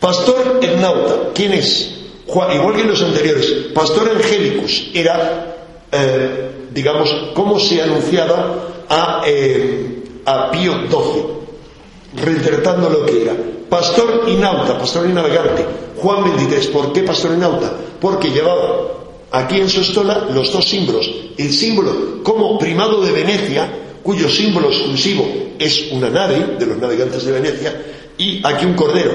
[0.00, 1.94] Pastor Ernauta, ¿quién es?
[2.28, 5.56] igual que en los anteriores, Pastor Angelicus era,
[5.90, 13.36] eh, digamos, cómo se anunciaba a, eh, a Pío XII, retratando lo que era.
[13.68, 15.64] Pastor Inauta, pastor y navegante,
[15.96, 16.68] Juan 23.
[16.68, 17.72] ¿Por qué pastor Inauta?
[18.00, 18.88] Porque llevaba
[19.30, 21.10] aquí en su estola los dos símbolos.
[21.36, 23.70] El símbolo como primado de Venecia,
[24.02, 25.26] cuyo símbolo exclusivo
[25.58, 27.82] es una nave de los navegantes de Venecia,
[28.16, 29.12] y aquí un cordero.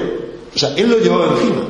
[0.54, 1.62] O sea, él lo llevaba encima.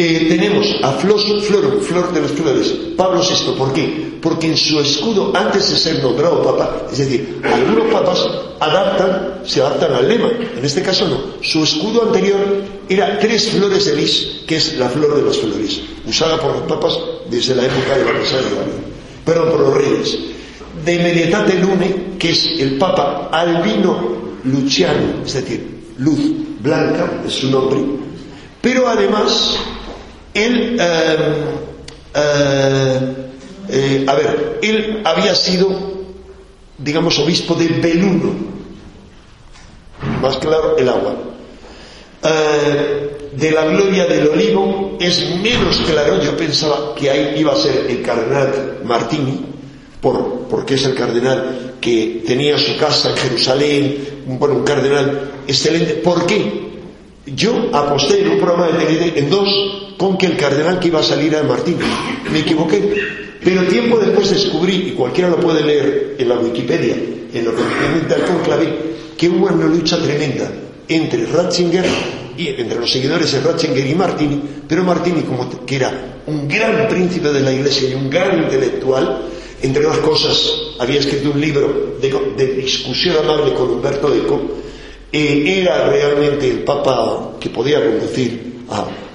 [0.00, 3.56] Eh, tenemos a Flos Florum, flor de las flores, Pablo VI.
[3.58, 4.12] ¿Por qué?
[4.22, 8.24] Porque en su escudo, antes de ser nombrado papa, es decir, algunos papas
[8.60, 10.30] adaptan, se adaptan al lema.
[10.56, 11.42] En este caso no.
[11.42, 12.38] Su escudo anterior
[12.88, 16.62] era tres flores de lis, que es la flor de las flores, usada por los
[16.68, 16.96] papas
[17.28, 18.44] desde la época de la Casa de
[19.24, 20.16] Perdón, por los reyes.
[20.84, 26.20] De Medietate Lune, que es el papa Albino Luciano, es decir, luz
[26.60, 27.80] blanca, es su nombre.
[28.62, 29.58] Pero además
[30.44, 31.16] él, eh,
[32.14, 33.00] eh,
[33.68, 35.68] eh, a ver, él había sido,
[36.78, 38.34] digamos, obispo de Beluno,
[40.22, 41.16] más claro, el agua.
[43.32, 47.86] de la gloria del olivo es menos claro, yo pensaba que ahí iba a ser
[47.88, 49.40] el cardenal Martini,
[50.00, 55.94] por, porque es el cardenal que tenía su casa en Jerusalén, bueno, un cardenal excelente.
[55.94, 56.67] ¿Por qué?
[57.34, 59.48] Yo aposté en un programa de TNT en dos
[59.96, 61.76] con que el cardenal que iba a salir era Martín.
[62.32, 63.18] Me equivoqué.
[63.42, 66.94] Pero tiempo después descubrí, y cualquiera lo puede leer en la Wikipedia,
[67.32, 68.68] en lo que me al conclave,
[69.16, 70.50] que hubo una lucha tremenda
[70.88, 71.84] entre Ratzinger
[72.36, 76.88] y entre los seguidores de Ratzinger y Martini, pero Martini, como que era un gran
[76.88, 79.22] príncipe de la iglesia y un gran intelectual,
[79.60, 84.40] entre otras cosas, había escrito un libro de, discusión amable con Humberto Eco,
[85.12, 88.64] era realmente el Papa que podía conducir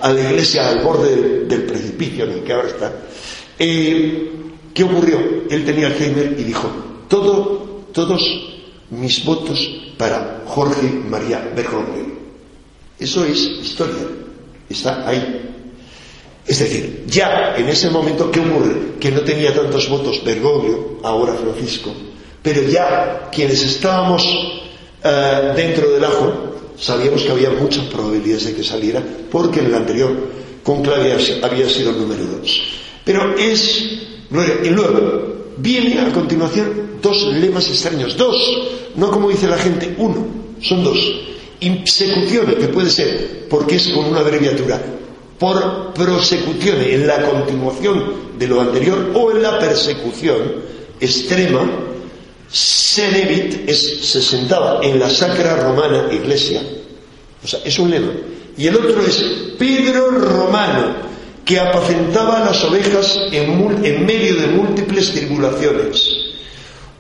[0.02, 2.94] a, la Iglesia al borde del, precipicio en el que ahora está.
[3.60, 4.32] Eh,
[4.74, 5.20] ¿Qué ocurrió?
[5.50, 6.68] Él tenía Alzheimer y dijo,
[7.08, 8.22] todo, todos
[8.90, 12.14] mis votos para Jorge María Bergoglio.
[13.00, 14.08] Eso es historia,
[14.70, 15.52] está ahí.
[16.46, 18.96] Es decir, ya en ese momento, ¿qué ocurre?
[19.00, 21.94] Que no tenía tantos votos Bergoglio, ahora Francisco,
[22.42, 24.28] pero ya quienes estábamos
[25.04, 26.34] eh, dentro del ajo,
[26.78, 30.12] sabíamos que había muchas probabilidades de que saliera, porque en el anterior
[30.64, 32.62] conclave había sido el número dos.
[33.04, 34.00] Pero es.
[34.64, 38.18] Y luego, viene a continuación dos lemas extraños.
[38.18, 38.36] Dos,
[38.96, 40.26] no como dice la gente, uno,
[40.62, 40.98] son dos.
[41.60, 44.82] Insecución, que puede ser, porque es con una abreviatura,
[45.38, 50.40] por prosecución, en la continuación de lo anterior, o en la persecución
[51.00, 51.70] extrema,
[52.54, 56.62] Senevit se sentaba en la sacra romana iglesia,
[57.44, 58.12] o sea, es un lema.
[58.56, 59.26] Y el otro es
[59.58, 60.94] Pedro Romano,
[61.44, 66.08] que apacentaba las ovejas en, medio de múltiples tribulaciones,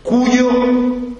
[0.01, 0.49] cuyo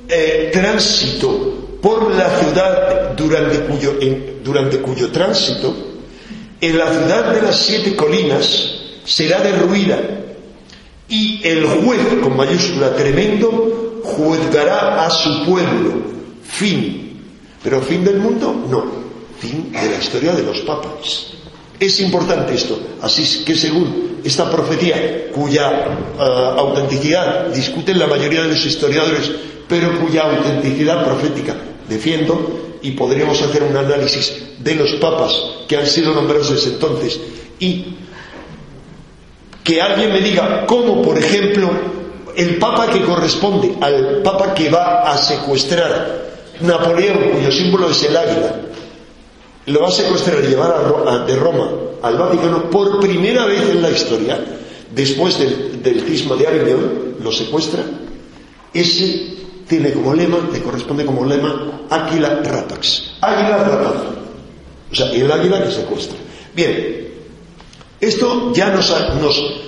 [0.10, 4.00] eh, tránsito por la ciudad, durante cuyo,
[4.44, 5.76] durante cuyo tránsito,
[6.60, 8.72] en la ciudad de las siete colinas
[9.06, 10.02] será derruida
[11.08, 15.94] y el juez con mayúscula tremendo juzgará a su pueblo.
[16.44, 17.22] Fin.
[17.64, 18.84] Pero fin del mundo, no.
[19.40, 21.34] Fin de la historia de los papas.
[21.80, 22.80] Es importante esto.
[23.02, 29.32] Así que según esta profecía, cuya eh, autenticidad discuten la mayoría de los historiadores,
[29.68, 31.56] pero cuya autenticidad profética
[31.88, 35.34] defiendo, y podríamos hacer un análisis de los papas
[35.68, 37.20] que han sido nombrados desde entonces,
[37.60, 37.96] y
[39.64, 41.72] que alguien me diga cómo, por ejemplo,
[42.36, 48.16] el papa que corresponde al papa que va a secuestrar Napoleón, cuyo símbolo es el
[48.16, 48.56] águila,
[49.66, 51.70] lo va a secuestrar y llevar de Roma
[52.02, 54.40] al Vaticano por primera vez en la historia,
[54.94, 57.84] después del, del cisma de Avignon, lo secuestra,
[58.74, 59.34] ese
[59.68, 63.18] tiene como lema, le corresponde como lema, Águila Rapax.
[63.22, 63.94] Águila rapaz.
[64.92, 66.18] O sea, el águila que secuestra.
[66.56, 67.08] Bien,
[68.00, 68.90] esto ya nos,
[69.22, 69.63] nos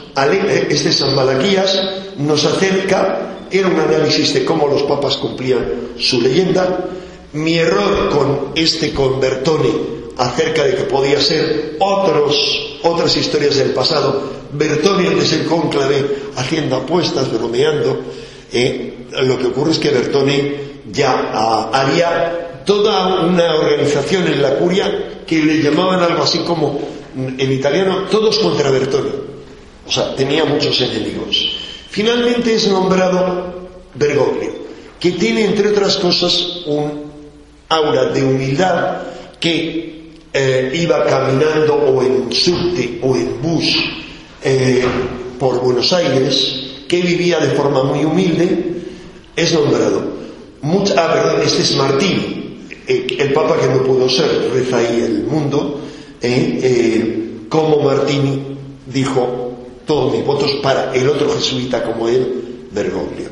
[0.70, 1.78] este San Malaquías
[2.18, 5.66] nos acerca, era un análisis de cómo los papas cumplían
[6.00, 6.86] su leyenda.
[7.34, 14.36] Mi error con este convertone acerca de que podía ser otros, otras historias del pasado,
[14.54, 18.00] Bertone es el cónclave haciendo apuestas, bromeando,
[18.54, 20.56] eh, lo que ocurre es que Bertone
[20.94, 26.80] ya ah, haría toda una organización en la curia que le llamaban algo así como
[27.16, 29.35] en italiano todos contra Bertone
[29.88, 31.50] o sea, tenía muchos enemigos.
[31.90, 34.52] Finalmente es nombrado Bergoglio,
[35.00, 37.06] que tiene, entre otras cosas, un
[37.70, 38.98] aura de humildad
[39.40, 43.76] que eh, iba caminando o en subte o en bus
[44.44, 44.84] eh,
[45.40, 48.82] por Buenos Aires, que vivía de forma muy humilde,
[49.36, 50.04] es nombrado.
[50.98, 55.24] ah, perdón, este es Martín, eh, el papa que no pudo ser, reza ahí el
[55.24, 55.82] mundo,
[57.50, 58.58] como Martini
[58.88, 59.45] dijo
[59.86, 63.30] todos mis votos para el otro jesuita como él, Bergoglio.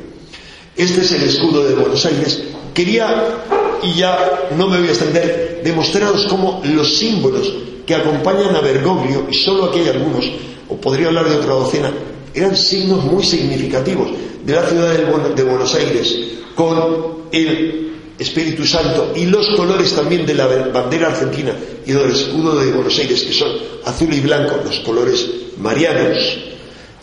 [0.76, 2.44] Este es el escudo de Buenos Aires.
[2.74, 3.44] Quería,
[3.84, 7.54] y ya no me voy a extender, demostraros cómo los símbolos
[7.86, 10.26] que acompañan a Bergoglio, y solo aquí hay algunos,
[10.70, 11.92] o podría hablar de otra docena,
[12.34, 14.10] eran signos muy significativos
[14.44, 16.18] de la ciudad de Buenos Aires,
[16.56, 21.54] con el Espíritu Santo y los colores también de la bandera argentina
[21.86, 23.52] y del escudo de Buenos Aires, que son
[23.86, 25.28] azul y blanco, los colores
[25.58, 26.18] marianos.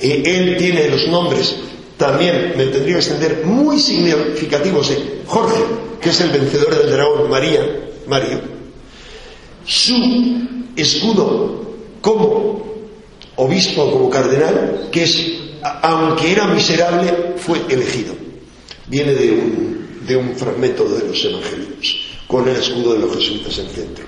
[0.01, 1.57] Eh, él tiene los nombres,
[1.97, 5.63] también me tendría que extender, muy significativos de Jorge,
[6.01, 7.61] que es el vencedor del dragón, María,
[8.07, 8.41] Mario.
[9.67, 9.95] Su
[10.77, 11.61] escudo
[12.01, 12.65] como
[13.37, 15.21] obispo, como cardenal, que es,
[15.83, 18.15] aunque era miserable, fue elegido.
[18.87, 21.97] Viene de un de un fragmento de los evangelios,
[22.27, 24.05] con el escudo de los jesuitas en centro.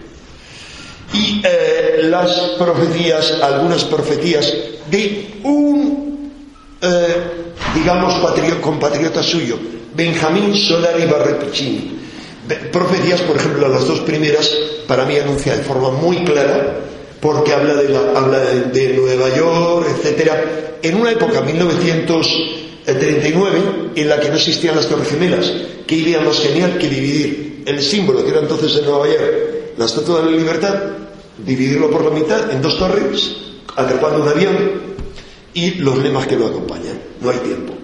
[1.13, 4.53] Y eh, las profecías, algunas profecías
[4.91, 6.33] de un,
[6.81, 7.17] eh,
[7.75, 8.15] digamos,
[8.61, 9.59] compatriota suyo,
[9.95, 11.99] Benjamín Solari Barrepiccini.
[12.73, 14.51] Profecías, por ejemplo, las dos primeras,
[14.87, 16.81] para mí anuncia de forma muy clara,
[17.21, 21.43] porque habla de, la, habla de, Nueva York, etcétera, en una época,
[22.87, 25.53] 1939, en la que no existían las Torres Gemelas,
[25.87, 29.85] ¿Qué idea más genial que dividir el símbolo que era entonces en Nueva York, la
[29.85, 30.75] Estatua de la Libertad,
[31.37, 33.37] dividirlo por la mitad en dos torres,
[33.77, 34.57] atrapando un avión
[35.53, 36.99] y los lemas que lo acompañan?
[37.21, 37.75] No hay tiempo.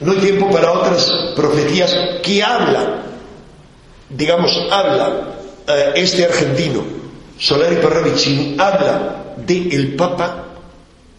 [0.00, 3.02] No hay tiempo para otras profecías que hablan,
[4.10, 5.36] digamos, habla
[5.66, 6.84] eh, este argentino,
[7.38, 10.44] Solari Parravicini, habla del el Papa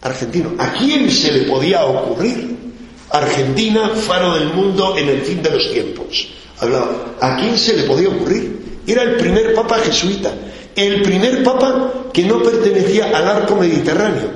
[0.02, 0.52] argentino.
[0.58, 2.65] ¿A quién se le podía ocurrir?
[3.10, 6.28] Argentina, faro del mundo en el fin de los tiempos.
[6.58, 8.80] Hablaba, ¿a quién se le podía ocurrir?
[8.86, 10.32] Era el primer papa jesuita,
[10.74, 14.30] el primer papa que no pertenecía al arco mediterráneo,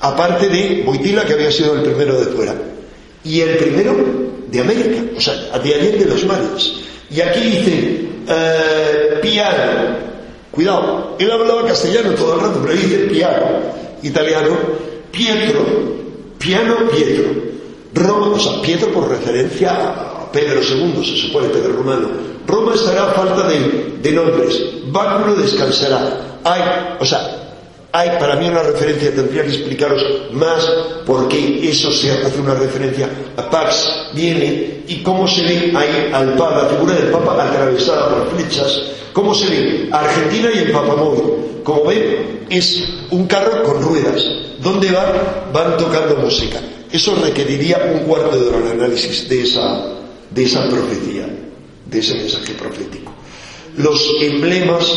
[0.00, 2.54] aparte de Boitila, que había sido el primero de fuera,
[3.24, 3.96] y el primero
[4.48, 6.74] de América, o sea, de de los mares.
[7.10, 9.96] Y aquí dice, eh, piano,
[10.50, 13.46] cuidado, él hablaba castellano todo el rato, pero dice piano,
[14.02, 14.56] italiano,
[15.10, 15.64] Pietro,
[16.38, 17.53] piano Pietro.
[17.94, 22.08] Roma, o sea, Pietro por referencia a Pedro II, se supone, Pedro Romano.
[22.46, 24.60] Roma estará a falta de, nombres.
[24.86, 26.40] Báculo descansará.
[26.44, 26.62] Hay,
[27.00, 27.44] o sea,
[27.92, 30.02] hay para mí una referencia, tendría que explicaros
[30.32, 30.68] más
[31.06, 36.10] por qué eso se hace una referencia a Pax, viene y cómo se ve ahí
[36.12, 40.72] al Papa, la figura del Papa atravesada por flechas, cómo se ve Argentina y el
[40.72, 41.22] Papa móvil.
[41.62, 44.22] Como ven, es un carro con ruedas.
[44.58, 45.52] ¿Dónde van?
[45.52, 46.60] Van tocando música.
[46.94, 49.84] Eso requeriría un cuarto de hora de análisis de esa,
[50.30, 51.26] de esa profecía,
[51.90, 53.10] de ese mensaje profético.
[53.76, 54.96] Los emblemas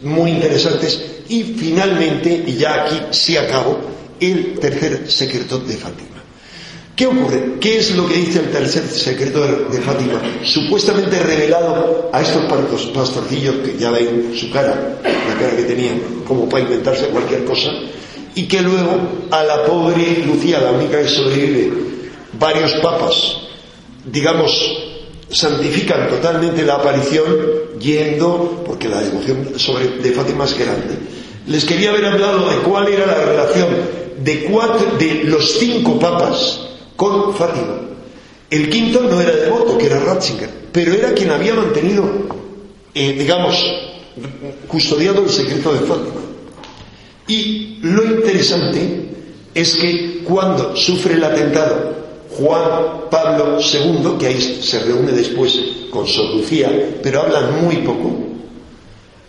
[0.00, 0.98] muy interesantes
[1.28, 3.78] y finalmente, y ya aquí sí acabo,
[4.18, 6.22] el tercer secreto de Fátima.
[6.96, 7.56] ¿Qué ocurre?
[7.60, 10.22] ¿Qué es lo que dice el tercer secreto de Fátima?
[10.44, 12.44] Supuestamente revelado a estos
[12.94, 17.68] pastorcillos que ya ven su cara, la cara que tenían, como para inventarse cualquier cosa,
[18.34, 21.72] y que luego a la pobre Lucía, la única que sobrevive,
[22.38, 23.36] varios papas,
[24.04, 24.52] digamos,
[25.30, 27.24] santifican totalmente la aparición
[27.78, 30.98] yendo, porque la devoción sobre, de Fátima es grande.
[31.46, 33.68] Les quería haber hablado de cuál era la relación
[34.18, 36.60] de, cuatro, de los cinco papas
[36.96, 37.80] con Fátima.
[38.50, 42.08] El quinto no era devoto, que era Ratzinger, pero era quien había mantenido,
[42.94, 43.64] eh, digamos,
[44.68, 46.23] custodiado el secreto de Fátima.
[47.26, 49.08] Y lo interesante
[49.54, 51.94] es que cuando sufre el atentado
[52.36, 55.58] Juan Pablo II, que ahí se reúne después
[55.90, 58.10] con Sor Lucía, pero hablan muy poco.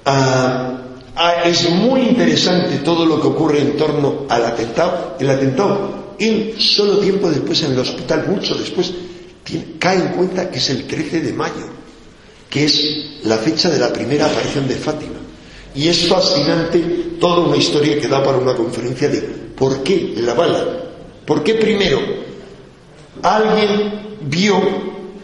[0.05, 0.77] Ah,
[1.15, 5.15] ah, es muy interesante todo lo que ocurre en torno al atentado.
[5.19, 8.91] El atentado, él solo tiempo después en el hospital, mucho después,
[9.77, 11.67] cae en cuenta que es el 13 de mayo,
[12.49, 15.24] que es la fecha de la primera aparición de Fátima.
[15.75, 16.79] Y es fascinante
[17.19, 20.65] toda una historia que da para una conferencia de por qué la bala.
[21.25, 21.99] ¿Por qué primero
[23.21, 24.61] alguien vio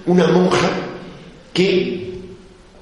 [0.06, 0.69] una monja
[1.53, 2.11] que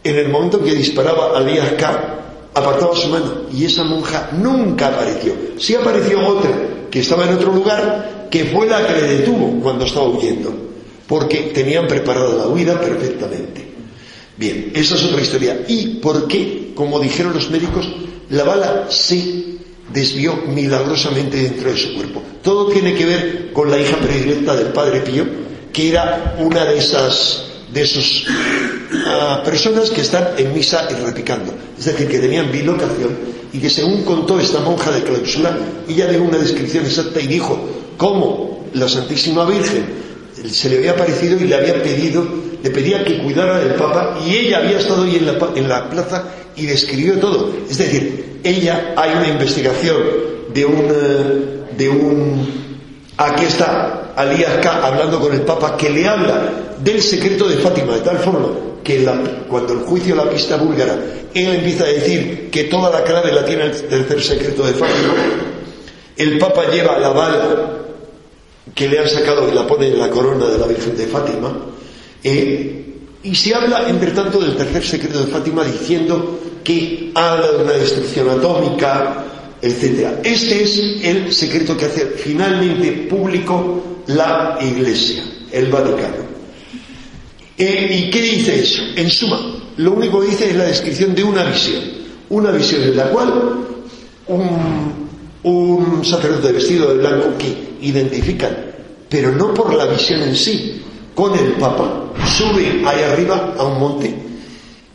[0.04, 2.20] en el momento que disparaba al K
[2.54, 5.34] apartaba su mano y esa monja nunca apareció.
[5.58, 6.52] Sí apareció otra
[6.90, 10.70] que estaba en otro lugar que fue la que le detuvo cuando estaba huyendo
[11.08, 13.69] porque tenían preparada la huida perfectamente.
[14.40, 15.66] Bien, esa es otra historia.
[15.68, 17.86] ¿Y por qué, como dijeron los médicos,
[18.30, 19.58] la bala se
[19.92, 22.24] desvió milagrosamente dentro de su cuerpo?
[22.42, 25.26] Todo tiene que ver con la hija predilecta del padre Pío,
[25.74, 28.24] que era una de esas de esas
[29.06, 31.54] ah, personas que están en misa y repicando.
[31.78, 33.18] Es decir, que tenían bilocación
[33.52, 35.56] y que según contó esta monja de clausura,
[35.88, 37.60] ella dio una descripción exacta y dijo
[37.98, 40.09] cómo la Santísima Virgen
[40.48, 42.26] se le había aparecido y le había pedido,
[42.62, 46.24] le pedía que cuidara del Papa y ella había estado ahí en la, la plaza
[46.56, 47.54] y describió todo.
[47.70, 49.98] Es decir, ella, hay una investigación
[50.54, 52.70] de un, eh, de un
[53.22, 56.40] Aquí está Alías K hablando con el Papa que le habla
[56.82, 58.48] del secreto de Fátima de tal forma
[58.82, 59.06] que
[59.50, 60.96] cuando el juicio la pista búlgara
[61.34, 65.14] él empieza a decir que toda la clave la tiene el tercer secreto de Fátima
[66.16, 67.79] el Papa lleva la bala
[68.74, 71.58] que le han sacado y la pone en la corona de la Virgen de Fátima,
[72.24, 72.86] eh,
[73.24, 77.74] y se habla, entre tanto, del tercer secreto de Fátima diciendo que habla de una
[77.74, 79.26] destrucción atómica,
[79.62, 80.20] etc.
[80.24, 86.30] Este es el secreto que hace finalmente público la Iglesia, el Vaticano.
[87.58, 88.82] Eh, ¿Y qué dice eso?
[88.96, 91.84] En suma, lo único que dice es la descripción de una visión,
[92.30, 93.34] una visión en la cual
[94.28, 95.09] un,
[95.44, 98.56] un sacerdote vestido de blanco que identifican,
[99.08, 100.82] pero no por la visión en sí,
[101.16, 104.16] con el Papa, sube ahí arriba a un monte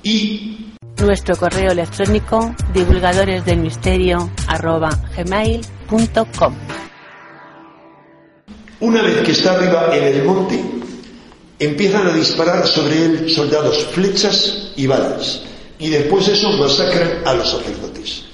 [0.02, 0.50] y...
[0.98, 4.30] Nuestro correo electrónico divulgadores del misterio
[5.16, 6.54] gmail.com
[8.80, 10.62] Una vez que está arriba en el monte,
[11.58, 15.42] empiezan a disparar sobre él soldados, flechas y balas.
[15.78, 18.24] Y después eso masacran a los sacerdotes.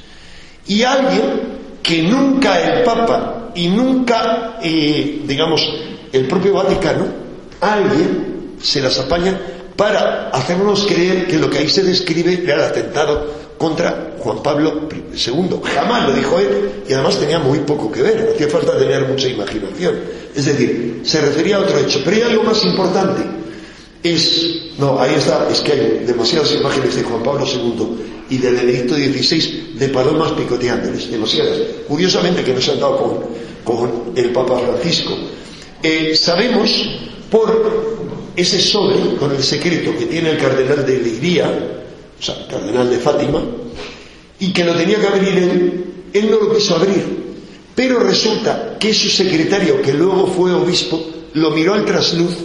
[0.67, 1.50] Y alguien
[1.83, 5.63] que nunca el Papa y nunca, eh, digamos,
[6.13, 7.07] el propio Vaticano,
[7.61, 9.39] alguien se las apaña
[9.77, 14.89] para hacernos creer que lo que ahí se describe era el atentado contra Juan Pablo
[14.91, 15.61] II.
[15.75, 19.29] Jamás lo dijo él y además tenía muy poco que ver, hacía falta tener mucha
[19.29, 19.97] imaginación.
[20.35, 22.01] Es decir, se refería a otro hecho.
[22.05, 23.23] Pero hay algo más importante.
[24.03, 28.51] Es, no, ahí está, es que hay demasiadas imágenes de Juan Pablo II y de
[28.53, 31.59] Benedicto XVI de palomas picoteándoles, demasiadas.
[31.87, 33.19] Curiosamente que no se han dado con,
[33.65, 35.13] con el Papa Francisco.
[35.83, 36.71] Eh, sabemos
[37.31, 41.49] por ese sobre con el secreto que tiene el cardenal de Leiría,
[42.19, 43.43] o sea, el cardenal de Fátima,
[44.39, 47.21] y que lo tenía que abrir él, él no lo quiso abrir.
[47.75, 51.03] Pero resulta que su secretario, que luego fue obispo,
[51.35, 52.37] lo miró al trasluz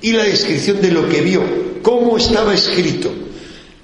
[0.00, 1.42] y la descripción de lo que vio,
[1.82, 3.10] cómo estaba escrito,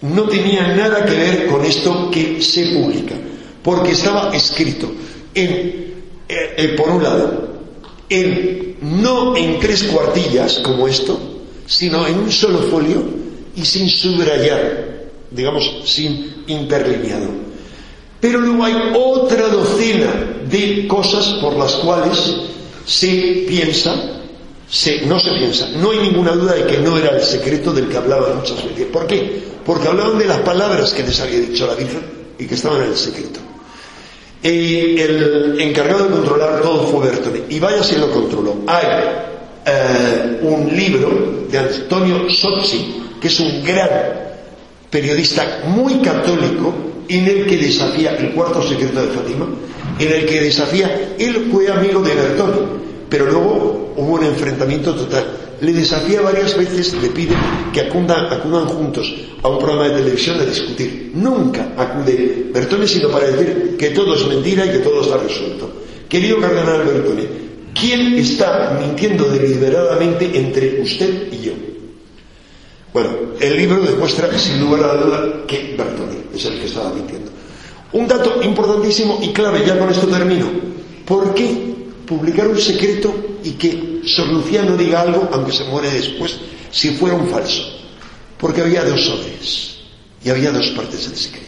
[0.02, 3.14] no tenía nada que ver con esto que se publica,
[3.62, 4.90] porque estaba escrito
[5.34, 5.48] en,
[6.28, 7.48] eh, eh, por un lado,
[8.08, 11.18] en, no en tres cuartillas como esto,
[11.66, 13.04] sino en un solo folio
[13.56, 17.48] y sin subrayar, digamos, sin interlineado.
[18.20, 22.36] Pero luego hay otra docena de cosas por las cuales
[22.86, 24.17] se piensa,
[24.70, 27.88] se, no se piensa, no hay ninguna duda de que no era el secreto del
[27.88, 28.86] que hablaba muchas veces.
[28.86, 29.48] ¿Por qué?
[29.68, 32.00] porque hablaban de las palabras que les había dicho la Virgen
[32.38, 33.38] y que estaban en el secreto.
[34.42, 38.62] El encargado de controlar todo fue Bertone, y vaya si lo controló.
[38.66, 38.86] Hay
[39.66, 43.90] eh, un libro de Antonio Sozzi, que es un gran
[44.88, 46.74] periodista muy católico,
[47.06, 49.48] en el que desafía el cuarto secreto de Fátima,
[49.98, 52.56] en el que desafía, él fue amigo de Bertone,
[53.08, 55.24] pero luego hubo un enfrentamiento total
[55.60, 57.34] le desafía varias veces, le pide
[57.72, 59.12] que acudan, juntos
[59.42, 61.12] a un programa de televisión a discutir.
[61.14, 65.70] Nunca acude Bertone sino para decir que todo es mentira y que todo está resuelto.
[66.08, 67.26] Querido cardenal Bertone,
[67.74, 71.52] ¿quién está mintiendo deliberadamente entre usted y yo?
[72.92, 73.10] Bueno,
[73.40, 77.32] el libro demuestra sin lugar a duda que Bertone es el que estaba mintiendo.
[77.92, 80.46] Un dato importantísimo y clave, ya con esto termino.
[81.04, 81.77] ¿Por qué
[82.08, 83.14] publicar un secreto
[83.44, 86.36] y que Sor Lucía no diga algo, aunque se muere después,
[86.70, 87.62] si fuera un falso.
[88.38, 89.76] Porque había dos sobres
[90.24, 91.46] y había dos partes del secreto.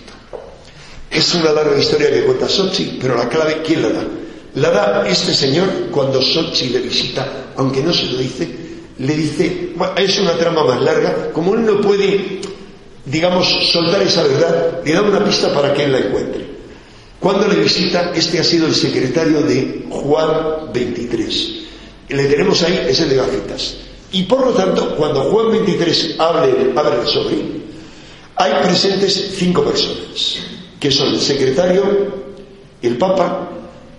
[1.11, 4.05] Es una larga historia que cuenta Sochi, pero la clave, ¿quién la da?
[4.57, 8.49] La da este señor cuando Sochi le visita, aunque no se lo dice,
[8.99, 12.41] le dice, es una trama más larga, como él no puede,
[13.07, 16.50] digamos, soltar esa verdad, le da una pista para que él la encuentre.
[17.21, 21.51] Cuando le visita, este ha sido el secretario de Juan 23.
[22.09, 23.77] Le tenemos ahí, es el de gafitas.
[24.13, 27.61] Y por lo tanto, cuando Juan 23 hable, abre sobre
[28.41, 30.39] hay presentes cinco personas
[30.81, 31.83] que son el secretario,
[32.81, 33.51] el papa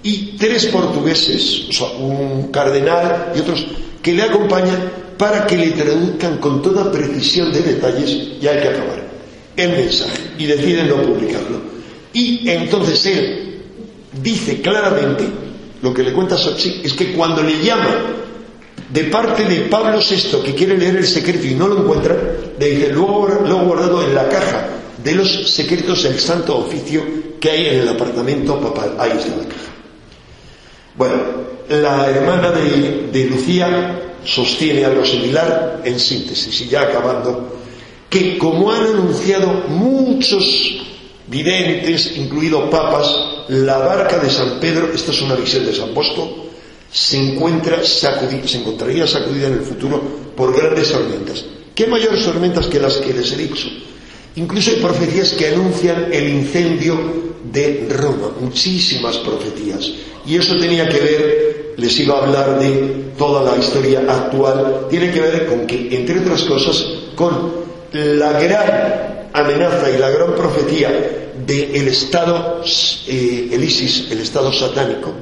[0.02, 3.64] y tres portugueses, un cardenal y otros,
[4.02, 8.10] que le acompañan para que le traduzcan con toda precisión de detalles
[8.42, 9.04] y hay que acabar
[9.56, 11.62] el mensaje y deciden no publicarlo.
[12.14, 13.62] Y entonces él
[14.22, 15.26] dice claramente,
[15.82, 17.96] lo que le cuenta Sochi, es que cuando le llama
[18.90, 22.18] de parte de Pablo VI que quiere leer el secreto y no lo encuentra,
[22.60, 24.68] le dice, luego lo guardado en la caja
[25.02, 27.04] de los secretos del santo oficio
[27.40, 28.96] que hay en el apartamento papal.
[29.00, 29.72] Ahí está la caja.
[30.96, 31.16] Bueno,
[31.70, 37.58] la hermana de, de Lucía sostiene algo similar en síntesis y ya acabando,
[38.10, 40.82] que como han anunciado muchos
[41.32, 43.08] videntes, incluido papas,
[43.48, 46.50] la barca de San Pedro, esta es una visión de San Bosco,
[46.92, 50.02] se, encuentra sacudida, se encontraría sacudida en el futuro
[50.36, 51.46] por grandes tormentas.
[51.74, 53.70] ¿Qué mayores tormentas que las que les he dicho?
[54.36, 56.98] Incluso hay profecías que anuncian el incendio
[57.46, 59.90] de Roma, muchísimas profecías.
[60.26, 65.12] Y eso tenía que ver, les iba a hablar de toda la historia actual, tiene
[65.12, 66.86] que ver con que, entre otras cosas,
[67.16, 67.54] con
[67.94, 72.62] la gran amenaza y la gran profecía del Estado,
[73.08, 75.14] eh, el ISIS, el Estado satánico,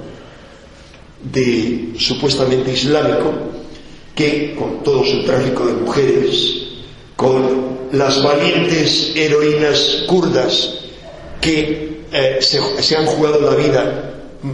[1.23, 3.33] de supuestamente islámico,
[4.15, 6.55] que con todo su tráfico de mujeres,
[7.15, 10.75] con las valientes heroínas kurdas
[11.41, 14.13] que eh, se, han jugado la vida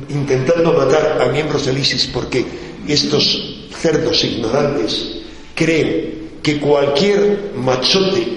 [0.10, 2.46] intentando matar a miembros del ISIS porque
[2.88, 5.18] estos cerdos ignorantes
[5.54, 8.28] creen que cualquier machote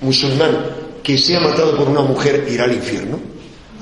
[0.00, 3.18] musulmán que sea matado por una mujer irá al infierno.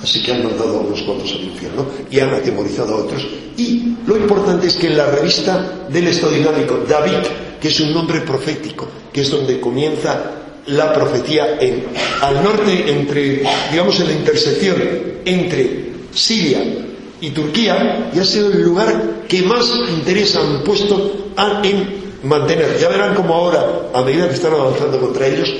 [0.02, 3.26] Así que han mandado a unos cuantos al infierno y han atemorizado a otros.
[3.56, 7.26] Y lo importante es que en la revista del Estado Islámico, David,
[7.60, 11.86] que es un nombre profético, que es donde comienza la profecía en,
[12.20, 13.42] al norte, entre,
[13.72, 14.76] digamos, en la intersección
[15.24, 16.60] entre Siria
[17.20, 21.32] y Turquía, y ha sido el lugar que más interés han puesto
[21.64, 22.78] en mantener.
[22.78, 25.52] Ya verán como ahora, a medida que están avanzando contra ellos,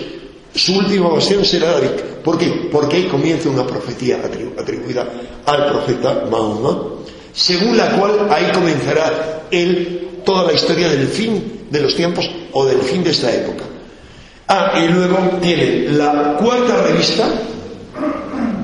[0.59, 1.91] su última ocasión será David.
[2.25, 2.69] ¿Por qué?
[2.73, 4.19] Porque ahí comienza una profecía
[4.59, 5.07] atribuida
[5.47, 6.79] al profeta Mahoma,
[7.33, 12.67] según la cual ahí comenzará él toda la historia del fin de los tiempos o
[12.67, 13.65] del fin de esta época.
[14.49, 17.29] Ah, y luego tiene la cuarta revista,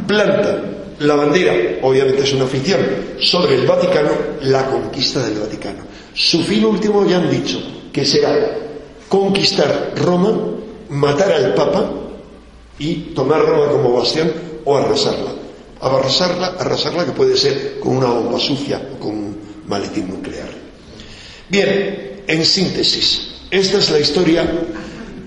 [0.06, 0.62] planta
[0.98, 1.52] la bandera,
[1.82, 2.80] obviamente es una ficción,
[3.20, 4.10] sobre el Vaticano,
[4.42, 5.84] la conquista del Vaticano.
[6.12, 7.60] Su fin último ya han dicho
[7.92, 8.34] que será
[9.08, 10.54] conquistar Roma,
[10.90, 11.90] matar al Papa
[12.78, 14.32] y tomar Roma como bastión
[14.64, 15.32] o arrasarla.
[15.80, 20.48] Arrasarla, arrasarla que puede ser con una bomba sucia o con un maletín nuclear.
[21.48, 24.50] Bien, en síntesis, esta es la historia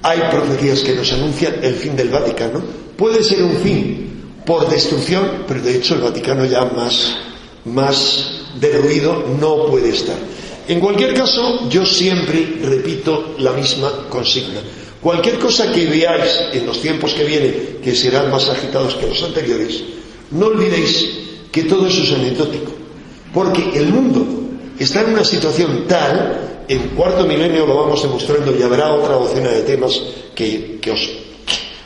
[0.04, 2.62] hay profecías que nos anuncian el fin del Vaticano.
[2.96, 4.12] Puede ser un fin
[4.46, 7.16] por destrucción, pero de hecho el Vaticano ya más,
[7.66, 10.16] más derruido no puede estar.
[10.68, 14.60] En cualquier caso, yo siempre repito la misma consigna.
[15.02, 19.22] Cualquier cosa que veáis en los tiempos que vienen, que serán más agitados que los
[19.24, 19.84] anteriores,
[20.32, 21.10] no olvidéis
[21.52, 22.72] que todo eso es anecdótico.
[23.34, 24.26] Porque el mundo
[24.80, 29.50] está en una situación tal en cuarto milenio lo vamos demostrando y habrá otra docena
[29.50, 30.02] de temas
[30.36, 31.10] que, os,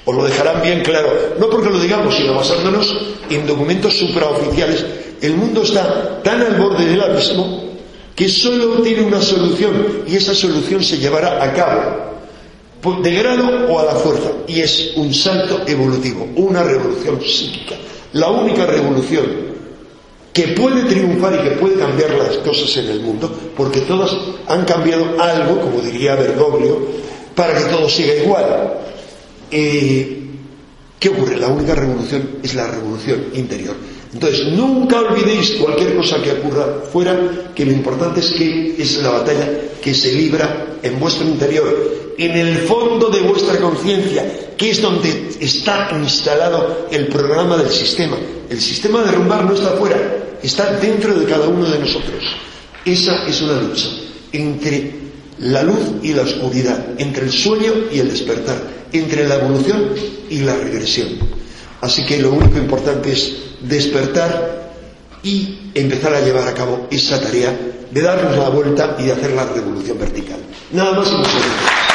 [0.06, 2.98] os, lo dejarán bien claro, no porque lo digamos, sino basándonos
[3.30, 4.84] en documentos supraoficiales.
[5.22, 7.70] El mundo está tan al borde del abismo
[8.16, 12.12] que solo tiene una solución y esa solución se llevará a cabo
[13.04, 17.76] de grado o a la fuerza y es un salto evolutivo, una revolución psíquica.
[18.14, 19.26] La única revolución
[20.34, 24.12] que puede triunfar y que puede cambiar las cosas en el mundo, porque todas
[24.48, 26.80] han cambiado algo, como diría Bergoglio,
[27.36, 28.74] para que todo siga igual.
[29.52, 30.18] Eh,
[31.00, 31.38] ¿Qué ocurre?
[31.38, 33.76] La única revolución es la revolución interior.
[34.14, 39.10] Entonces, nunca olvidéis cualquier cosa que ocurra fuera, que lo importante es que es la
[39.10, 39.50] batalla
[39.82, 45.30] que se libra en vuestro interior, en el fondo de vuestra conciencia, que es donde
[45.40, 48.18] está instalado el programa del sistema.
[48.50, 52.24] El sistema de rumbar no está fuera, está dentro de cada uno de nosotros.
[52.84, 53.88] Esa es una lucha
[54.34, 54.94] entre
[55.40, 58.62] la luz y la oscuridad, entre el sueño y el despertar,
[58.92, 59.90] entre la evolución
[60.30, 61.08] y la regresión.
[61.80, 64.72] Así que lo único importante es despertar
[65.24, 67.56] y empezar a llevar a cabo esa tarea
[67.92, 70.40] de darnos la vuelta y de hacer la revolución vertical.
[70.72, 71.91] Nada más y muchas gracias.